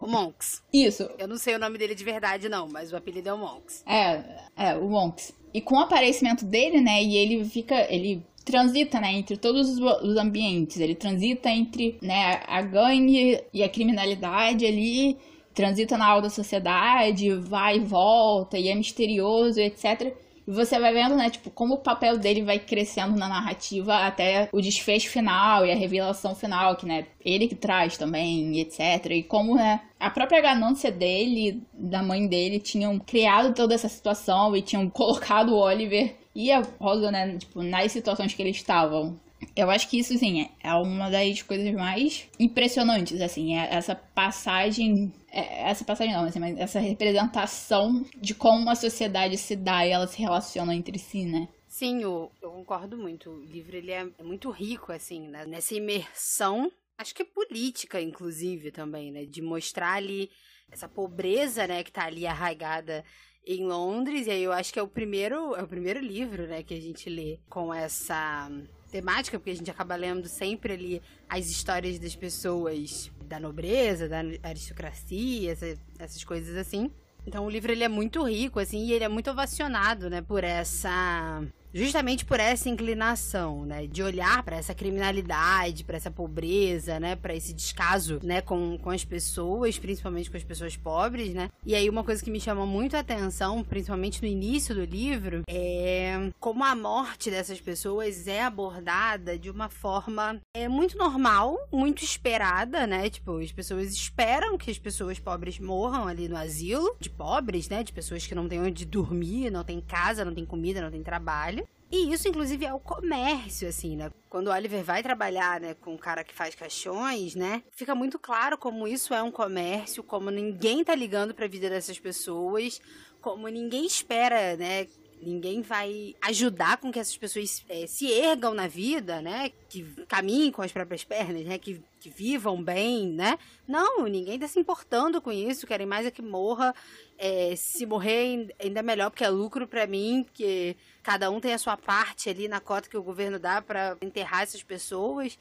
O 0.01 0.07
Monks. 0.09 0.63
Isso. 0.73 1.09
Eu 1.19 1.29
não 1.29 1.37
sei 1.37 1.55
o 1.55 1.59
nome 1.59 1.79
dele 1.79 1.95
de 1.95 2.03
verdade, 2.03 2.49
não, 2.49 2.67
mas 2.69 2.91
o 2.93 2.97
apelido 2.97 3.29
é 3.29 3.33
o 3.33 3.39
Monks. 3.39 3.85
É, 3.87 4.25
é, 4.57 4.75
o 4.75 4.89
Monks. 4.89 5.33
E 5.55 5.61
com 5.61 5.77
o 5.77 5.81
aparecimento 5.81 6.45
dele, 6.45 6.81
né, 6.81 7.03
e 7.03 7.17
ele 7.17 7.45
fica. 7.45 7.87
Ele 7.93 8.23
transita, 8.45 9.01
né, 9.01 9.13
entre 9.13 9.37
todos 9.37 9.79
os 9.79 10.17
ambientes. 10.17 10.79
Ele 10.81 10.95
transita 10.95 11.49
entre, 11.49 11.97
né, 12.03 12.41
a 12.47 12.61
gangue 12.63 13.41
e 13.53 13.63
a 13.63 13.69
criminalidade 13.69 14.67
ali 14.67 15.17
transita 15.55 15.99
na 15.99 16.07
alta 16.07 16.31
sociedade, 16.31 17.33
vai 17.35 17.77
e 17.77 17.81
volta, 17.81 18.59
e 18.59 18.69
é 18.69 18.75
misterioso, 18.75 19.61
etc. 19.61 20.13
Você 20.47 20.79
vai 20.79 20.93
vendo, 20.93 21.15
né, 21.15 21.31
tipo, 21.31 21.51
como 21.51 21.75
o 21.75 21.79
papel 21.79 22.19
dele 22.19 22.43
vai 22.43 22.59
crescendo 22.59 23.17
na 23.17 23.29
narrativa 23.29 24.07
até 24.07 24.49
o 24.53 24.61
desfecho 24.61 25.09
final 25.09 25.65
e 25.65 25.71
a 25.71 25.77
revelação 25.77 26.35
final, 26.35 26.77
que, 26.77 26.87
né, 26.87 27.07
ele 27.25 27.47
que 27.47 27.55
traz 27.55 27.97
também, 27.97 28.59
etc. 28.59 29.07
E 29.11 29.23
como, 29.23 29.55
né, 29.55 29.81
a 30.01 30.11
própria 30.11 30.41
ganância 30.41 30.91
dele, 30.91 31.63
da 31.73 32.03
mãe 32.03 32.27
dele, 32.27 32.59
tinham 32.59 32.99
criado 32.99 33.55
toda 33.55 33.75
essa 33.75 33.89
situação 33.89 34.57
e 34.57 34.63
tinham 34.63 34.89
colocado 34.91 35.51
o 35.51 35.59
Oliver 35.59 36.15
e 36.35 36.51
a 36.51 36.63
Rosa, 36.81 37.11
né, 37.11 37.37
tipo, 37.39 37.63
nas 37.63 37.93
situações 37.93 38.35
que 38.35 38.43
eles 38.43 38.57
estavam. 38.57 39.19
Eu 39.57 39.71
acho 39.71 39.89
que 39.89 39.99
isso, 39.99 40.17
sim, 40.17 40.49
é 40.63 40.75
uma 40.75 41.11
das 41.11 41.43
coisas 41.43 41.73
mais 41.75 42.29
impressionantes, 42.39 43.21
assim, 43.21 43.59
é 43.59 43.69
essa 43.75 43.95
passagem, 43.95 45.13
essa 45.33 45.85
passagem 45.85 46.13
não, 46.13 46.25
assim, 46.25 46.39
mas 46.39 46.59
essa 46.59 46.79
representação 46.79 48.05
de 48.17 48.35
como 48.35 48.69
a 48.69 48.75
sociedade 48.75 49.39
se 49.39 49.57
dá 49.57 49.87
e 49.87 49.91
ela 49.91 50.07
se 50.07 50.19
relaciona 50.19 50.75
entre 50.75 50.99
si, 50.99 51.25
né? 51.25 51.49
Sim, 51.67 52.03
eu, 52.03 52.31
eu 52.43 52.51
concordo 52.51 52.99
muito. 52.99 53.31
O 53.31 53.45
livro, 53.45 53.75
ele 53.75 53.91
é, 53.91 54.07
é 54.19 54.23
muito 54.23 54.51
rico, 54.51 54.93
assim, 54.93 55.27
né? 55.29 55.47
nessa 55.47 55.75
imersão, 55.75 56.71
acho 56.99 57.15
que 57.15 57.23
é 57.23 57.25
política, 57.25 58.01
inclusive, 58.01 58.71
também, 58.71 59.11
né? 59.11 59.25
De 59.25 59.41
mostrar 59.41 59.95
ali 59.95 60.31
essa 60.71 60.89
pobreza, 60.89 61.67
né, 61.67 61.85
que 61.85 61.93
tá 61.93 62.07
ali 62.07 62.27
arraigada 62.27 63.05
em 63.47 63.67
Londres, 63.67 64.27
e 64.27 64.31
aí 64.31 64.43
eu 64.43 64.53
acho 64.53 64.73
que 64.73 64.79
é 64.79 64.83
o 64.83 64.89
primeiro, 64.89 65.55
é 65.55 65.63
o 65.63 65.69
primeiro 65.69 66.01
livro, 66.01 66.47
né, 66.47 66.63
que 66.63 66.73
a 66.73 66.81
gente 66.81 67.11
lê 67.11 67.39
com 67.49 67.75
essa 67.75 68.49
temática, 68.91 69.39
porque 69.39 69.51
a 69.51 69.57
gente 69.57 69.71
acaba 69.71 69.97
lendo 69.97 70.29
sempre 70.29 70.73
ali 70.73 71.03
as 71.29 71.51
histórias 71.51 71.99
das 71.99 72.15
pessoas 72.17 73.11
da 73.33 73.41
nobreza, 73.41 74.09
da 74.09 74.19
aristocracia, 74.43 75.53
essa, 75.53 75.75
essas 75.99 76.23
coisas 76.23 76.55
assim. 76.55 76.91
Então 77.27 77.47
o 77.47 77.51
livro 77.51 77.73
ele 77.73 77.83
é 77.83 77.89
muito 77.89 78.23
rico, 78.25 78.61
assim, 78.61 78.85
e 78.85 78.93
ele 78.93 79.05
é 79.05 79.09
muito 79.09 79.31
ovacionado, 79.31 80.11
né, 80.11 80.21
por 80.21 80.45
essa 80.45 81.43
justamente 81.75 82.25
por 82.25 82.39
essa 82.41 82.69
inclinação, 82.69 83.65
né, 83.65 83.87
de 83.87 84.03
olhar 84.03 84.43
para 84.43 84.57
essa 84.57 84.75
criminalidade, 84.75 85.85
para 85.85 85.97
essa 85.97 86.11
pobreza, 86.11 87.01
né, 87.01 87.17
para 87.17 87.35
esse 87.35 87.53
descaso, 87.53 88.21
né, 88.23 88.41
com, 88.41 88.79
com 88.79 88.91
as 88.91 89.05
pessoas, 89.05 89.79
principalmente 89.79 90.31
com 90.31 90.37
as 90.37 90.45
pessoas 90.45 90.77
pobres, 90.77 91.35
né. 91.35 91.51
E 91.65 91.75
aí 91.75 91.89
uma 91.89 92.05
coisa 92.05 92.23
que 92.23 92.31
me 92.31 92.41
chama 92.41 92.67
muito 92.67 92.97
a 92.97 93.01
atenção, 93.01 93.63
principalmente 93.65 94.21
no 94.23 94.29
início 94.29 94.75
do 94.75 94.85
livro, 94.85 95.43
é 95.49 96.31
como 96.39 96.65
a 96.65 96.75
morte 96.75 97.31
dessas 97.31 97.61
pessoas 97.61 98.27
é 98.27 98.43
abordada 98.43 99.39
de 99.39 99.51
uma 99.51 99.69
forma 99.69 100.41
é 100.55 100.69
muito 100.69 100.97
normal, 100.97 101.59
muito 101.73 102.05
esperada, 102.05 102.87
né? 102.87 103.09
Tipo, 103.09 103.39
as 103.39 103.53
pessoas 103.53 103.93
esperam 103.93 104.59
que 104.59 104.71
as 104.71 104.79
pessoas 104.79 105.19
pobres 105.19 105.59
morram 105.59 106.07
ali 106.07 106.29
no 106.29 106.37
asilo 106.37 106.95
de 107.01 107.11
pobres, 107.11 107.69
né, 107.69 107.83
de 107.83 107.93
pessoas 107.93 108.27
que 108.27 108.35
não 108.35 108.49
têm 108.49 108.61
onde 108.61 108.85
dormir, 108.85 109.51
não 109.51 109.65
têm 109.65 109.81
casa, 109.81 110.25
não 110.25 110.35
têm 110.35 110.45
comida, 110.45 110.81
não 110.81 110.91
têm 110.91 111.03
trabalho. 111.03 111.62
E 111.93 112.11
isso, 112.11 112.27
inclusive, 112.27 112.65
é 112.65 112.73
o 112.73 112.81
comércio, 112.81 113.69
assim, 113.69 113.97
né? 113.97 114.11
Quando 114.31 114.47
o 114.47 114.51
Oliver 114.51 114.83
vai 114.83 115.03
trabalhar, 115.03 115.61
né, 115.61 115.75
com 115.75 115.95
o 115.95 115.99
cara 115.99 116.25
que 116.25 116.35
faz 116.35 116.55
caixões, 116.55 117.35
né? 117.35 117.63
Fica 117.71 117.95
muito 117.95 118.19
claro 118.19 118.57
como 118.57 118.89
isso 118.89 119.13
é 119.13 119.23
um 119.23 119.31
comércio, 119.31 120.03
como 120.03 120.31
ninguém 120.31 120.83
tá 120.83 120.95
ligando 120.95 121.35
pra 121.35 121.47
vida 121.47 121.69
dessas 121.69 121.99
pessoas, 121.99 122.81
como 123.21 123.47
ninguém 123.47 123.85
espera, 123.85 124.57
né, 124.57 124.87
Ninguém 125.23 125.63
vai 125.63 126.17
ajudar 126.21 126.79
com 126.79 126.91
que 126.91 126.99
essas 126.99 127.17
pessoas 127.17 127.65
é, 127.69 127.87
se 127.87 128.11
ergam 128.11 128.53
na 128.55 128.67
vida, 128.67 129.23
né? 129.23 129.53
Que 129.69 129.85
caminhem 130.09 130.51
com 130.51 130.63
as 130.63 130.73
próprias 130.73 131.05
pernas, 131.05 131.45
né? 131.45 131.59
Que, 131.59 131.81
que 132.03 132.11
vivam 132.11 132.61
bem, 132.61 133.07
né? 133.13 133.39
Não, 133.67 134.05
ninguém 134.07 134.37
tá 134.37 134.49
se 134.49 134.59
importando 134.59 135.23
com 135.23 135.31
isso. 135.31 135.69
Querem 135.69 135.87
mais 135.87 136.05
é 136.05 136.11
que 136.11 136.21
morra. 136.21 136.75
É, 137.17 137.55
se 137.55 137.87
morrer, 137.87 138.53
ainda 138.59 138.81
é 138.81 138.83
melhor, 138.83 139.09
porque 139.09 139.23
é 139.23 139.29
lucro 139.29 139.69
para 139.69 139.87
mim, 139.87 140.27
que 140.35 140.77
cada 141.01 141.31
um 141.31 141.39
tem 141.39 141.55
a 141.55 141.59
sua 141.59 141.77
parte 141.77 142.29
ali 142.29 142.49
na 142.49 142.59
cota 142.59 142.89
que 142.89 142.97
o 142.97 143.03
governo 143.03 143.39
dá 143.39 143.63
para 143.63 143.97
enterrar 144.03 144.43
essas 144.43 144.65
pessoas. 144.65 145.39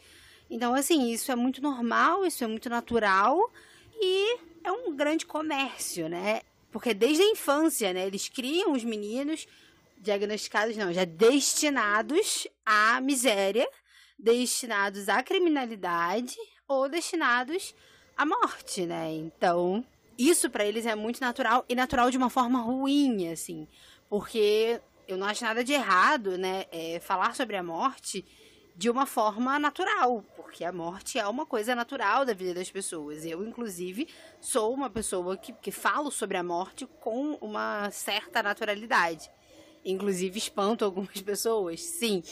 Então, 0.52 0.76
assim, 0.76 1.12
isso 1.12 1.32
é 1.32 1.36
muito 1.36 1.64
normal, 1.64 2.26
isso 2.26 2.44
é 2.44 2.48
muito 2.48 2.70
natural 2.70 3.52
e 4.00 4.38
é 4.64 4.72
um 4.72 4.96
grande 4.96 5.26
comércio, 5.26 6.08
né? 6.08 6.42
Porque 6.72 6.94
desde 6.94 7.24
a 7.24 7.32
infância, 7.32 7.92
né, 7.92 8.06
eles 8.06 8.30
criam 8.30 8.74
os 8.74 8.84
meninos 8.84 9.48
diagnosticados 9.98 10.78
não, 10.78 10.94
já 10.94 11.06
destinados 11.06 12.48
à 12.66 13.02
miséria, 13.02 13.68
destinados 14.20 15.10
à 15.10 15.24
criminalidade 15.24 16.38
ou 16.72 16.90
destinados 16.90 17.76
à 18.18 18.26
morte, 18.26 18.86
né? 18.86 19.12
Então, 19.12 19.86
isso 20.18 20.50
para 20.50 20.66
eles 20.66 20.86
é 20.86 20.96
muito 20.96 21.20
natural 21.20 21.66
e 21.68 21.76
natural 21.76 22.10
de 22.10 22.18
uma 22.18 22.30
forma 22.30 22.62
ruim, 22.62 23.28
assim, 23.30 23.68
porque 24.10 24.80
eu 25.08 25.18
não 25.18 25.28
acho 25.28 25.44
nada 25.44 25.64
de 25.64 25.74
errado, 25.74 26.38
né, 26.38 26.66
é, 26.72 27.00
falar 27.00 27.36
sobre 27.36 27.58
a 27.58 27.64
morte 27.64 28.26
de 28.76 28.90
uma 28.90 29.06
forma 29.06 29.60
natural, 29.60 30.24
porque 30.36 30.64
a 30.64 30.72
morte 30.72 31.20
é 31.20 31.28
uma 31.28 31.46
coisa 31.46 31.76
natural 31.76 32.26
da 32.26 32.34
vida 32.34 32.54
das 32.54 32.72
pessoas. 32.72 33.26
Eu, 33.26 33.46
inclusive, 33.46 34.08
sou 34.40 34.74
uma 34.74 34.90
pessoa 34.90 35.36
que, 35.36 35.52
que 35.54 35.72
falo 35.72 36.10
sobre 36.10 36.38
a 36.38 36.44
morte 36.44 36.88
com 37.02 37.34
uma 37.42 37.92
certa 37.92 38.42
naturalidade. 38.42 39.30
Inclusive, 39.84 40.38
espanto 40.38 40.86
algumas 40.86 41.20
pessoas. 41.22 41.82
Sim. 41.82 42.24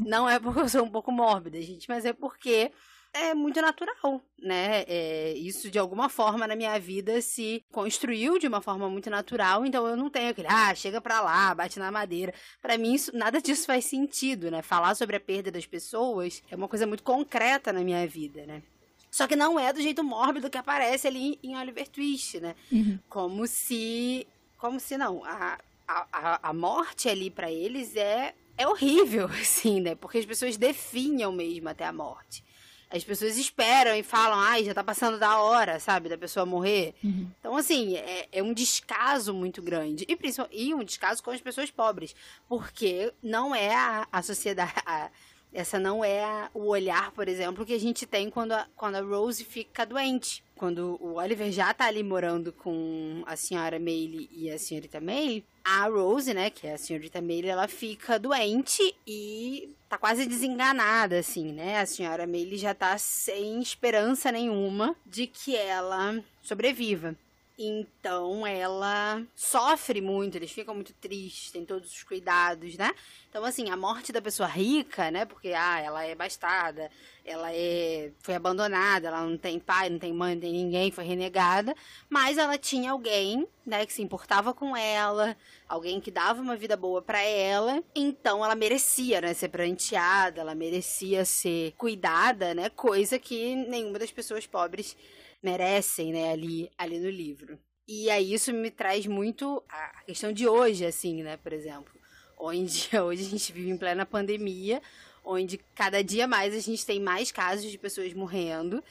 Não 0.00 0.28
é 0.28 0.38
porque 0.38 0.60
eu 0.60 0.68
sou 0.68 0.84
um 0.84 0.90
pouco 0.90 1.12
mórbida, 1.12 1.60
gente, 1.62 1.88
mas 1.88 2.04
é 2.04 2.12
porque 2.12 2.72
é 3.18 3.34
muito 3.34 3.60
natural, 3.60 4.22
né? 4.38 4.84
É, 4.86 5.32
isso 5.36 5.70
de 5.70 5.78
alguma 5.78 6.08
forma 6.08 6.46
na 6.46 6.56
minha 6.56 6.78
vida 6.78 7.20
se 7.20 7.64
construiu 7.70 8.38
de 8.38 8.46
uma 8.46 8.60
forma 8.60 8.88
muito 8.88 9.10
natural, 9.10 9.66
então 9.66 9.86
eu 9.86 9.96
não 9.96 10.08
tenho 10.08 10.30
aquele, 10.30 10.48
ah, 10.48 10.74
chega 10.74 11.00
pra 11.00 11.20
lá, 11.20 11.54
bate 11.54 11.78
na 11.78 11.90
madeira. 11.90 12.32
Para 12.62 12.78
mim, 12.78 12.94
isso, 12.94 13.14
nada 13.16 13.40
disso 13.40 13.66
faz 13.66 13.84
sentido, 13.84 14.50
né? 14.50 14.62
Falar 14.62 14.94
sobre 14.94 15.16
a 15.16 15.20
perda 15.20 15.50
das 15.50 15.66
pessoas 15.66 16.42
é 16.50 16.56
uma 16.56 16.68
coisa 16.68 16.86
muito 16.86 17.02
concreta 17.02 17.72
na 17.72 17.80
minha 17.80 18.06
vida, 18.06 18.46
né? 18.46 18.62
Só 19.10 19.26
que 19.26 19.36
não 19.36 19.58
é 19.58 19.72
do 19.72 19.80
jeito 19.80 20.04
mórbido 20.04 20.50
que 20.50 20.58
aparece 20.58 21.06
ali 21.06 21.38
em 21.42 21.56
Oliver 21.56 21.88
Twist, 21.88 22.40
né? 22.40 22.54
Uhum. 22.70 22.98
Como 23.08 23.46
se. 23.46 24.26
Como 24.58 24.78
se 24.78 24.96
não. 24.96 25.24
A, 25.24 25.58
a, 25.86 26.50
a, 26.50 26.52
morte 26.52 27.08
ali 27.08 27.30
para 27.30 27.50
eles 27.50 27.96
é, 27.96 28.34
é 28.56 28.68
horrível, 28.68 29.26
assim, 29.40 29.80
né? 29.80 29.94
Porque 29.94 30.18
as 30.18 30.26
pessoas 30.26 30.56
definham 30.56 31.32
mesmo 31.32 31.68
até 31.68 31.86
a 31.86 31.92
morte. 31.92 32.44
As 32.90 33.04
pessoas 33.04 33.36
esperam 33.36 33.94
e 33.94 34.02
falam, 34.02 34.38
ai, 34.38 34.64
já 34.64 34.72
tá 34.72 34.82
passando 34.82 35.18
da 35.18 35.40
hora, 35.40 35.78
sabe, 35.78 36.08
da 36.08 36.16
pessoa 36.16 36.46
morrer. 36.46 36.94
Uhum. 37.04 37.30
Então, 37.38 37.56
assim, 37.56 37.96
é, 37.96 38.28
é, 38.32 38.42
um 38.42 38.54
descaso 38.54 39.34
muito 39.34 39.60
grande. 39.60 40.06
E, 40.08 40.18
e 40.52 40.74
um 40.74 40.82
descaso 40.82 41.22
com 41.22 41.30
as 41.30 41.40
pessoas 41.40 41.70
pobres. 41.70 42.14
Porque 42.48 43.12
não 43.22 43.54
é 43.54 43.74
a, 43.74 44.08
a 44.10 44.22
sociedade. 44.22 44.72
A, 44.86 45.10
essa 45.52 45.78
não 45.78 46.04
é 46.04 46.50
o 46.52 46.66
olhar, 46.66 47.10
por 47.12 47.26
exemplo, 47.26 47.64
que 47.64 47.72
a 47.72 47.80
gente 47.80 48.06
tem 48.06 48.28
quando 48.28 48.52
a, 48.52 48.66
quando 48.76 48.96
a 48.96 49.00
Rose 49.00 49.42
fica 49.44 49.86
doente. 49.86 50.44
Quando 50.54 50.98
o 51.00 51.14
Oliver 51.14 51.50
já 51.50 51.72
tá 51.72 51.86
ali 51.86 52.02
morando 52.02 52.52
com 52.52 53.22
a 53.26 53.34
senhora 53.34 53.78
Mayle 53.78 54.28
e 54.30 54.50
a 54.50 54.58
senhorita 54.58 55.00
May, 55.00 55.42
a 55.64 55.86
Rose, 55.86 56.34
né, 56.34 56.50
que 56.50 56.66
é 56.66 56.74
a 56.74 56.78
senhorita 56.78 57.20
Mayle, 57.20 57.48
ela 57.48 57.66
fica 57.66 58.18
doente 58.18 58.94
e 59.06 59.74
tá 59.88 59.96
quase 59.96 60.26
desenganada, 60.26 61.18
assim, 61.18 61.52
né? 61.52 61.80
A 61.80 61.86
senhora 61.86 62.26
Mayle 62.26 62.56
já 62.56 62.74
tá 62.74 62.96
sem 62.98 63.60
esperança 63.60 64.30
nenhuma 64.30 64.94
de 65.06 65.26
que 65.26 65.56
ela 65.56 66.22
sobreviva. 66.42 67.16
Então 67.60 68.46
ela 68.46 69.20
sofre 69.34 70.00
muito, 70.00 70.36
eles 70.36 70.52
ficam 70.52 70.76
muito 70.76 70.94
tristes, 70.94 71.50
tem 71.50 71.64
todos 71.64 71.90
os 71.90 72.02
cuidados, 72.04 72.76
né? 72.76 72.94
Então, 73.28 73.44
assim, 73.44 73.68
a 73.68 73.76
morte 73.76 74.12
da 74.12 74.22
pessoa 74.22 74.48
rica, 74.48 75.10
né? 75.10 75.24
Porque, 75.24 75.48
ah, 75.48 75.80
ela 75.80 76.04
é 76.04 76.14
bastada, 76.14 76.88
ela 77.24 77.52
é, 77.52 78.12
foi 78.20 78.36
abandonada, 78.36 79.08
ela 79.08 79.22
não 79.22 79.36
tem 79.36 79.58
pai, 79.58 79.90
não 79.90 79.98
tem 79.98 80.12
mãe, 80.12 80.34
não 80.34 80.40
tem 80.40 80.52
ninguém, 80.52 80.92
foi 80.92 81.04
renegada. 81.04 81.74
Mas 82.08 82.38
ela 82.38 82.56
tinha 82.56 82.92
alguém, 82.92 83.46
né, 83.66 83.84
que 83.84 83.92
se 83.92 84.02
importava 84.02 84.54
com 84.54 84.76
ela, 84.76 85.36
alguém 85.68 86.00
que 86.00 86.12
dava 86.12 86.40
uma 86.40 86.56
vida 86.56 86.76
boa 86.76 87.02
para 87.02 87.20
ela. 87.20 87.82
Então, 87.94 88.44
ela 88.44 88.54
merecia, 88.54 89.20
né, 89.20 89.34
ser 89.34 89.48
pranteada, 89.48 90.40
ela 90.40 90.54
merecia 90.54 91.24
ser 91.24 91.74
cuidada, 91.76 92.54
né? 92.54 92.70
Coisa 92.70 93.18
que 93.18 93.54
nenhuma 93.56 93.98
das 93.98 94.12
pessoas 94.12 94.46
pobres 94.46 94.96
merecem, 95.42 96.12
né, 96.12 96.32
ali, 96.32 96.70
ali 96.76 96.98
no 96.98 97.10
livro. 97.10 97.58
E 97.86 98.10
aí 98.10 98.34
isso 98.34 98.52
me 98.52 98.70
traz 98.70 99.06
muito 99.06 99.62
a 99.68 100.02
questão 100.04 100.32
de 100.32 100.46
hoje, 100.46 100.84
assim, 100.84 101.22
né, 101.22 101.36
por 101.38 101.52
exemplo. 101.52 101.92
Onde 102.38 102.88
hoje 103.00 103.26
a 103.26 103.30
gente 103.30 103.52
vive 103.52 103.70
em 103.70 103.78
plena 103.78 104.04
pandemia, 104.04 104.82
onde 105.24 105.58
cada 105.74 106.02
dia 106.02 106.26
mais 106.26 106.54
a 106.54 106.60
gente 106.60 106.84
tem 106.84 107.00
mais 107.00 107.32
casos 107.32 107.70
de 107.70 107.78
pessoas 107.78 108.12
morrendo. 108.12 108.82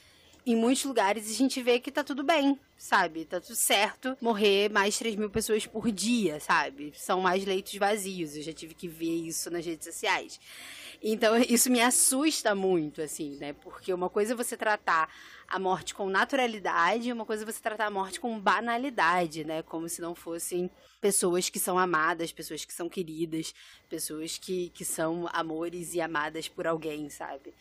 Em 0.45 0.55
muitos 0.55 0.86
lugares 0.86 1.29
a 1.29 1.33
gente 1.33 1.62
vê 1.62 1.77
que 1.77 1.91
tá 1.91 2.03
tudo 2.03 2.23
bem, 2.23 2.57
sabe? 2.77 3.25
Tá 3.25 3.41
tudo 3.41 3.55
certo 3.55 4.17
morrer 4.21 4.69
mais 4.71 4.97
3 4.97 5.15
mil 5.15 5.29
pessoas 5.29 5.67
por 5.67 5.91
dia, 5.91 6.39
sabe? 6.39 6.93
São 6.95 7.19
mais 7.19 7.45
leitos 7.45 7.75
vazios. 7.75 8.36
Eu 8.36 8.43
já 8.43 8.53
tive 8.53 8.73
que 8.73 8.88
ver 8.88 9.27
isso 9.27 9.51
nas 9.51 9.65
redes 9.65 9.86
sociais. 9.86 10.39
Então, 11.03 11.38
isso 11.38 11.69
me 11.69 11.81
assusta 11.81 12.55
muito, 12.55 13.01
assim, 13.01 13.36
né? 13.38 13.53
Porque 13.53 13.93
uma 13.93 14.10
coisa 14.10 14.33
é 14.33 14.36
você 14.36 14.55
tratar 14.55 15.13
a 15.47 15.57
morte 15.57 15.93
com 15.93 16.10
naturalidade, 16.10 17.12
uma 17.12 17.25
coisa 17.25 17.43
é 17.43 17.45
você 17.45 17.62
tratar 17.62 17.86
a 17.86 17.91
morte 17.91 18.19
com 18.19 18.38
banalidade, 18.39 19.45
né? 19.45 19.62
Como 19.62 19.88
se 19.88 20.01
não 20.01 20.13
fossem 20.13 20.69
pessoas 20.99 21.49
que 21.49 21.60
são 21.60 21.79
amadas, 21.79 22.31
pessoas 22.31 22.65
que 22.65 22.73
são 22.73 22.89
queridas, 22.89 23.53
pessoas 23.89 24.38
que, 24.38 24.69
que 24.69 24.83
são 24.83 25.27
amores 25.31 25.93
e 25.93 26.01
amadas 26.01 26.47
por 26.49 26.67
alguém, 26.67 27.10
sabe? 27.10 27.53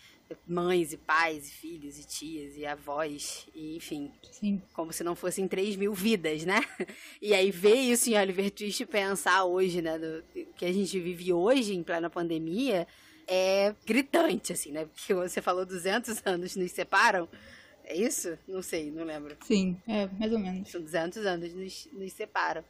Mães 0.46 0.92
e 0.92 0.96
pais, 0.96 1.49
e 1.49 1.53
filhos 1.53 1.99
e 1.99 2.05
tias 2.05 2.57
e 2.57 2.66
avós, 2.66 3.46
e 3.55 3.77
enfim. 3.77 4.11
Sim. 4.33 4.61
Como 4.72 4.92
se 4.92 5.05
não 5.05 5.14
fossem 5.14 5.46
3 5.46 5.77
mil 5.77 5.94
vidas, 5.94 6.44
né? 6.44 6.61
E 7.22 7.33
aí 7.33 7.53
ver 7.53 7.77
isso 7.77 8.11
em 8.11 8.18
Oliver 8.18 8.51
Twist 8.51 8.83
e 8.83 8.87
pensar 8.87 9.44
hoje, 9.44 9.81
né? 9.81 9.96
Do, 9.96 10.25
que 10.57 10.64
a 10.64 10.72
gente 10.72 10.99
vive 10.99 11.33
hoje, 11.33 11.75
em 11.75 11.85
plena 11.85 12.11
pandemia, 12.11 12.88
é 13.29 13.75
gritante, 13.85 14.53
assim, 14.53 14.72
né? 14.72 14.87
Porque 14.87 15.14
você 15.14 15.40
falou 15.40 15.64
200 15.64 16.20
anos 16.27 16.57
nos 16.57 16.72
separam. 16.72 17.29
É 17.87 17.96
isso? 17.96 18.37
Não 18.49 18.62
sei, 18.62 18.90
não 18.90 19.05
lembro. 19.05 19.37
Sim, 19.42 19.81
é, 19.87 20.09
mais 20.09 20.33
ou 20.33 20.40
menos. 20.40 20.68
São 20.70 20.83
200 20.83 21.25
anos 21.25 21.55
nos, 21.55 21.88
nos 21.92 22.12
separam 22.12 22.64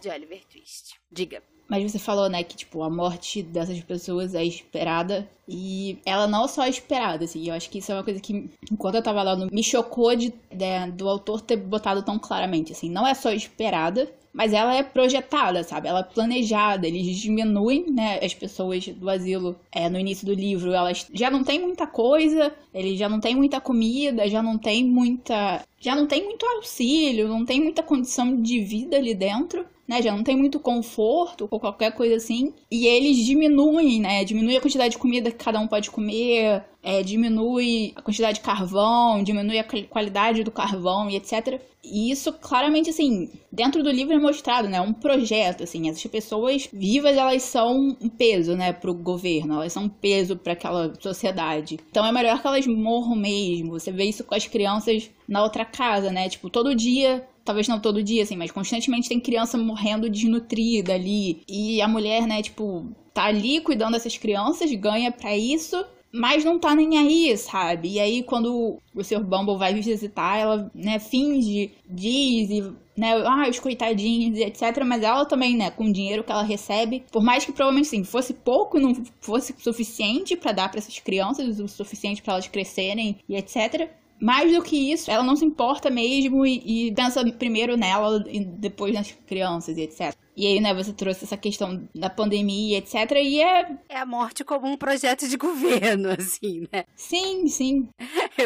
de 0.00 0.08
Oliver 0.08 0.42
Twist. 0.46 0.98
Diga. 1.10 1.42
Mas 1.72 1.90
você 1.90 1.98
falou, 1.98 2.28
né, 2.28 2.44
que, 2.44 2.54
tipo, 2.54 2.82
a 2.82 2.90
morte 2.90 3.42
dessas 3.42 3.80
pessoas 3.80 4.34
é 4.34 4.44
esperada. 4.44 5.26
E 5.48 5.96
ela 6.04 6.26
não 6.26 6.46
só 6.46 6.64
é 6.64 6.68
esperada, 6.68 7.24
assim. 7.24 7.48
Eu 7.48 7.54
acho 7.54 7.70
que 7.70 7.78
isso 7.78 7.90
é 7.90 7.94
uma 7.94 8.04
coisa 8.04 8.20
que, 8.20 8.50
enquanto 8.70 8.96
eu 8.96 9.02
tava 9.02 9.22
lá, 9.22 9.34
me 9.50 9.62
chocou 9.62 10.14
de, 10.14 10.34
de, 10.50 10.90
do 10.92 11.08
autor 11.08 11.40
ter 11.40 11.56
botado 11.56 12.02
tão 12.02 12.18
claramente, 12.18 12.72
assim. 12.72 12.90
Não 12.90 13.06
é 13.06 13.14
só 13.14 13.32
esperada, 13.32 14.06
mas 14.34 14.52
ela 14.52 14.74
é 14.74 14.82
projetada, 14.82 15.64
sabe? 15.64 15.88
Ela 15.88 16.00
é 16.00 16.02
planejada, 16.02 16.86
eles 16.86 17.16
diminuem, 17.16 17.90
né, 17.90 18.18
as 18.22 18.34
pessoas 18.34 18.86
do 18.88 19.08
asilo 19.08 19.56
é, 19.70 19.88
no 19.88 19.98
início 19.98 20.26
do 20.26 20.34
livro, 20.34 20.72
elas 20.72 21.06
já 21.12 21.30
não 21.30 21.42
tem 21.42 21.58
muita 21.58 21.86
coisa, 21.86 22.52
eles 22.74 22.98
já 22.98 23.08
não 23.08 23.18
tem 23.18 23.34
muita 23.34 23.62
comida, 23.62 24.28
já 24.28 24.42
não 24.42 24.58
tem 24.58 24.84
muita, 24.84 25.62
já 25.80 25.96
não 25.96 26.06
tem 26.06 26.22
muito 26.24 26.44
auxílio, 26.44 27.28
não 27.28 27.46
tem 27.46 27.62
muita 27.62 27.82
condição 27.82 28.40
de 28.40 28.60
vida 28.60 28.96
ali 28.96 29.14
dentro. 29.14 29.64
Né, 29.86 30.00
já 30.00 30.16
não 30.16 30.22
tem 30.22 30.36
muito 30.36 30.60
conforto, 30.60 31.48
ou 31.50 31.60
qualquer 31.62 31.92
coisa 31.92 32.16
assim. 32.16 32.52
E 32.70 32.86
eles 32.86 33.16
diminuem, 33.24 34.00
né? 34.00 34.24
Diminui 34.24 34.56
a 34.56 34.60
quantidade 34.60 34.92
de 34.92 34.98
comida 34.98 35.30
que 35.30 35.42
cada 35.42 35.58
um 35.58 35.66
pode 35.66 35.90
comer, 35.90 36.62
é, 36.82 37.02
diminui 37.02 37.92
a 37.94 38.02
quantidade 38.02 38.34
de 38.38 38.44
carvão, 38.44 39.22
diminui 39.22 39.58
a 39.58 39.64
qualidade 39.88 40.42
do 40.42 40.50
carvão 40.50 41.08
e 41.08 41.16
etc. 41.16 41.60
E 41.84 42.10
isso 42.10 42.32
claramente, 42.32 42.90
assim, 42.90 43.30
dentro 43.50 43.82
do 43.82 43.90
livro 43.90 44.14
é 44.14 44.18
mostrado, 44.18 44.68
né? 44.68 44.80
Um 44.80 44.92
projeto, 44.92 45.62
assim. 45.62 45.88
Essas 45.88 46.06
pessoas 46.06 46.68
vivas, 46.72 47.16
elas 47.16 47.42
são 47.42 47.96
um 48.00 48.08
peso, 48.08 48.54
né, 48.56 48.72
pro 48.72 48.94
governo. 48.94 49.54
Elas 49.54 49.72
são 49.72 49.84
um 49.84 49.88
peso 49.88 50.36
para 50.36 50.52
aquela 50.52 50.92
sociedade. 51.00 51.78
Então 51.90 52.04
é 52.04 52.12
melhor 52.12 52.40
que 52.40 52.46
elas 52.46 52.66
morram 52.66 53.16
mesmo. 53.16 53.78
Você 53.78 53.90
vê 53.90 54.04
isso 54.04 54.24
com 54.24 54.34
as 54.34 54.46
crianças 54.46 55.10
na 55.28 55.42
outra 55.42 55.64
casa, 55.64 56.10
né? 56.10 56.28
Tipo, 56.28 56.50
todo 56.50 56.74
dia 56.74 57.26
talvez 57.44 57.68
não 57.68 57.80
todo 57.80 58.02
dia, 58.02 58.22
assim, 58.22 58.36
mas 58.36 58.50
constantemente 58.50 59.08
tem 59.08 59.20
criança 59.20 59.58
morrendo 59.58 60.08
desnutrida 60.10 60.94
ali. 60.94 61.42
E 61.48 61.80
a 61.80 61.88
mulher, 61.88 62.26
né, 62.26 62.42
tipo, 62.42 62.86
tá 63.12 63.24
ali 63.24 63.60
cuidando 63.60 63.92
dessas 63.92 64.16
crianças, 64.16 64.72
ganha 64.74 65.10
para 65.12 65.36
isso, 65.36 65.84
mas 66.12 66.44
não 66.44 66.58
tá 66.58 66.74
nem 66.74 66.98
aí, 66.98 67.36
sabe? 67.38 67.92
E 67.92 68.00
aí, 68.00 68.22
quando 68.22 68.78
o 68.94 69.02
Sr. 69.02 69.24
Bumble 69.24 69.56
vai 69.56 69.72
visitar, 69.74 70.36
ela, 70.36 70.70
né, 70.74 70.98
finge, 70.98 71.72
diz 71.88 72.50
e, 72.50 72.72
né, 72.96 73.12
ah, 73.26 73.48
os 73.48 73.58
coitadinhos 73.58 74.38
etc. 74.38 74.84
Mas 74.84 75.02
ela 75.02 75.24
também, 75.24 75.56
né, 75.56 75.70
com 75.70 75.84
o 75.84 75.92
dinheiro 75.92 76.22
que 76.22 76.30
ela 76.30 76.42
recebe, 76.42 77.04
por 77.10 77.22
mais 77.22 77.44
que 77.46 77.52
provavelmente, 77.52 77.88
sim, 77.88 78.04
fosse 78.04 78.34
pouco, 78.34 78.78
não 78.78 78.94
fosse 79.20 79.54
suficiente 79.58 80.36
para 80.36 80.52
dar 80.52 80.68
para 80.68 80.78
essas 80.78 80.98
crianças, 80.98 81.58
o 81.58 81.66
suficiente 81.66 82.22
para 82.22 82.34
elas 82.34 82.48
crescerem 82.48 83.16
e 83.26 83.34
etc. 83.34 83.88
Mais 84.22 84.52
do 84.52 84.62
que 84.62 84.92
isso, 84.92 85.10
ela 85.10 85.24
não 85.24 85.34
se 85.34 85.44
importa 85.44 85.90
mesmo 85.90 86.46
e, 86.46 86.86
e 86.88 86.94
pensa 86.94 87.28
primeiro 87.32 87.76
nela 87.76 88.22
e 88.28 88.38
depois 88.38 88.94
nas 88.94 89.10
crianças 89.26 89.76
e 89.76 89.82
etc. 89.82 90.14
E 90.36 90.46
aí, 90.46 90.60
né, 90.60 90.72
você 90.72 90.92
trouxe 90.92 91.24
essa 91.24 91.36
questão 91.36 91.88
da 91.92 92.08
pandemia, 92.08 92.78
etc. 92.78 92.94
E 93.20 93.42
é. 93.42 93.76
É 93.88 93.98
a 93.98 94.06
morte 94.06 94.44
como 94.44 94.68
um 94.68 94.76
projeto 94.76 95.28
de 95.28 95.36
governo, 95.36 96.10
assim, 96.10 96.68
né? 96.72 96.84
Sim, 96.94 97.48
sim. 97.48 97.88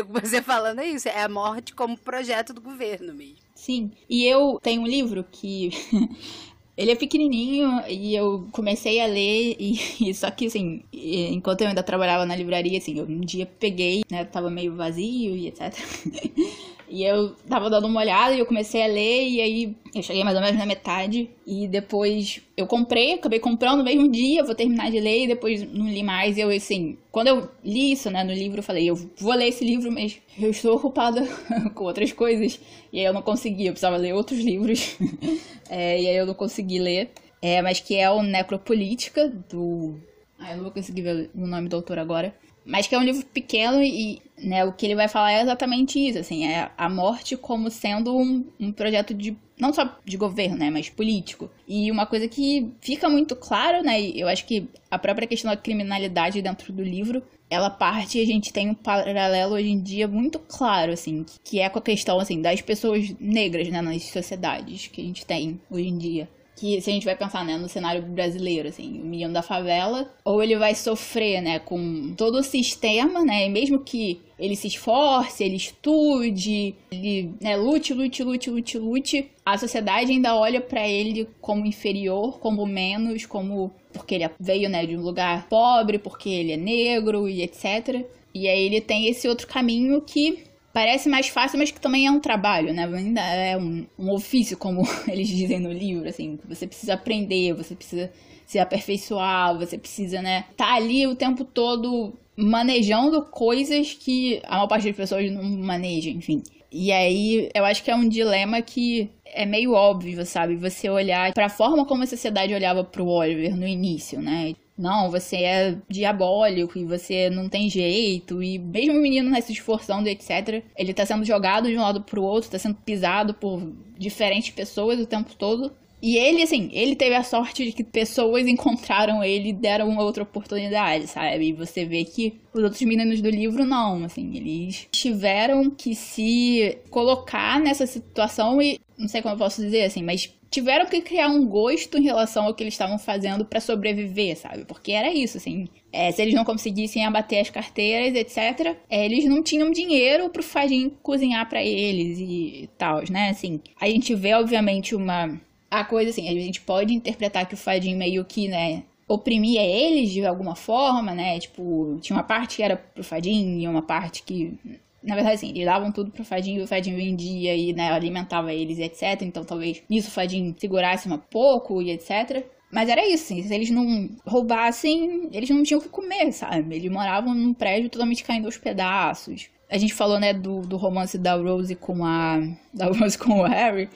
Você 0.08 0.40
falando 0.40 0.80
é 0.80 0.86
isso, 0.86 1.10
é 1.10 1.22
a 1.22 1.28
morte 1.28 1.74
como 1.74 1.98
projeto 1.98 2.54
do 2.54 2.62
governo 2.62 3.14
mesmo. 3.14 3.44
Sim. 3.54 3.90
E 4.08 4.24
eu 4.24 4.58
tenho 4.62 4.80
um 4.80 4.86
livro 4.86 5.26
que. 5.30 5.68
Ele 6.76 6.90
é 6.90 6.94
pequenininho 6.94 7.82
e 7.88 8.14
eu 8.14 8.46
comecei 8.52 9.00
a 9.00 9.06
ler 9.06 9.56
e, 9.58 9.80
e, 10.10 10.14
só 10.14 10.30
que 10.30 10.46
assim, 10.46 10.82
enquanto 10.92 11.62
eu 11.62 11.68
ainda 11.68 11.82
trabalhava 11.82 12.26
na 12.26 12.36
livraria, 12.36 12.78
assim, 12.78 12.98
eu 12.98 13.06
um 13.06 13.20
dia 13.20 13.46
peguei, 13.46 14.02
né, 14.10 14.24
tava 14.24 14.50
meio 14.50 14.76
vazio 14.76 15.34
e 15.34 15.48
etc. 15.48 15.72
E 16.88 17.02
eu 17.02 17.34
tava 17.48 17.68
dando 17.68 17.86
uma 17.86 18.00
olhada 18.00 18.34
e 18.34 18.38
eu 18.38 18.46
comecei 18.46 18.82
a 18.82 18.86
ler, 18.86 19.28
e 19.28 19.40
aí 19.40 19.76
eu 19.94 20.02
cheguei 20.02 20.22
mais 20.22 20.36
ou 20.36 20.42
menos 20.42 20.58
na 20.58 20.66
metade. 20.66 21.28
E 21.46 21.66
depois 21.66 22.40
eu 22.56 22.66
comprei, 22.66 23.14
acabei 23.14 23.38
comprando 23.38 23.78
no 23.78 23.84
mesmo 23.84 24.08
dia, 24.10 24.44
vou 24.44 24.54
terminar 24.54 24.90
de 24.90 25.00
ler, 25.00 25.24
e 25.24 25.28
depois 25.28 25.62
não 25.72 25.88
li 25.88 26.02
mais. 26.02 26.36
E 26.36 26.40
eu, 26.40 26.50
assim, 26.50 26.96
quando 27.10 27.28
eu 27.28 27.48
li 27.64 27.92
isso, 27.92 28.10
né, 28.10 28.22
no 28.22 28.32
livro, 28.32 28.58
eu 28.58 28.62
falei, 28.62 28.88
eu 28.88 28.94
vou 28.94 29.34
ler 29.34 29.48
esse 29.48 29.64
livro, 29.64 29.90
mas 29.90 30.18
eu 30.38 30.50
estou 30.50 30.76
ocupada 30.76 31.26
com 31.74 31.84
outras 31.84 32.12
coisas. 32.12 32.60
E 32.92 33.00
aí 33.00 33.04
eu 33.04 33.12
não 33.12 33.22
consegui, 33.22 33.66
eu 33.66 33.72
precisava 33.72 33.96
ler 33.96 34.14
outros 34.14 34.38
livros. 34.38 34.96
é, 35.68 36.00
e 36.00 36.08
aí 36.08 36.16
eu 36.16 36.26
não 36.26 36.34
consegui 36.34 36.78
ler. 36.78 37.10
É, 37.42 37.60
mas 37.62 37.80
que 37.80 37.96
é 37.96 38.10
o 38.10 38.22
Necropolítica, 38.22 39.28
do. 39.28 39.96
Ah, 40.38 40.50
eu 40.50 40.56
não 40.56 40.64
vou 40.64 40.72
conseguir 40.72 41.02
ver 41.02 41.30
o 41.34 41.46
nome 41.46 41.68
do 41.68 41.76
autor 41.76 41.98
agora. 41.98 42.34
Mas 42.66 42.86
que 42.86 42.94
é 42.94 42.98
um 42.98 43.04
livro 43.04 43.24
pequeno 43.26 43.80
e 43.80 44.20
né, 44.36 44.64
o 44.64 44.72
que 44.72 44.84
ele 44.84 44.94
vai 44.94 45.08
falar 45.08 45.32
é 45.32 45.42
exatamente 45.42 45.98
isso, 45.98 46.18
assim, 46.18 46.46
é 46.46 46.70
a 46.76 46.88
morte 46.88 47.36
como 47.36 47.70
sendo 47.70 48.16
um, 48.16 48.44
um 48.58 48.72
projeto 48.72 49.14
de 49.14 49.36
não 49.58 49.72
só 49.72 49.96
de 50.04 50.16
governo, 50.16 50.58
né, 50.58 50.68
mas 50.68 50.90
político. 50.90 51.50
E 51.66 51.90
uma 51.90 52.04
coisa 52.04 52.28
que 52.28 52.70
fica 52.80 53.08
muito 53.08 53.34
claro, 53.34 53.82
né, 53.82 54.00
eu 54.00 54.28
acho 54.28 54.44
que 54.44 54.68
a 54.90 54.98
própria 54.98 55.26
questão 55.26 55.50
da 55.50 55.56
criminalidade 55.56 56.42
dentro 56.42 56.72
do 56.72 56.82
livro, 56.82 57.22
ela 57.48 57.70
parte 57.70 58.18
e 58.18 58.22
a 58.22 58.26
gente 58.26 58.52
tem 58.52 58.68
um 58.68 58.74
paralelo 58.74 59.54
hoje 59.54 59.68
em 59.68 59.80
dia 59.80 60.06
muito 60.06 60.38
claro, 60.38 60.92
assim, 60.92 61.24
que 61.44 61.60
é 61.60 61.68
com 61.68 61.78
a 61.78 61.82
questão, 61.82 62.18
assim, 62.18 62.42
das 62.42 62.60
pessoas 62.60 63.14
negras, 63.18 63.68
né, 63.68 63.80
nas 63.80 64.02
sociedades 64.10 64.88
que 64.88 65.00
a 65.00 65.04
gente 65.04 65.24
tem 65.24 65.60
hoje 65.70 65.88
em 65.88 65.96
dia 65.96 66.28
que 66.56 66.80
se 66.80 66.88
a 66.88 66.92
gente 66.92 67.04
vai 67.04 67.14
pensar, 67.14 67.44
né, 67.44 67.58
no 67.58 67.68
cenário 67.68 68.02
brasileiro, 68.02 68.68
assim, 68.68 69.00
o 69.00 69.04
menino 69.04 69.32
da 69.32 69.42
favela, 69.42 70.10
ou 70.24 70.42
ele 70.42 70.56
vai 70.56 70.74
sofrer, 70.74 71.42
né, 71.42 71.58
com 71.58 72.14
todo 72.16 72.38
o 72.38 72.42
sistema, 72.42 73.22
né, 73.22 73.46
e 73.46 73.50
mesmo 73.50 73.78
que 73.78 74.20
ele 74.38 74.56
se 74.56 74.66
esforce, 74.66 75.44
ele 75.44 75.56
estude, 75.56 76.74
ele, 76.90 77.34
né, 77.40 77.56
lute, 77.56 77.92
lute, 77.92 78.24
lute, 78.24 78.50
lute, 78.50 78.78
lute, 78.78 79.30
a 79.44 79.58
sociedade 79.58 80.10
ainda 80.10 80.34
olha 80.34 80.60
para 80.60 80.88
ele 80.88 81.28
como 81.40 81.66
inferior, 81.66 82.38
como 82.40 82.64
menos, 82.64 83.26
como 83.26 83.70
porque 83.92 84.14
ele 84.14 84.30
veio, 84.40 84.68
né, 84.68 84.84
de 84.86 84.96
um 84.96 85.02
lugar 85.02 85.48
pobre, 85.48 85.98
porque 85.98 86.28
ele 86.28 86.52
é 86.52 86.56
negro 86.56 87.28
e 87.28 87.42
etc. 87.42 88.04
E 88.34 88.48
aí 88.48 88.64
ele 88.64 88.80
tem 88.80 89.08
esse 89.08 89.26
outro 89.28 89.46
caminho 89.46 90.00
que 90.02 90.44
parece 90.76 91.08
mais 91.08 91.28
fácil, 91.28 91.58
mas 91.58 91.70
que 91.70 91.80
também 91.80 92.06
é 92.06 92.10
um 92.10 92.20
trabalho, 92.20 92.70
né? 92.74 92.84
Ainda 92.84 93.22
é 93.22 93.56
um, 93.56 93.86
um 93.98 94.12
ofício, 94.12 94.58
como 94.58 94.82
eles 95.08 95.26
dizem 95.26 95.58
no 95.58 95.72
livro, 95.72 96.06
assim, 96.06 96.38
você 96.46 96.66
precisa 96.66 96.92
aprender, 96.92 97.54
você 97.54 97.74
precisa 97.74 98.12
se 98.44 98.58
aperfeiçoar, 98.58 99.56
você 99.56 99.78
precisa, 99.78 100.20
né, 100.20 100.44
tá 100.54 100.74
ali 100.74 101.06
o 101.06 101.16
tempo 101.16 101.46
todo 101.46 102.12
manejando 102.36 103.22
coisas 103.22 103.94
que 103.94 104.42
a 104.44 104.56
maior 104.56 104.68
parte 104.68 104.86
das 104.86 104.96
pessoas 104.96 105.32
não 105.32 105.42
manejam, 105.42 106.12
enfim. 106.12 106.42
E 106.70 106.92
aí, 106.92 107.48
eu 107.54 107.64
acho 107.64 107.82
que 107.82 107.90
é 107.90 107.96
um 107.96 108.06
dilema 108.06 108.60
que 108.60 109.10
é 109.24 109.46
meio 109.46 109.72
óbvio, 109.72 110.26
sabe? 110.26 110.56
Você 110.56 110.90
olhar 110.90 111.32
para 111.32 111.46
a 111.46 111.48
forma 111.48 111.86
como 111.86 112.02
a 112.02 112.06
sociedade 112.06 112.52
olhava 112.52 112.84
pro 112.84 113.06
Oliver 113.06 113.56
no 113.56 113.66
início, 113.66 114.20
né? 114.20 114.52
Não, 114.76 115.10
você 115.10 115.36
é 115.36 115.78
diabólico 115.88 116.78
e 116.78 116.84
você 116.84 117.30
não 117.30 117.48
tem 117.48 117.68
jeito. 117.70 118.42
E 118.42 118.58
mesmo 118.58 118.98
o 118.98 119.02
menino 119.02 119.30
né, 119.30 119.40
se 119.40 119.52
esforçando, 119.52 120.08
etc., 120.08 120.62
ele 120.76 120.92
tá 120.92 121.06
sendo 121.06 121.24
jogado 121.24 121.68
de 121.68 121.76
um 121.76 121.82
lado 121.82 122.02
pro 122.02 122.22
outro, 122.22 122.50
tá 122.50 122.58
sendo 122.58 122.74
pisado 122.76 123.32
por 123.34 123.62
diferentes 123.98 124.50
pessoas 124.50 125.00
o 125.00 125.06
tempo 125.06 125.34
todo. 125.34 125.72
E 126.02 126.16
ele, 126.18 126.42
assim, 126.42 126.68
ele 126.72 126.94
teve 126.94 127.14
a 127.14 127.22
sorte 127.22 127.64
de 127.64 127.72
que 127.72 127.82
pessoas 127.82 128.46
encontraram 128.48 129.24
ele 129.24 129.48
e 129.48 129.52
deram 129.52 129.88
uma 129.88 130.02
outra 130.02 130.22
oportunidade, 130.22 131.06
sabe? 131.06 131.48
E 131.48 131.52
você 131.52 131.84
vê 131.84 132.04
que 132.04 132.38
os 132.52 132.62
outros 132.62 132.82
meninos 132.82 133.20
do 133.22 133.30
livro 133.30 133.64
não, 133.64 134.04
assim, 134.04 134.36
eles 134.36 134.86
tiveram 134.92 135.70
que 135.70 135.94
se 135.94 136.78
colocar 136.90 137.58
nessa 137.58 137.86
situação 137.86 138.60
e 138.60 138.78
não 138.98 139.08
sei 139.08 139.20
como 139.20 139.34
eu 139.34 139.38
posso 139.38 139.60
dizer, 139.60 139.84
assim, 139.84 140.02
mas 140.02 140.32
tiveram 140.50 140.86
que 140.86 141.00
criar 141.00 141.28
um 141.28 141.46
gosto 141.46 141.98
em 141.98 142.02
relação 142.02 142.44
ao 142.44 142.54
que 142.54 142.62
eles 142.62 142.74
estavam 142.74 142.98
fazendo 142.98 143.44
para 143.44 143.60
sobreviver, 143.60 144.36
sabe? 144.36 144.64
Porque 144.64 144.92
era 144.92 145.12
isso, 145.12 145.36
assim. 145.36 145.68
É, 145.92 146.10
se 146.12 146.22
eles 146.22 146.34
não 146.34 146.44
conseguissem 146.44 147.04
abater 147.04 147.40
as 147.40 147.50
carteiras, 147.50 148.14
etc., 148.14 148.76
é, 148.88 149.04
eles 149.04 149.24
não 149.24 149.42
tinham 149.42 149.70
dinheiro 149.70 150.28
pro 150.30 150.42
Fadinho 150.42 150.90
cozinhar 151.02 151.48
para 151.48 151.62
eles 151.62 152.18
e 152.18 152.68
tal, 152.78 153.02
né? 153.10 153.30
Assim, 153.30 153.60
a 153.80 153.88
gente 153.88 154.14
vê, 154.14 154.34
obviamente, 154.34 154.94
uma. 154.94 155.40
A 155.68 155.84
coisa 155.84 156.10
assim, 156.10 156.28
a 156.28 156.32
gente 156.32 156.60
pode 156.60 156.94
interpretar 156.94 157.46
que 157.46 157.54
o 157.54 157.56
Fadinho 157.56 157.98
meio 157.98 158.24
que, 158.24 158.46
né, 158.46 158.84
oprimia 159.08 159.62
eles 159.62 160.10
de 160.10 160.24
alguma 160.24 160.54
forma, 160.54 161.14
né? 161.14 161.38
Tipo, 161.38 161.98
tinha 162.00 162.16
uma 162.16 162.22
parte 162.22 162.56
que 162.56 162.62
era 162.62 162.76
pro 162.76 163.04
Fadinho 163.04 163.60
e 163.60 163.68
uma 163.68 163.82
parte 163.82 164.22
que 164.22 164.58
na 165.06 165.14
verdade, 165.14 165.36
assim, 165.36 165.50
eles 165.50 165.64
davam 165.64 165.92
tudo 165.92 166.10
pro 166.10 166.24
Fadinho, 166.24 166.64
o 166.64 166.66
Fadinho 166.66 166.96
vendia 166.96 167.54
e, 167.54 167.72
né, 167.72 167.92
alimentava 167.92 168.52
eles, 168.52 168.78
etc. 168.78 169.22
Então, 169.22 169.44
talvez 169.44 169.82
nisso 169.88 170.08
o 170.08 170.10
Fadinho 170.10 170.54
segurasse 170.58 171.08
um 171.08 171.16
pouco 171.16 171.80
e 171.80 171.92
etc. 171.92 172.44
Mas 172.72 172.88
era 172.88 173.06
isso, 173.06 173.32
assim, 173.32 173.42
se 173.42 173.54
eles 173.54 173.70
não 173.70 174.10
roubassem, 174.26 175.28
eles 175.32 175.48
não 175.48 175.62
tinham 175.62 175.78
o 175.78 175.82
que 175.82 175.88
comer, 175.88 176.32
sabe? 176.32 176.74
Eles 176.74 176.90
moravam 176.90 177.32
num 177.32 177.54
prédio 177.54 177.88
totalmente 177.88 178.24
caindo 178.24 178.46
aos 178.46 178.58
pedaços. 178.58 179.48
A 179.70 179.78
gente 179.78 179.94
falou, 179.94 180.18
né, 180.18 180.34
do, 180.34 180.62
do 180.62 180.76
romance 180.76 181.16
da 181.16 181.36
Rose 181.36 181.76
com 181.76 182.04
a. 182.04 182.40
Da 182.74 182.86
Rose 182.86 183.16
com 183.16 183.40
o 183.40 183.44
Harry. 183.44 183.88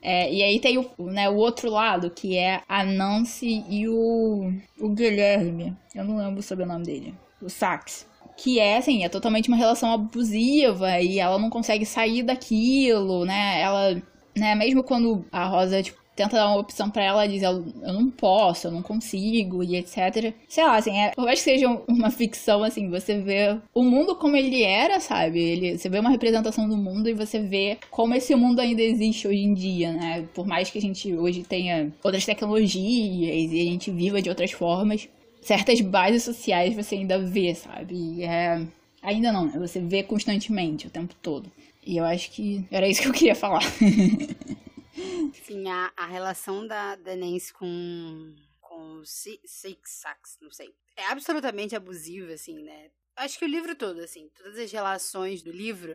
É, 0.00 0.32
e 0.32 0.42
aí 0.42 0.58
tem 0.58 0.78
o, 0.78 0.86
né, 0.98 1.28
o 1.28 1.36
outro 1.36 1.70
lado, 1.70 2.10
que 2.10 2.36
é 2.36 2.62
a 2.68 2.84
Nancy 2.84 3.64
e 3.68 3.86
o, 3.86 4.52
o 4.80 4.88
Guilherme. 4.88 5.74
Eu 5.94 6.04
não 6.04 6.16
lembro 6.16 6.42
sobre 6.42 6.64
o 6.64 6.66
nome 6.66 6.84
dele. 6.84 7.14
O 7.40 7.48
Sax 7.48 8.06
que 8.36 8.58
é, 8.58 8.76
assim, 8.76 9.04
é 9.04 9.08
totalmente 9.08 9.48
uma 9.48 9.56
relação 9.56 9.92
abusiva 9.92 11.00
e 11.00 11.18
ela 11.18 11.38
não 11.38 11.50
consegue 11.50 11.86
sair 11.86 12.22
daquilo, 12.22 13.24
né? 13.24 13.60
Ela, 13.60 14.02
né, 14.36 14.54
mesmo 14.54 14.82
quando 14.82 15.24
a 15.30 15.46
Rosa, 15.46 15.82
tipo, 15.82 16.04
tenta 16.14 16.36
dar 16.36 16.48
uma 16.48 16.60
opção 16.60 16.90
para 16.90 17.02
ela, 17.02 17.26
diz, 17.26 17.42
eu 17.42 17.64
não 17.82 18.08
posso, 18.10 18.66
eu 18.66 18.70
não 18.70 18.82
consigo, 18.82 19.62
e 19.62 19.76
etc. 19.76 20.32
Sei 20.48 20.64
lá, 20.64 20.76
assim, 20.76 20.96
é, 20.96 21.10
por 21.10 21.24
mais 21.24 21.40
que 21.40 21.44
seja 21.44 21.68
uma 21.88 22.10
ficção, 22.10 22.62
assim, 22.62 22.88
você 22.88 23.18
vê 23.18 23.58
o 23.74 23.82
mundo 23.82 24.14
como 24.16 24.36
ele 24.36 24.62
era, 24.62 25.00
sabe? 25.00 25.40
Ele, 25.40 25.78
você 25.78 25.88
vê 25.88 25.98
uma 25.98 26.10
representação 26.10 26.68
do 26.68 26.76
mundo 26.76 27.08
e 27.08 27.14
você 27.14 27.40
vê 27.40 27.78
como 27.90 28.14
esse 28.14 28.34
mundo 28.34 28.60
ainda 28.60 28.82
existe 28.82 29.26
hoje 29.26 29.42
em 29.42 29.54
dia, 29.54 29.92
né? 29.92 30.28
Por 30.34 30.46
mais 30.46 30.70
que 30.70 30.78
a 30.78 30.82
gente 30.82 31.12
hoje 31.14 31.42
tenha 31.42 31.92
outras 32.02 32.24
tecnologias 32.24 33.52
e 33.52 33.60
a 33.60 33.64
gente 33.64 33.90
viva 33.90 34.22
de 34.22 34.28
outras 34.28 34.52
formas, 34.52 35.08
certas 35.44 35.80
bases 35.80 36.24
sociais 36.24 36.74
você 36.74 36.96
ainda 36.96 37.18
vê, 37.18 37.54
sabe? 37.54 37.94
E 37.94 38.24
é... 38.24 38.66
Ainda 39.02 39.30
não, 39.30 39.46
né? 39.46 39.58
Você 39.58 39.80
vê 39.80 40.02
constantemente, 40.02 40.86
o 40.86 40.90
tempo 40.90 41.14
todo. 41.16 41.52
E 41.82 41.98
eu 41.98 42.04
acho 42.04 42.30
que 42.30 42.66
era 42.70 42.88
isso 42.88 43.02
que 43.02 43.08
eu 43.08 43.12
queria 43.12 43.34
falar. 43.34 43.60
Sim, 45.44 45.68
a, 45.68 45.92
a 45.96 46.06
relação 46.06 46.66
da, 46.66 46.96
da 46.96 47.14
Nancy 47.14 47.52
com, 47.52 48.34
com 48.60 49.02
Six 49.04 49.80
Sacks, 49.84 50.38
não 50.40 50.50
sei. 50.50 50.74
É 50.96 51.06
absolutamente 51.06 51.76
abusivo, 51.76 52.32
assim, 52.32 52.62
né? 52.62 52.90
Acho 53.16 53.38
que 53.38 53.44
o 53.44 53.48
livro 53.48 53.76
todo, 53.76 54.00
assim, 54.00 54.30
todas 54.34 54.58
as 54.58 54.72
relações 54.72 55.42
do 55.42 55.52
livro 55.52 55.94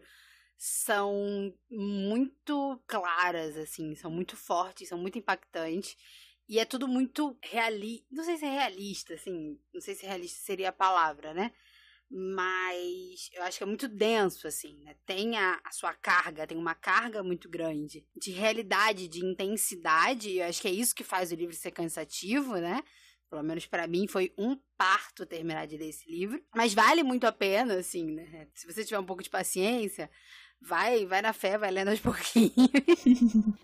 são 0.57 1.53
muito 1.69 2.79
claras, 2.85 3.57
assim, 3.57 3.95
são 3.95 4.11
muito 4.11 4.35
fortes, 4.35 4.89
são 4.89 4.97
muito 4.97 5.17
impactantes. 5.17 5.97
E 6.49 6.57
é 6.57 6.65
tudo 6.65 6.87
muito 6.87 7.37
realista. 7.43 8.07
Não 8.11 8.23
sei 8.23 8.37
se 8.37 8.45
é 8.45 8.49
realista, 8.49 9.13
assim. 9.13 9.59
Não 9.71 9.79
sei 9.79 9.93
se 9.93 10.05
realista 10.05 10.39
seria 10.43 10.69
a 10.69 10.73
palavra, 10.73 11.31
né? 11.31 11.51
Mas 12.09 13.29
eu 13.33 13.43
acho 13.43 13.59
que 13.59 13.63
é 13.63 13.67
muito 13.67 13.87
denso, 13.87 14.47
assim, 14.47 14.81
né? 14.81 14.95
Tem 15.05 15.37
a, 15.37 15.61
a 15.63 15.71
sua 15.71 15.93
carga, 15.93 16.47
tem 16.47 16.57
uma 16.57 16.73
carga 16.73 17.21
muito 17.21 17.47
grande 17.47 18.03
de 18.15 18.31
realidade, 18.31 19.07
de 19.07 19.23
intensidade. 19.23 20.37
Eu 20.37 20.47
acho 20.47 20.59
que 20.59 20.67
é 20.67 20.71
isso 20.71 20.95
que 20.95 21.03
faz 21.03 21.31
o 21.31 21.35
livro 21.35 21.55
ser 21.55 21.69
cansativo, 21.69 22.55
né? 22.55 22.83
Pelo 23.29 23.43
menos 23.43 23.67
para 23.67 23.85
mim 23.85 24.07
foi 24.07 24.33
um 24.35 24.59
parto 24.75 25.27
terminar 25.27 25.67
de 25.67 25.77
ler 25.77 25.89
esse 25.89 26.09
livro. 26.09 26.43
Mas 26.55 26.73
vale 26.73 27.03
muito 27.03 27.25
a 27.25 27.31
pena, 27.31 27.75
assim, 27.75 28.09
né? 28.09 28.47
Se 28.55 28.65
você 28.65 28.83
tiver 28.83 28.97
um 28.97 29.05
pouco 29.05 29.21
de 29.21 29.29
paciência, 29.29 30.09
vai, 30.62 31.05
vai 31.05 31.22
na 31.22 31.34
fé, 31.34 31.57
vai 31.57 31.72
lendo 31.72 31.89
aos 31.89 31.99
pouquinhos. 32.01 32.53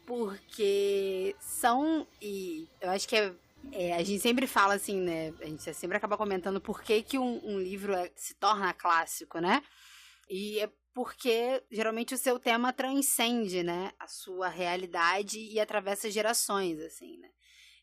Porque 0.05 1.35
são. 1.39 2.07
E 2.21 2.67
eu 2.81 2.89
acho 2.89 3.07
que 3.07 3.15
é, 3.15 3.33
é, 3.71 3.93
a 3.93 4.03
gente 4.03 4.21
sempre 4.21 4.47
fala 4.47 4.75
assim, 4.75 4.99
né? 4.99 5.33
A 5.41 5.45
gente 5.45 5.73
sempre 5.73 5.97
acaba 5.97 6.17
comentando 6.17 6.61
por 6.61 6.81
que, 6.81 7.01
que 7.01 7.17
um, 7.17 7.41
um 7.43 7.59
livro 7.59 7.93
é, 7.93 8.11
se 8.15 8.33
torna 8.35 8.73
clássico, 8.73 9.39
né? 9.39 9.63
E 10.29 10.59
é 10.59 10.69
porque 10.93 11.61
geralmente 11.69 12.13
o 12.13 12.17
seu 12.17 12.39
tema 12.39 12.71
transcende, 12.71 13.63
né? 13.63 13.91
A 13.99 14.07
sua 14.07 14.47
realidade 14.47 15.39
e 15.39 15.59
atravessa 15.59 16.09
gerações, 16.09 16.79
assim, 16.79 17.17
né? 17.17 17.29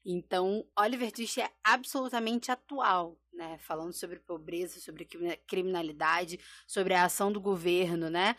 Então, 0.04 0.66
Oliver 0.76 1.12
Twist 1.12 1.40
é 1.40 1.50
absolutamente 1.62 2.50
atual, 2.50 3.16
né? 3.32 3.58
Falando 3.58 3.92
sobre 3.92 4.18
pobreza, 4.18 4.80
sobre 4.80 5.06
criminalidade, 5.46 6.40
sobre 6.66 6.94
a 6.94 7.04
ação 7.04 7.30
do 7.30 7.40
governo, 7.40 8.10
né? 8.10 8.34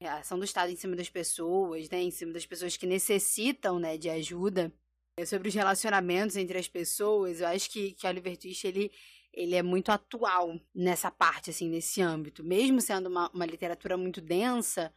A 0.00 0.18
ação 0.18 0.38
do 0.38 0.44
Estado 0.44 0.70
em 0.70 0.76
cima 0.76 0.94
das 0.94 1.08
pessoas, 1.08 1.88
né? 1.90 2.00
Em 2.00 2.10
cima 2.10 2.32
das 2.32 2.46
pessoas 2.46 2.76
que 2.76 2.86
necessitam, 2.86 3.78
né? 3.78 3.96
De 3.96 4.08
ajuda. 4.08 4.72
É 5.16 5.24
sobre 5.24 5.48
os 5.48 5.54
relacionamentos 5.54 6.36
entre 6.36 6.56
as 6.56 6.68
pessoas. 6.68 7.40
Eu 7.40 7.48
acho 7.48 7.68
que, 7.68 7.92
que 7.92 8.06
Oliver 8.06 8.36
Twist, 8.36 8.64
ele, 8.64 8.92
ele 9.32 9.56
é 9.56 9.62
muito 9.62 9.90
atual 9.90 10.58
nessa 10.72 11.10
parte, 11.10 11.50
assim, 11.50 11.68
nesse 11.68 12.00
âmbito. 12.00 12.44
Mesmo 12.44 12.80
sendo 12.80 13.08
uma, 13.08 13.28
uma 13.30 13.44
literatura 13.44 13.96
muito 13.96 14.20
densa, 14.20 14.92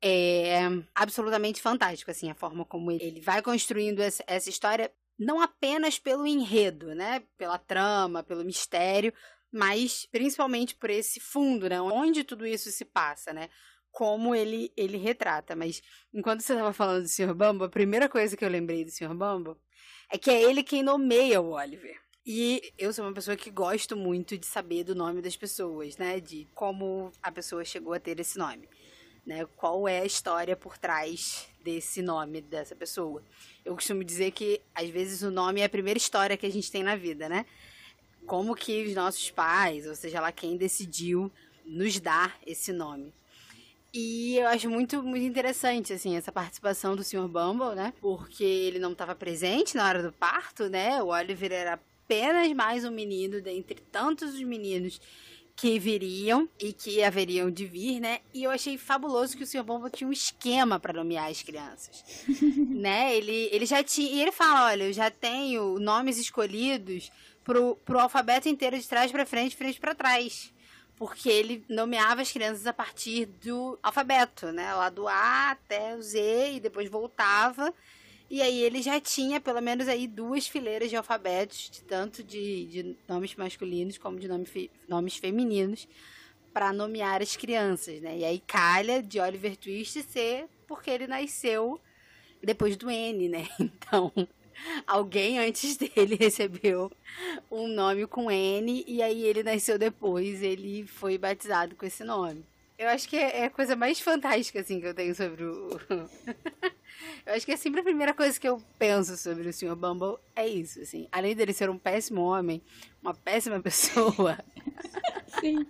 é 0.00 0.60
absolutamente 0.94 1.60
fantástico, 1.60 2.12
assim, 2.12 2.30
a 2.30 2.34
forma 2.34 2.64
como 2.64 2.92
ele 2.92 3.20
vai 3.20 3.42
construindo 3.42 4.00
essa, 4.00 4.22
essa 4.28 4.48
história 4.48 4.92
não 5.18 5.40
apenas 5.40 5.98
pelo 5.98 6.26
enredo, 6.26 6.94
né? 6.94 7.22
Pela 7.36 7.58
trama, 7.58 8.22
pelo 8.22 8.44
mistério, 8.44 9.12
mas 9.50 10.06
principalmente 10.12 10.74
por 10.74 10.90
esse 10.90 11.18
fundo, 11.18 11.68
né? 11.68 11.80
Onde 11.80 12.22
tudo 12.22 12.46
isso 12.46 12.70
se 12.70 12.84
passa, 12.84 13.32
né? 13.32 13.48
Como 13.96 14.34
ele, 14.34 14.70
ele 14.76 14.98
retrata. 14.98 15.56
Mas 15.56 15.82
enquanto 16.12 16.42
você 16.42 16.52
estava 16.52 16.74
falando 16.74 17.04
do 17.04 17.08
Sr. 17.08 17.32
Bumble, 17.32 17.66
a 17.66 17.70
primeira 17.70 18.10
coisa 18.10 18.36
que 18.36 18.44
eu 18.44 18.48
lembrei 18.50 18.84
do 18.84 18.90
Sr. 18.90 19.14
Bumble 19.14 19.56
é 20.12 20.18
que 20.18 20.30
é 20.30 20.42
ele 20.42 20.62
quem 20.62 20.82
nomeia 20.82 21.40
o 21.40 21.52
Oliver. 21.52 21.98
E 22.26 22.60
eu 22.76 22.92
sou 22.92 23.06
uma 23.06 23.14
pessoa 23.14 23.38
que 23.38 23.50
gosto 23.50 23.96
muito 23.96 24.36
de 24.36 24.44
saber 24.44 24.84
do 24.84 24.94
nome 24.94 25.22
das 25.22 25.34
pessoas, 25.34 25.96
né? 25.96 26.20
De 26.20 26.46
como 26.54 27.10
a 27.22 27.32
pessoa 27.32 27.64
chegou 27.64 27.94
a 27.94 27.98
ter 27.98 28.20
esse 28.20 28.36
nome. 28.36 28.68
Né? 29.24 29.46
Qual 29.56 29.88
é 29.88 30.00
a 30.00 30.04
história 30.04 30.54
por 30.54 30.76
trás 30.76 31.48
desse 31.66 32.00
nome 32.00 32.40
dessa 32.40 32.76
pessoa. 32.76 33.24
Eu 33.64 33.74
costumo 33.74 34.04
dizer 34.04 34.30
que, 34.30 34.60
às 34.72 34.88
vezes, 34.88 35.22
o 35.22 35.32
nome 35.32 35.62
é 35.62 35.64
a 35.64 35.68
primeira 35.68 35.98
história 35.98 36.36
que 36.36 36.46
a 36.46 36.52
gente 36.52 36.70
tem 36.70 36.84
na 36.84 36.94
vida, 36.94 37.28
né? 37.28 37.44
Como 38.24 38.54
que 38.54 38.84
os 38.84 38.94
nossos 38.94 39.32
pais, 39.32 39.84
ou 39.86 39.96
seja 39.96 40.20
lá 40.20 40.30
quem 40.30 40.56
decidiu 40.56 41.32
nos 41.64 41.98
dar 41.98 42.38
esse 42.46 42.72
nome. 42.72 43.12
E 43.98 44.36
eu 44.36 44.46
acho 44.48 44.68
muito, 44.68 45.02
muito 45.02 45.24
interessante, 45.24 45.94
assim, 45.94 46.18
essa 46.18 46.30
participação 46.30 46.94
do 46.94 47.02
Sr. 47.02 47.26
Bumble, 47.26 47.74
né? 47.74 47.94
Porque 47.98 48.44
ele 48.44 48.78
não 48.78 48.92
estava 48.92 49.14
presente 49.14 49.74
na 49.74 49.88
hora 49.88 50.02
do 50.02 50.12
parto, 50.12 50.68
né? 50.68 51.02
O 51.02 51.06
Oliver 51.06 51.50
era 51.50 51.80
apenas 52.04 52.52
mais 52.52 52.84
um 52.84 52.90
menino 52.90 53.40
dentre 53.40 53.80
tantos 53.90 54.34
os 54.34 54.42
meninos 54.42 55.00
que 55.56 55.78
viriam 55.78 56.46
e 56.60 56.74
que 56.74 57.02
haveriam 57.02 57.50
de 57.50 57.64
vir, 57.64 57.98
né? 57.98 58.18
E 58.34 58.44
eu 58.44 58.50
achei 58.50 58.76
fabuloso 58.76 59.34
que 59.34 59.44
o 59.44 59.46
Sr. 59.46 59.62
Bomba 59.62 59.88
tinha 59.88 60.06
um 60.06 60.12
esquema 60.12 60.78
para 60.78 60.92
nomear 60.92 61.30
as 61.30 61.40
crianças, 61.40 62.04
né? 62.68 63.16
Ele, 63.16 63.48
ele 63.50 63.64
já 63.64 63.82
tinha, 63.82 64.12
e 64.12 64.20
ele 64.20 64.30
fala, 64.30 64.66
olha, 64.66 64.84
eu 64.84 64.92
já 64.92 65.10
tenho 65.10 65.78
nomes 65.78 66.18
escolhidos 66.18 67.10
pro, 67.42 67.76
pro 67.76 67.98
alfabeto 67.98 68.46
inteiro 68.46 68.78
de 68.78 68.86
trás 68.86 69.10
para 69.10 69.24
frente, 69.24 69.56
frente 69.56 69.80
para 69.80 69.94
trás. 69.94 70.52
Porque 70.96 71.28
ele 71.28 71.64
nomeava 71.68 72.22
as 72.22 72.32
crianças 72.32 72.66
a 72.66 72.72
partir 72.72 73.26
do 73.26 73.78
alfabeto, 73.82 74.50
né? 74.50 74.74
Lá 74.74 74.88
do 74.88 75.06
A 75.06 75.50
até 75.50 75.94
o 75.94 76.02
Z 76.02 76.54
e 76.54 76.60
depois 76.60 76.88
voltava 76.88 77.72
e 78.28 78.42
aí 78.42 78.62
ele 78.62 78.82
já 78.82 79.00
tinha 79.00 79.40
pelo 79.40 79.60
menos 79.60 79.86
aí 79.86 80.06
duas 80.06 80.48
fileiras 80.48 80.90
de 80.90 80.96
alfabetos, 80.96 81.70
de 81.70 81.82
tanto 81.82 82.24
de, 82.24 82.66
de 82.66 82.96
nomes 83.08 83.34
masculinos 83.36 83.98
como 83.98 84.18
de 84.18 84.26
nome 84.26 84.70
nomes 84.88 85.16
femininos, 85.16 85.86
para 86.52 86.72
nomear 86.72 87.22
as 87.22 87.36
crianças, 87.36 88.00
né? 88.00 88.18
E 88.18 88.24
aí 88.24 88.42
calha 88.44 89.02
de 89.02 89.20
Oliver 89.20 89.56
Twist 89.56 90.02
ser 90.02 90.46
porque 90.66 90.90
ele 90.90 91.06
nasceu 91.06 91.80
depois 92.42 92.76
do 92.76 92.90
N, 92.90 93.28
né? 93.28 93.48
Então, 93.60 94.12
alguém 94.86 95.38
antes 95.38 95.76
dele 95.78 96.16
recebeu 96.16 96.90
um 97.50 97.68
nome 97.68 98.06
com 98.06 98.30
N 98.30 98.84
e 98.86 99.02
aí 99.02 99.24
ele 99.24 99.42
nasceu 99.42 99.78
depois, 99.78 100.42
ele 100.42 100.86
foi 100.86 101.18
batizado 101.18 101.74
com 101.74 101.86
esse 101.86 102.04
nome. 102.04 102.44
Eu 102.78 102.88
acho 102.90 103.08
que 103.08 103.16
é, 103.16 103.40
é 103.40 103.44
a 103.46 103.50
coisa 103.50 103.74
mais 103.74 103.98
fantástica, 104.00 104.60
assim, 104.60 104.80
que 104.80 104.86
eu 104.86 104.94
tenho 104.94 105.14
sobre 105.14 105.44
o. 105.44 105.80
eu 107.24 107.34
acho 107.34 107.46
que 107.46 107.52
é 107.52 107.56
sempre 107.56 107.80
a 107.80 107.84
primeira 107.84 108.12
coisa 108.12 108.38
que 108.38 108.46
eu 108.46 108.62
penso 108.78 109.16
sobre 109.16 109.48
o 109.48 109.52
Sr. 109.52 109.74
Bumble 109.74 110.18
é 110.34 110.46
isso, 110.46 110.80
assim. 110.80 111.08
Além 111.10 111.34
dele 111.34 111.54
ser 111.54 111.70
um 111.70 111.78
péssimo 111.78 112.20
homem, 112.20 112.60
uma 113.02 113.14
péssima 113.14 113.60
pessoa. 113.62 114.38
Sim. 115.40 115.66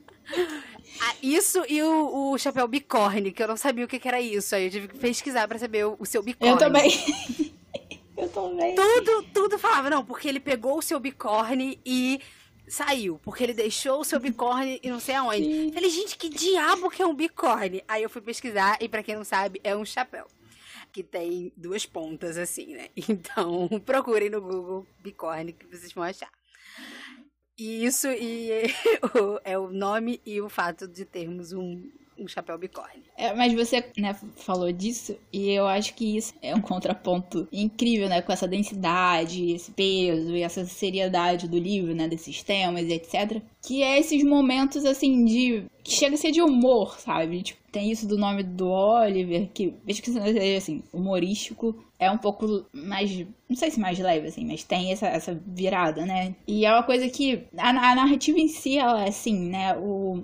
Ah, 1.00 1.14
isso 1.22 1.64
e 1.68 1.80
o, 1.80 2.32
o 2.32 2.38
chapéu 2.38 2.66
bicorne, 2.66 3.30
que 3.30 3.40
eu 3.40 3.46
não 3.46 3.56
sabia 3.56 3.84
o 3.84 3.88
que, 3.88 4.00
que 4.00 4.08
era 4.08 4.20
isso. 4.20 4.56
Aí 4.56 4.64
eu 4.64 4.70
tive 4.70 4.88
que 4.88 4.98
pesquisar 4.98 5.46
para 5.46 5.58
saber 5.58 5.86
o, 5.86 5.96
o, 6.00 6.06
seu 6.06 6.22
bicorne. 6.24 6.54
Eu 6.54 6.58
também. 6.58 6.90
Eu 8.16 8.28
também. 8.28 8.74
Tudo, 8.74 9.22
tudo 9.32 9.58
falava, 9.58 9.90
não, 9.90 10.04
porque 10.04 10.28
ele 10.28 10.40
pegou 10.40 10.78
o 10.78 10.82
seu 10.82 10.98
bicorne 10.98 11.80
e 11.84 12.20
saiu, 12.68 13.18
porque 13.22 13.44
ele 13.44 13.54
deixou 13.54 14.00
o 14.00 14.04
seu 14.04 14.18
bicórnio 14.18 14.78
e 14.82 14.90
não 14.90 15.00
sei 15.00 15.14
aonde. 15.14 15.44
Sim. 15.44 15.72
Falei, 15.72 15.90
gente, 15.90 16.16
que 16.16 16.28
diabo 16.28 16.90
que 16.90 17.02
é 17.02 17.06
um 17.06 17.14
bicórnio? 17.14 17.82
Aí 17.86 18.02
eu 18.02 18.10
fui 18.10 18.20
pesquisar 18.20 18.76
e 18.80 18.88
para 18.88 19.02
quem 19.02 19.14
não 19.16 19.24
sabe, 19.24 19.60
é 19.62 19.76
um 19.76 19.84
chapéu. 19.84 20.26
Que 20.92 21.02
tem 21.02 21.52
duas 21.56 21.84
pontas 21.84 22.36
assim, 22.36 22.74
né? 22.74 22.88
Então, 23.08 23.68
procurem 23.84 24.30
no 24.30 24.40
Google 24.40 24.86
bicórnio 25.00 25.54
que 25.54 25.66
vocês 25.66 25.92
vão 25.92 26.04
achar. 26.04 26.30
E 27.58 27.84
isso 27.84 28.08
e, 28.08 28.50
é 29.44 29.58
o 29.58 29.70
nome 29.70 30.20
e 30.26 30.40
o 30.40 30.48
fato 30.48 30.86
de 30.86 31.04
termos 31.04 31.52
um, 31.52 31.90
um 32.18 32.26
chapéu 32.26 32.58
bicórnio. 32.58 33.02
É, 33.16 33.34
mas 33.34 33.52
você 33.52 33.84
né, 33.96 34.14
falou 34.36 34.72
disso 34.72 35.16
e 35.32 35.50
eu 35.50 35.66
acho 35.66 35.94
que 35.94 36.16
isso 36.16 36.34
é 36.42 36.54
um 36.54 36.60
contraponto 36.60 37.46
incrível, 37.52 38.08
né? 38.08 38.22
Com 38.22 38.32
essa 38.32 38.48
densidade, 38.48 39.52
esse 39.52 39.70
peso 39.72 40.34
e 40.34 40.42
essa 40.42 40.64
seriedade 40.64 41.48
do 41.48 41.58
livro, 41.58 41.94
né? 41.94 42.08
Desses 42.08 42.42
temas 42.42 42.84
e 42.86 42.92
etc. 42.92 43.40
Que 43.62 43.82
é 43.82 43.98
esses 43.98 44.22
momentos, 44.24 44.84
assim, 44.84 45.24
de... 45.24 45.64
Chega 45.88 46.14
a 46.14 46.18
ser 46.18 46.32
de 46.32 46.42
humor, 46.42 46.98
sabe? 46.98 47.42
Tipo, 47.42 47.60
tem 47.70 47.90
isso 47.90 48.08
do 48.08 48.18
nome 48.18 48.42
do 48.42 48.68
Oliver, 48.68 49.48
que, 49.52 49.74
veja 49.84 50.02
que 50.02 50.10
assim, 50.56 50.82
humorístico, 50.92 51.76
é 51.98 52.10
um 52.10 52.18
pouco 52.18 52.66
mais, 52.72 53.24
não 53.48 53.56
sei 53.56 53.70
se 53.70 53.78
mais 53.78 53.98
leve, 53.98 54.28
assim, 54.28 54.44
mas 54.44 54.64
tem 54.64 54.92
essa, 54.92 55.06
essa 55.06 55.40
virada, 55.46 56.04
né? 56.04 56.34
E 56.46 56.66
é 56.66 56.72
uma 56.72 56.82
coisa 56.82 57.08
que, 57.08 57.44
a, 57.56 57.68
a 57.68 57.94
narrativa 57.94 58.38
em 58.38 58.48
si, 58.48 58.78
ela 58.78 59.04
é 59.04 59.08
assim, 59.08 59.48
né, 59.48 59.76
o, 59.76 60.22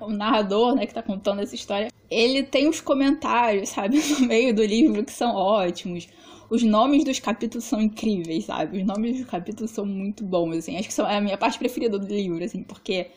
o 0.00 0.10
narrador, 0.10 0.74
né, 0.74 0.86
que 0.86 0.94
tá 0.94 1.02
contando 1.02 1.40
essa 1.40 1.54
história, 1.54 1.88
ele 2.10 2.42
tem 2.42 2.68
uns 2.68 2.80
comentários, 2.80 3.70
sabe, 3.70 3.98
no 4.18 4.26
meio 4.26 4.54
do 4.54 4.64
livro 4.64 5.04
que 5.04 5.12
são 5.12 5.34
ótimos, 5.34 6.08
os 6.50 6.62
nomes 6.62 7.04
dos 7.04 7.18
capítulos 7.18 7.64
são 7.64 7.80
incríveis, 7.80 8.44
sabe? 8.44 8.78
Os 8.78 8.86
nomes 8.86 9.18
dos 9.18 9.26
capítulos 9.26 9.70
são 9.70 9.84
muito 9.84 10.22
bons, 10.24 10.58
assim. 10.58 10.76
Acho 10.76 10.88
que 10.88 10.94
são 10.94 11.08
é 11.08 11.16
a 11.16 11.20
minha 11.20 11.38
parte 11.38 11.58
preferida 11.58 11.98
do 11.98 12.06
livro, 12.06 12.44
assim, 12.44 12.62
porque 12.62 13.08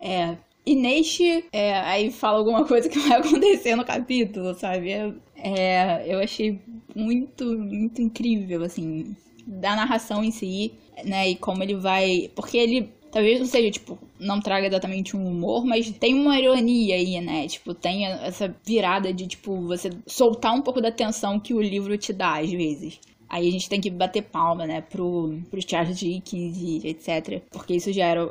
é, 0.00 0.36
e 0.66 0.74
neste, 0.74 1.44
é, 1.52 1.74
aí 1.80 2.10
fala 2.10 2.38
alguma 2.38 2.64
coisa 2.66 2.88
que 2.88 2.98
vai 3.08 3.20
acontecer 3.20 3.76
no 3.76 3.84
capítulo, 3.84 4.52
sabe? 4.54 4.90
É, 4.90 5.14
é, 5.36 6.04
eu 6.06 6.18
achei 6.18 6.60
muito, 6.94 7.44
muito 7.56 8.02
incrível, 8.02 8.64
assim, 8.64 9.16
da 9.46 9.76
narração 9.76 10.24
em 10.24 10.32
si, 10.32 10.72
né? 11.04 11.30
E 11.30 11.36
como 11.36 11.62
ele 11.62 11.76
vai. 11.76 12.30
Porque 12.34 12.56
ele 12.56 12.90
talvez 13.12 13.38
não 13.38 13.46
seja, 13.46 13.70
tipo, 13.70 13.96
não 14.18 14.40
traga 14.40 14.66
exatamente 14.66 15.16
um 15.16 15.26
humor, 15.26 15.64
mas 15.64 15.90
tem 15.90 16.14
uma 16.14 16.38
ironia 16.38 16.96
aí, 16.96 17.20
né? 17.20 17.46
Tipo, 17.46 17.72
tem 17.72 18.04
essa 18.04 18.54
virada 18.64 19.12
de, 19.12 19.26
tipo, 19.26 19.60
você 19.62 19.90
soltar 20.06 20.52
um 20.52 20.62
pouco 20.62 20.80
da 20.80 20.90
tensão 20.90 21.38
que 21.38 21.54
o 21.54 21.62
livro 21.62 21.96
te 21.96 22.12
dá, 22.12 22.40
às 22.40 22.50
vezes. 22.50 23.00
Aí 23.28 23.48
a 23.48 23.50
gente 23.50 23.68
tem 23.68 23.80
que 23.80 23.90
bater 23.90 24.22
palma, 24.22 24.66
né, 24.66 24.80
pro, 24.80 25.38
pro 25.50 25.60
Charles 25.68 25.98
Dickens 25.98 26.56
e 26.58 26.86
etc. 26.86 27.42
Porque 27.50 27.74
isso 27.74 27.92
já 27.92 28.06
era, 28.06 28.28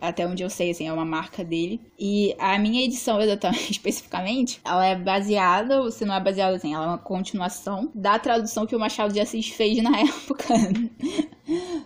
até 0.00 0.26
onde 0.26 0.42
eu 0.42 0.50
sei, 0.50 0.70
assim, 0.70 0.86
é 0.86 0.92
uma 0.92 1.04
marca 1.04 1.44
dele. 1.44 1.80
E 1.98 2.34
a 2.38 2.58
minha 2.58 2.84
edição, 2.84 3.18
especificamente, 3.70 4.60
ela 4.64 4.86
é 4.86 4.96
baseada, 4.96 5.90
se 5.90 6.04
não 6.04 6.14
é 6.14 6.20
baseada, 6.20 6.56
assim, 6.56 6.74
ela 6.74 6.84
é 6.84 6.88
uma 6.88 6.98
continuação 6.98 7.90
da 7.94 8.18
tradução 8.18 8.66
que 8.66 8.76
o 8.76 8.80
Machado 8.80 9.12
de 9.12 9.20
Assis 9.20 9.48
fez 9.48 9.82
na 9.82 9.98
época 10.00 10.54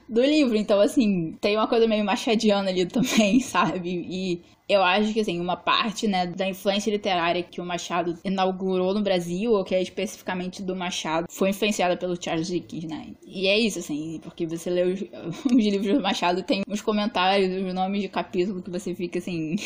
do 0.09 0.21
livro. 0.23 0.57
Então, 0.57 0.81
assim, 0.81 1.37
tem 1.41 1.57
uma 1.57 1.69
coisa 1.69 1.87
meio 1.87 2.05
machadiana 2.05 2.71
ali 2.71 2.87
também, 2.87 3.39
sabe? 3.41 4.07
E 4.09 4.43
eu 4.69 4.83
acho 4.83 5.13
que, 5.13 5.21
assim, 5.21 5.41
uma 5.41 5.57
parte, 5.57 6.07
né, 6.09 6.27
da 6.27 6.49
influência 6.49 6.91
literária 6.91 7.43
que 7.43 7.61
o 7.61 7.65
Machado 7.65 8.19
inaugurou 8.25 8.95
no 8.95 9.03
Brasil, 9.03 9.53
ou 9.53 9.65
que 9.65 9.75
é 9.75 9.83
especificamente 9.83 10.63
do 10.63 10.75
Machado, 10.75 11.27
foi 11.31 11.51
influenciada 11.51 11.97
pelo 11.97 12.21
Charles 12.23 12.47
Dickens, 12.47 12.85
né? 12.85 13.09
E 13.27 13.47
é 13.49 13.59
isso, 13.59 13.79
assim, 13.79 14.21
porque 14.23 14.47
você 14.47 14.71
lê 14.71 14.83
os, 14.85 15.01
os 15.45 15.65
livros 15.65 15.95
do 15.95 16.01
Machado, 16.01 16.43
tem 16.43 16.63
uns 16.67 16.81
comentários, 16.81 17.65
os 17.65 17.75
nomes 17.75 18.03
de 18.03 18.09
capítulo 18.09 18.63
que 18.63 18.71
você 18.71 18.95
fica, 18.95 19.19
assim... 19.19 19.57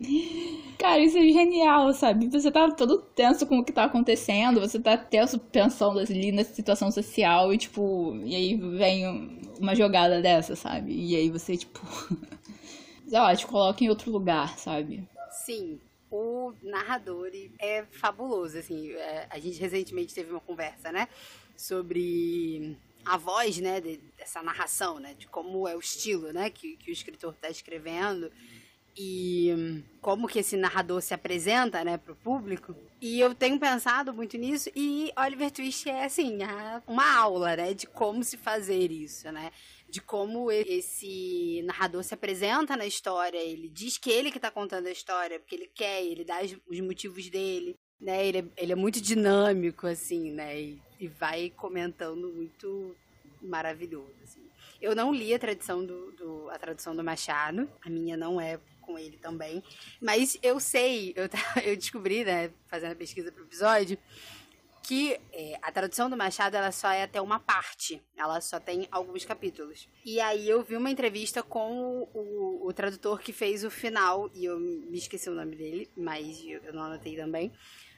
Cara, 0.78 1.00
isso 1.00 1.18
é 1.18 1.22
genial, 1.22 1.92
sabe? 1.92 2.28
Você 2.28 2.52
tá 2.52 2.70
todo 2.70 2.98
tenso 2.98 3.44
com 3.46 3.58
o 3.58 3.64
que 3.64 3.72
tá 3.72 3.84
acontecendo, 3.84 4.60
você 4.60 4.78
tá 4.78 4.96
tenso 4.96 5.36
pensando 5.36 5.98
ali 5.98 6.30
na 6.30 6.44
situação 6.44 6.92
social 6.92 7.52
e, 7.52 7.58
tipo, 7.58 8.16
e 8.24 8.36
aí 8.36 8.56
vem 8.56 9.40
uma 9.58 9.74
jogada 9.74 10.22
dessa, 10.22 10.54
sabe? 10.54 10.92
E 10.92 11.16
aí 11.16 11.28
você, 11.30 11.56
tipo. 11.56 11.80
sei 13.08 13.18
lá, 13.18 13.34
te 13.34 13.44
coloca 13.44 13.82
em 13.82 13.88
outro 13.88 14.10
lugar, 14.12 14.56
sabe? 14.56 15.08
Sim. 15.44 15.80
O 16.10 16.54
narrador 16.62 17.30
é 17.58 17.84
fabuloso, 17.90 18.56
assim. 18.56 18.92
É, 18.92 19.26
a 19.28 19.38
gente 19.38 19.60
recentemente 19.60 20.14
teve 20.14 20.30
uma 20.30 20.40
conversa, 20.40 20.92
né? 20.92 21.08
Sobre 21.56 22.76
a 23.04 23.16
voz, 23.16 23.58
né? 23.58 23.80
De, 23.80 23.98
dessa 24.16 24.42
narração, 24.42 25.00
né? 25.00 25.14
De 25.18 25.26
como 25.26 25.66
é 25.66 25.74
o 25.74 25.80
estilo, 25.80 26.32
né? 26.32 26.50
Que, 26.50 26.76
que 26.76 26.90
o 26.90 26.92
escritor 26.92 27.34
está 27.34 27.50
escrevendo 27.50 28.30
e 28.98 29.84
como 30.00 30.26
que 30.26 30.40
esse 30.40 30.56
narrador 30.56 31.00
se 31.00 31.14
apresenta, 31.14 31.84
né, 31.84 31.96
para 31.96 32.12
o 32.12 32.16
público. 32.16 32.74
E 33.00 33.20
eu 33.20 33.32
tenho 33.34 33.58
pensado 33.60 34.12
muito 34.12 34.36
nisso 34.36 34.68
e 34.74 35.12
Oliver 35.16 35.52
Twist 35.52 35.88
é 35.88 36.04
assim, 36.04 36.38
uma 36.86 37.16
aula, 37.16 37.54
né, 37.54 37.74
de 37.74 37.86
como 37.86 38.24
se 38.24 38.36
fazer 38.36 38.90
isso, 38.90 39.30
né? 39.30 39.52
de 39.90 40.02
como 40.02 40.52
esse 40.52 41.62
narrador 41.64 42.04
se 42.04 42.12
apresenta 42.12 42.76
na 42.76 42.86
história. 42.86 43.38
Ele 43.38 43.68
diz 43.68 43.96
que 43.96 44.10
ele 44.10 44.30
que 44.30 44.36
está 44.38 44.50
contando 44.50 44.86
a 44.86 44.92
história, 44.92 45.38
porque 45.38 45.54
ele 45.54 45.70
quer, 45.74 46.04
ele 46.04 46.24
dá 46.24 46.40
os 46.68 46.80
motivos 46.80 47.28
dele. 47.30 47.74
Né? 47.98 48.26
Ele, 48.26 48.38
é, 48.38 48.44
ele 48.56 48.72
é 48.72 48.76
muito 48.76 49.00
dinâmico, 49.00 49.86
assim, 49.86 50.30
né? 50.30 50.60
E, 50.60 50.82
e 51.00 51.08
vai 51.08 51.50
comentando 51.56 52.28
muito 52.28 52.94
maravilhoso. 53.40 54.14
Assim. 54.22 54.42
Eu 54.80 54.94
não 54.94 55.12
li 55.12 55.34
a 55.34 55.38
tradução 55.38 55.84
do, 55.84 56.12
do, 56.12 56.50
a 56.50 56.58
tradução 56.58 56.94
do 56.94 57.02
Machado, 57.02 57.68
a 57.82 57.90
minha 57.90 58.16
não 58.16 58.40
é 58.40 58.60
com 58.88 58.98
ele 58.98 59.18
também, 59.18 59.62
mas 60.00 60.38
eu 60.42 60.58
sei, 60.58 61.12
eu, 61.14 61.28
eu 61.62 61.76
descobri, 61.76 62.24
né, 62.24 62.50
fazendo 62.66 62.92
a 62.92 62.96
pesquisa 62.96 63.30
para 63.30 63.42
o 63.42 63.46
episódio, 63.46 63.98
que 64.82 65.20
é, 65.34 65.58
a 65.60 65.70
tradução 65.70 66.08
do 66.08 66.16
Machado 66.16 66.56
ela 66.56 66.72
só 66.72 66.88
é 66.88 67.02
até 67.02 67.20
uma 67.20 67.38
parte, 67.38 68.02
ela 68.16 68.40
só 68.40 68.58
tem 68.58 68.88
alguns 68.90 69.22
capítulos. 69.22 69.86
E 70.02 70.18
aí 70.18 70.48
eu 70.48 70.62
vi 70.62 70.76
uma 70.76 70.90
entrevista 70.90 71.42
com 71.42 72.00
o, 72.00 72.08
o, 72.14 72.68
o 72.68 72.72
tradutor 72.72 73.20
que 73.20 73.30
fez 73.30 73.64
o 73.64 73.70
final, 73.70 74.30
e 74.34 74.46
eu 74.46 74.58
me 74.58 74.96
esqueci 74.96 75.28
o 75.28 75.34
nome 75.34 75.56
dele, 75.56 75.90
mas 75.94 76.42
eu 76.42 76.72
não 76.72 76.84
anotei 76.84 77.14
também. 77.16 77.52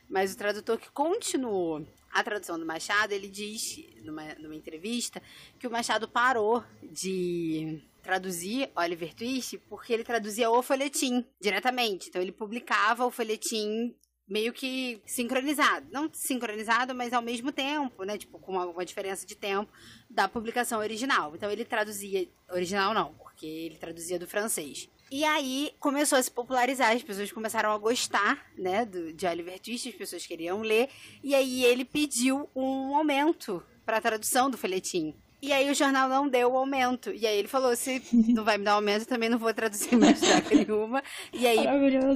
Mas 0.09 0.35
o 0.35 0.37
tradutor 0.37 0.79
que 0.79 0.91
continuou 0.91 1.87
a 2.11 2.25
tradução 2.25 2.59
do 2.59 2.67
Machado, 2.67 3.13
ele 3.13 3.29
diz 3.29 3.79
numa, 4.03 4.35
numa 4.35 4.57
entrevista 4.57 5.23
que 5.61 5.69
o 5.69 5.71
Machado 5.71 6.09
parou 6.09 6.65
de 6.83 7.81
traduzir 8.03 8.71
Oliver 8.77 9.15
Twist 9.15 9.59
porque 9.69 9.93
ele 9.93 10.05
traduzia 10.05 10.51
o 10.51 10.63
folhetim 10.63 11.25
diretamente. 11.41 12.09
Então 12.09 12.21
ele 12.21 12.33
publicava 12.33 13.05
o 13.07 13.11
folhetim 13.11 13.95
meio 14.31 14.53
que 14.53 15.03
sincronizado. 15.05 15.87
Não 15.91 16.09
sincronizado, 16.13 16.95
mas 16.95 17.13
ao 17.13 17.21
mesmo 17.21 17.51
tempo, 17.51 18.05
né? 18.05 18.17
Tipo, 18.17 18.39
com 18.39 18.53
uma, 18.53 18.85
diferença 18.85 19.27
de 19.27 19.35
tempo 19.35 19.71
da 20.09 20.29
publicação 20.29 20.79
original. 20.79 21.35
Então 21.35 21.51
ele 21.51 21.65
traduzia. 21.65 22.29
Original 22.49 22.95
não, 22.95 23.13
porque 23.15 23.47
ele 23.47 23.77
traduzia 23.77 24.19
do 24.19 24.29
francês. 24.29 24.89
E 25.11 25.25
aí 25.25 25.73
começou 25.81 26.17
a 26.17 26.23
se 26.23 26.31
popularizar, 26.31 26.95
as 26.95 27.03
pessoas 27.03 27.33
começaram 27.33 27.73
a 27.73 27.79
gostar, 27.79 28.47
né, 28.57 28.85
do, 28.85 29.13
de 29.13 29.27
Oliver 29.27 29.59
Twist, 29.59 29.89
as 29.89 29.95
pessoas 29.97 30.25
queriam 30.25 30.61
ler, 30.63 30.89
e 31.21 31.35
aí 31.35 31.65
ele 31.65 31.85
pediu 31.85 32.49
um 32.55 32.95
aumento 32.95 33.61
para 33.85 33.97
a 33.97 34.01
tradução 34.01 34.49
do 34.49 34.57
folhetim. 34.57 35.17
E 35.43 35.55
aí 35.55 35.71
o 35.71 35.75
jornal 35.75 36.09
não 36.09 36.29
deu 36.29 36.53
o 36.53 36.57
aumento. 36.57 37.11
E 37.11 37.27
aí 37.27 37.39
ele 37.39 37.49
falou: 37.49 37.75
se 37.75 38.03
não 38.13 38.45
vai 38.45 38.59
me 38.59 38.65
dar 38.65 38.73
aumento, 38.73 39.07
também 39.07 39.29
não 39.29 39.39
vou 39.39 39.53
traduzir 39.55 39.97
mais 39.97 40.21
traca 40.21 40.55
nenhuma. 40.55 41.03
E 41.33 41.47
aí 41.47 41.65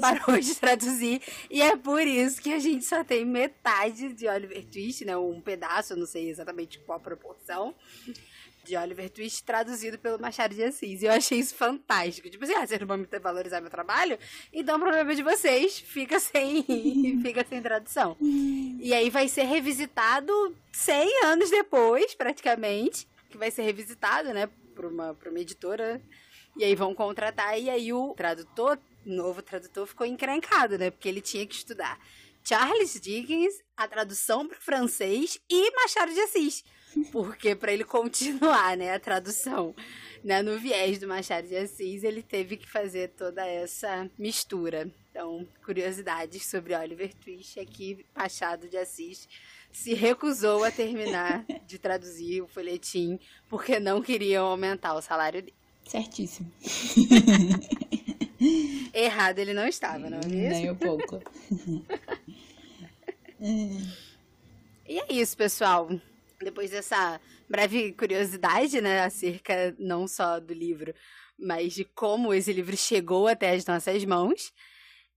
parou 0.00 0.38
de 0.38 0.54
traduzir. 0.54 1.22
E 1.50 1.62
é 1.62 1.74
por 1.76 2.02
isso 2.02 2.40
que 2.40 2.52
a 2.52 2.58
gente 2.58 2.84
só 2.84 3.02
tem 3.02 3.24
metade 3.24 4.12
de 4.12 4.28
Oliver 4.28 4.64
Twist, 4.66 5.04
né? 5.04 5.16
Um 5.16 5.40
pedaço, 5.40 5.94
eu 5.94 5.96
não 5.96 6.06
sei 6.06 6.28
exatamente 6.28 6.78
qual 6.80 7.00
proporção. 7.00 7.74
De 8.62 8.76
Oliver 8.76 9.10
Twist 9.10 9.44
traduzido 9.44 9.98
pelo 9.98 10.18
Machado 10.18 10.54
de 10.54 10.62
Assis. 10.62 11.02
E 11.02 11.04
eu 11.06 11.12
achei 11.12 11.38
isso 11.38 11.54
fantástico. 11.54 12.30
Tipo 12.30 12.44
assim, 12.44 12.54
ah, 12.54 12.66
vocês 12.66 12.80
não 12.80 12.86
vão 12.86 13.06
valorizar 13.22 13.60
meu 13.60 13.70
trabalho? 13.70 14.18
Então 14.52 14.76
o 14.76 14.80
problema 14.80 15.14
de 15.14 15.22
vocês 15.22 15.78
fica 15.78 16.18
sem, 16.18 16.62
fica 17.22 17.44
sem 17.46 17.60
tradução. 17.60 18.16
E 18.20 18.92
aí 18.94 19.10
vai 19.10 19.28
ser 19.28 19.44
revisitado 19.44 20.32
100 20.72 21.24
anos 21.24 21.50
depois, 21.50 22.14
praticamente 22.14 23.06
que 23.34 23.38
vai 23.38 23.50
ser 23.50 23.62
revisitado, 23.62 24.32
né, 24.32 24.48
por 24.76 24.84
uma, 24.84 25.12
por 25.12 25.28
uma 25.28 25.40
editora. 25.40 26.00
E 26.56 26.62
aí 26.62 26.74
vão 26.76 26.94
contratar, 26.94 27.58
e 27.58 27.68
aí 27.68 27.92
o 27.92 28.14
tradutor, 28.14 28.78
novo 29.04 29.42
tradutor, 29.42 29.86
ficou 29.88 30.06
encrencado, 30.06 30.78
né? 30.78 30.88
Porque 30.88 31.08
ele 31.08 31.20
tinha 31.20 31.44
que 31.44 31.54
estudar 31.54 31.98
Charles 32.44 33.00
Dickens, 33.00 33.54
a 33.76 33.88
tradução 33.88 34.46
para 34.46 34.60
francês 34.60 35.40
e 35.50 35.70
Machado 35.72 36.14
de 36.14 36.20
Assis. 36.20 36.64
Porque 37.10 37.56
para 37.56 37.72
ele 37.72 37.82
continuar, 37.82 38.76
né, 38.76 38.94
a 38.94 39.00
tradução 39.00 39.74
né, 40.22 40.42
no 40.42 40.56
viés 40.60 41.00
do 41.00 41.08
Machado 41.08 41.48
de 41.48 41.56
Assis, 41.56 42.04
ele 42.04 42.22
teve 42.22 42.56
que 42.56 42.70
fazer 42.70 43.08
toda 43.16 43.44
essa 43.44 44.08
mistura. 44.16 44.88
Então, 45.10 45.44
curiosidades 45.64 46.46
sobre 46.46 46.72
Oliver 46.76 47.12
Twist 47.16 47.58
aqui, 47.58 48.06
Machado 48.14 48.68
de 48.68 48.76
Assis 48.76 49.28
se 49.74 49.92
recusou 49.92 50.62
a 50.62 50.70
terminar 50.70 51.44
de 51.66 51.78
traduzir 51.78 52.40
o 52.40 52.46
folhetim 52.46 53.18
porque 53.48 53.80
não 53.80 54.00
queriam 54.00 54.46
aumentar 54.46 54.94
o 54.94 55.02
salário 55.02 55.42
dele. 55.42 55.54
Certíssimo. 55.84 56.50
Errado 58.94 59.40
ele 59.40 59.52
não 59.52 59.66
estava, 59.66 60.08
não 60.08 60.20
é 60.20 60.26
mesmo? 60.26 60.48
Nem 60.48 60.70
um 60.70 60.76
pouco. 60.76 61.20
e 64.86 65.00
é 65.00 65.12
isso, 65.12 65.36
pessoal. 65.36 65.90
Depois 66.40 66.70
dessa 66.70 67.20
breve 67.48 67.92
curiosidade, 67.92 68.80
né, 68.80 69.02
acerca 69.02 69.74
não 69.78 70.06
só 70.06 70.38
do 70.38 70.54
livro, 70.54 70.94
mas 71.36 71.74
de 71.74 71.84
como 71.84 72.32
esse 72.32 72.52
livro 72.52 72.76
chegou 72.76 73.26
até 73.26 73.50
as 73.50 73.66
nossas 73.66 74.04
mãos, 74.04 74.52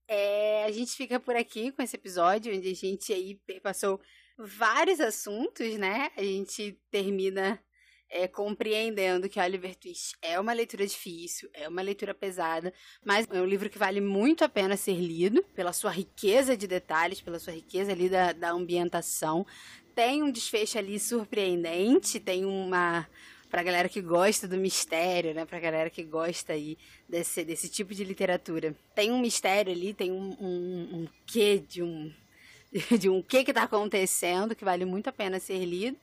é, 0.08 0.64
a 0.64 0.72
gente 0.72 0.92
fica 0.92 1.20
por 1.20 1.36
aqui 1.36 1.70
com 1.70 1.80
esse 1.80 1.94
episódio, 1.94 2.54
onde 2.54 2.70
a 2.70 2.74
gente 2.74 3.12
aí 3.12 3.38
passou 3.62 4.00
vários 4.38 5.00
assuntos, 5.00 5.76
né? 5.76 6.10
A 6.16 6.22
gente 6.22 6.78
termina 6.90 7.60
é, 8.08 8.28
compreendendo 8.28 9.28
que 9.28 9.40
Oliver 9.40 9.74
Twist 9.74 10.16
é 10.22 10.38
uma 10.38 10.52
leitura 10.52 10.86
difícil, 10.86 11.50
é 11.52 11.68
uma 11.68 11.82
leitura 11.82 12.14
pesada, 12.14 12.72
mas 13.04 13.26
é 13.30 13.40
um 13.40 13.44
livro 13.44 13.68
que 13.68 13.78
vale 13.78 14.00
muito 14.00 14.44
a 14.44 14.48
pena 14.48 14.76
ser 14.76 14.94
lido 14.94 15.42
pela 15.54 15.72
sua 15.72 15.90
riqueza 15.90 16.56
de 16.56 16.66
detalhes, 16.66 17.20
pela 17.20 17.38
sua 17.38 17.52
riqueza 17.52 17.92
ali 17.92 18.08
da, 18.08 18.32
da 18.32 18.50
ambientação. 18.50 19.44
Tem 19.94 20.22
um 20.22 20.30
desfecho 20.30 20.78
ali 20.78 20.98
surpreendente, 20.98 22.20
tem 22.20 22.44
uma 22.44 23.06
pra 23.50 23.62
galera 23.62 23.88
que 23.88 24.02
gosta 24.02 24.46
do 24.46 24.58
mistério, 24.58 25.34
né? 25.34 25.44
Pra 25.46 25.58
galera 25.58 25.88
que 25.88 26.04
gosta 26.04 26.52
aí 26.52 26.76
desse, 27.08 27.44
desse 27.44 27.68
tipo 27.68 27.94
de 27.94 28.04
literatura. 28.04 28.76
Tem 28.94 29.10
um 29.10 29.18
mistério 29.18 29.72
ali, 29.72 29.94
tem 29.94 30.12
um, 30.12 30.36
um, 30.38 30.88
um 30.92 31.08
quê 31.26 31.58
de 31.58 31.82
um 31.82 32.12
de 32.98 33.08
um 33.08 33.22
que 33.22 33.38
está 33.38 33.62
acontecendo, 33.62 34.54
que 34.54 34.64
vale 34.64 34.84
muito 34.84 35.08
a 35.08 35.12
pena 35.12 35.40
ser 35.40 35.64
lido. 35.64 35.96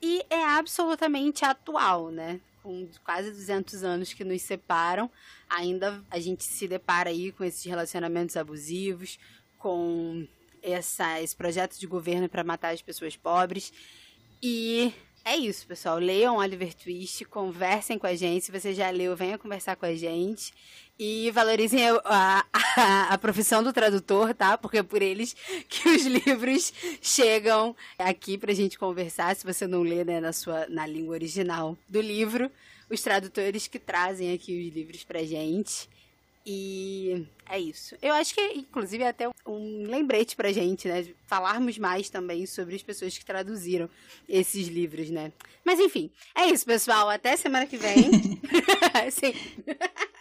E 0.00 0.24
é 0.28 0.44
absolutamente 0.44 1.44
atual, 1.44 2.10
né? 2.10 2.40
Com 2.62 2.88
quase 3.04 3.30
200 3.30 3.84
anos 3.84 4.12
que 4.12 4.24
nos 4.24 4.42
separam, 4.42 5.10
ainda 5.48 6.02
a 6.10 6.18
gente 6.18 6.44
se 6.44 6.66
depara 6.66 7.10
aí 7.10 7.30
com 7.32 7.44
esses 7.44 7.64
relacionamentos 7.64 8.36
abusivos, 8.36 9.18
com 9.58 10.26
essa, 10.62 11.20
esse 11.20 11.36
projeto 11.36 11.78
de 11.78 11.86
governo 11.86 12.28
para 12.28 12.42
matar 12.42 12.72
as 12.72 12.82
pessoas 12.82 13.16
pobres. 13.16 13.72
E 14.42 14.92
É 15.24 15.36
isso, 15.36 15.66
pessoal. 15.66 15.98
Leiam 15.98 16.36
Oliver 16.38 16.74
Twist, 16.74 17.24
conversem 17.26 17.96
com 17.96 18.06
a 18.06 18.14
gente. 18.14 18.44
Se 18.44 18.52
você 18.52 18.74
já 18.74 18.90
leu, 18.90 19.14
venha 19.14 19.38
conversar 19.38 19.76
com 19.76 19.86
a 19.86 19.94
gente. 19.94 20.52
E 20.98 21.30
valorizem 21.30 21.80
a, 22.04 22.44
a, 22.52 23.14
a, 23.14 23.18
profissão 23.18 23.62
do 23.62 23.72
tradutor, 23.72 24.34
tá? 24.34 24.58
Porque 24.58 24.78
é 24.78 24.82
por 24.82 25.00
eles 25.00 25.34
que 25.68 25.88
os 25.88 26.02
livros 26.26 26.72
chegam 27.00 27.74
aqui 27.98 28.36
pra 28.36 28.52
gente 28.52 28.78
conversar. 28.78 29.34
Se 29.36 29.44
você 29.44 29.66
não 29.66 29.82
lê 29.82 30.04
né, 30.04 30.20
na, 30.20 30.32
sua, 30.32 30.66
na 30.68 30.86
língua 30.86 31.14
original 31.14 31.78
do 31.88 32.00
livro, 32.00 32.50
os 32.90 33.00
tradutores 33.00 33.68
que 33.68 33.78
trazem 33.78 34.32
aqui 34.32 34.66
os 34.68 34.74
livros 34.74 35.04
pra 35.04 35.22
gente. 35.22 35.88
E 36.44 37.26
é 37.48 37.58
isso. 37.58 37.96
Eu 38.02 38.12
acho 38.14 38.34
que, 38.34 38.40
inclusive, 38.40 39.04
é 39.04 39.08
até 39.08 39.28
um 39.46 39.86
lembrete 39.86 40.34
pra 40.34 40.52
gente, 40.52 40.88
né? 40.88 41.06
Falarmos 41.26 41.78
mais 41.78 42.10
também 42.10 42.46
sobre 42.46 42.74
as 42.74 42.82
pessoas 42.82 43.16
que 43.16 43.24
traduziram 43.24 43.88
esses 44.28 44.66
livros, 44.66 45.08
né? 45.10 45.32
Mas 45.64 45.78
enfim, 45.78 46.10
é 46.34 46.46
isso, 46.46 46.66
pessoal. 46.66 47.08
Até 47.08 47.36
semana 47.36 47.66
que 47.66 47.76
vem. 47.76 48.10
Sim. 49.12 49.34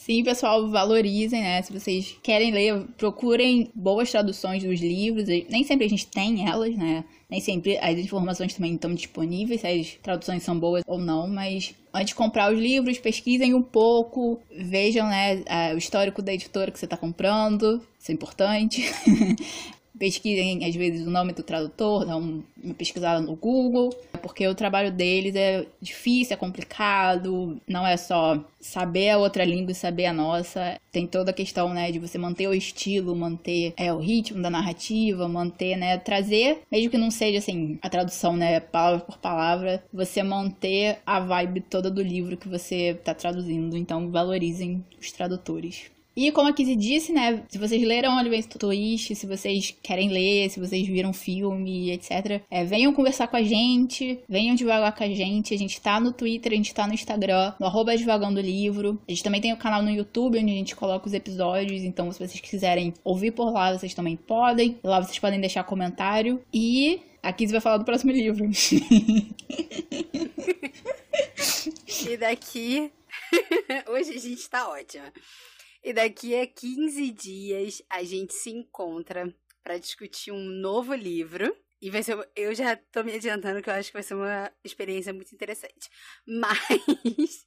Sim, 0.00 0.24
pessoal, 0.24 0.66
valorizem, 0.66 1.42
né? 1.42 1.60
Se 1.60 1.70
vocês 1.70 2.16
querem 2.22 2.50
ler, 2.52 2.86
procurem 2.96 3.70
boas 3.74 4.10
traduções 4.10 4.64
dos 4.64 4.80
livros. 4.80 5.28
Nem 5.28 5.62
sempre 5.62 5.84
a 5.84 5.88
gente 5.90 6.06
tem 6.06 6.48
elas, 6.48 6.74
né? 6.74 7.04
Nem 7.28 7.38
sempre 7.38 7.76
as 7.76 7.98
informações 7.98 8.54
também 8.54 8.74
estão 8.74 8.94
disponíveis, 8.94 9.60
se 9.60 9.66
as 9.66 9.98
traduções 10.02 10.42
são 10.42 10.58
boas 10.58 10.82
ou 10.86 10.98
não, 10.98 11.28
mas 11.28 11.74
antes 11.92 12.08
de 12.08 12.14
comprar 12.14 12.50
os 12.50 12.58
livros, 12.58 12.96
pesquisem 12.98 13.52
um 13.52 13.62
pouco, 13.62 14.40
vejam 14.50 15.06
né, 15.06 15.44
o 15.74 15.76
histórico 15.76 16.22
da 16.22 16.32
editora 16.32 16.70
que 16.70 16.78
você 16.78 16.86
está 16.86 16.96
comprando, 16.96 17.86
isso 17.98 18.10
é 18.10 18.14
importante. 18.14 18.82
pesquisem 20.00 20.64
às 20.64 20.74
vezes 20.74 21.06
o 21.06 21.10
nome 21.10 21.34
do 21.34 21.42
tradutor, 21.42 22.06
dá 22.06 22.16
uma 22.16 22.42
pesquisada 22.76 23.20
no 23.20 23.36
Google, 23.36 23.90
porque 24.22 24.48
o 24.48 24.54
trabalho 24.54 24.90
deles 24.90 25.36
é 25.36 25.66
difícil, 25.80 26.32
é 26.32 26.36
complicado, 26.38 27.60
não 27.68 27.86
é 27.86 27.98
só 27.98 28.42
saber 28.58 29.10
a 29.10 29.18
outra 29.18 29.44
língua 29.44 29.72
e 29.72 29.74
saber 29.74 30.06
a 30.06 30.12
nossa, 30.12 30.80
tem 30.90 31.06
toda 31.06 31.30
a 31.30 31.34
questão, 31.34 31.74
né, 31.74 31.92
de 31.92 31.98
você 31.98 32.16
manter 32.16 32.48
o 32.48 32.54
estilo, 32.54 33.14
manter 33.14 33.74
é, 33.76 33.92
o 33.92 33.98
ritmo 33.98 34.40
da 34.40 34.48
narrativa, 34.48 35.28
manter, 35.28 35.76
né, 35.76 35.98
trazer, 35.98 36.62
mesmo 36.72 36.90
que 36.90 36.98
não 36.98 37.10
seja 37.10 37.38
assim, 37.38 37.78
a 37.82 37.90
tradução, 37.90 38.34
né, 38.34 38.58
palavra 38.58 39.00
por 39.00 39.18
palavra, 39.18 39.84
você 39.92 40.22
manter 40.22 40.98
a 41.04 41.20
vibe 41.20 41.60
toda 41.60 41.90
do 41.90 42.02
livro 42.02 42.38
que 42.38 42.48
você 42.48 42.92
está 42.92 43.12
traduzindo, 43.12 43.76
então 43.76 44.10
valorizem 44.10 44.82
os 44.98 45.12
tradutores. 45.12 45.90
E 46.16 46.32
como 46.32 46.48
a 46.48 46.52
Kizzy 46.52 46.74
disse, 46.74 47.12
né? 47.12 47.44
Se 47.48 47.56
vocês 47.56 47.82
leram 47.82 48.16
Oliver 48.18 48.44
Twist, 48.46 49.14
se 49.14 49.26
vocês 49.26 49.74
querem 49.82 50.08
ler, 50.08 50.50
se 50.50 50.58
vocês 50.58 50.86
viram 50.86 51.12
filme, 51.12 51.92
etc., 51.92 52.42
é, 52.50 52.64
venham 52.64 52.92
conversar 52.92 53.28
com 53.28 53.36
a 53.36 53.42
gente, 53.42 54.18
venham 54.28 54.56
devagar 54.56 54.94
com 54.94 55.04
a 55.04 55.08
gente. 55.08 55.54
A 55.54 55.58
gente 55.58 55.80
tá 55.80 56.00
no 56.00 56.12
Twitter, 56.12 56.52
a 56.52 56.56
gente 56.56 56.74
tá 56.74 56.86
no 56.86 56.94
Instagram, 56.94 57.54
no 57.60 57.66
arroba 57.66 57.96
Devagando 57.96 58.40
Livro. 58.40 59.00
A 59.06 59.10
gente 59.10 59.22
também 59.22 59.40
tem 59.40 59.52
o 59.52 59.54
um 59.54 59.58
canal 59.58 59.82
no 59.82 59.90
YouTube, 59.90 60.38
onde 60.38 60.50
a 60.50 60.56
gente 60.56 60.74
coloca 60.74 61.06
os 61.06 61.14
episódios. 61.14 61.82
Então, 61.82 62.10
se 62.10 62.18
vocês 62.18 62.40
quiserem 62.40 62.92
ouvir 63.04 63.30
por 63.30 63.52
lá, 63.52 63.72
vocês 63.72 63.94
também 63.94 64.16
podem. 64.16 64.78
Lá 64.82 65.00
vocês 65.00 65.18
podem 65.18 65.40
deixar 65.40 65.62
comentário. 65.64 66.42
E 66.52 67.00
a 67.22 67.32
Kizzy 67.32 67.52
vai 67.52 67.60
falar 67.60 67.76
do 67.78 67.84
próximo 67.84 68.10
livro. 68.12 68.44
e 72.08 72.16
daqui. 72.16 72.90
Hoje 73.88 74.10
a 74.10 74.18
gente 74.18 74.50
tá 74.50 74.68
ótima. 74.68 75.12
E 75.82 75.92
daqui 75.92 76.38
a 76.38 76.46
15 76.46 77.10
dias 77.10 77.82
a 77.88 78.02
gente 78.02 78.34
se 78.34 78.50
encontra 78.50 79.34
para 79.62 79.78
discutir 79.78 80.32
um 80.32 80.44
novo 80.44 80.94
livro. 80.94 81.56
E 81.80 81.90
vai 81.90 82.02
ser. 82.02 82.16
Eu 82.36 82.54
já 82.54 82.76
tô 82.76 83.02
me 83.02 83.12
adiantando 83.14 83.62
que 83.62 83.70
eu 83.70 83.74
acho 83.74 83.88
que 83.88 83.94
vai 83.94 84.02
ser 84.02 84.14
uma 84.14 84.52
experiência 84.62 85.12
muito 85.12 85.34
interessante. 85.34 85.88
Mas. 86.26 87.46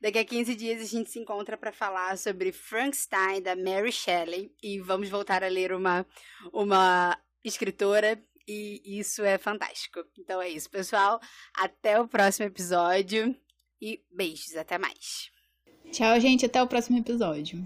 Daqui 0.00 0.18
a 0.18 0.24
15 0.24 0.54
dias 0.54 0.82
a 0.82 0.84
gente 0.84 1.10
se 1.10 1.18
encontra 1.18 1.56
para 1.56 1.72
falar 1.72 2.18
sobre 2.18 2.52
Frankenstein 2.52 3.40
da 3.40 3.56
Mary 3.56 3.90
Shelley 3.90 4.54
e 4.62 4.78
vamos 4.78 5.08
voltar 5.08 5.42
a 5.42 5.48
ler 5.48 5.72
uma 5.72 6.04
uma 6.52 7.18
escritora 7.42 8.22
e 8.46 8.98
isso 8.98 9.24
é 9.24 9.38
fantástico. 9.38 10.04
Então 10.18 10.40
é 10.42 10.48
isso, 10.48 10.68
pessoal. 10.70 11.20
Até 11.54 11.98
o 12.00 12.08
próximo 12.08 12.46
episódio 12.46 13.34
e 13.80 14.04
beijos, 14.10 14.56
até 14.56 14.78
mais. 14.78 15.30
Tchau, 15.90 16.20
gente. 16.20 16.46
Até 16.46 16.62
o 16.62 16.66
próximo 16.66 16.98
episódio. 16.98 17.62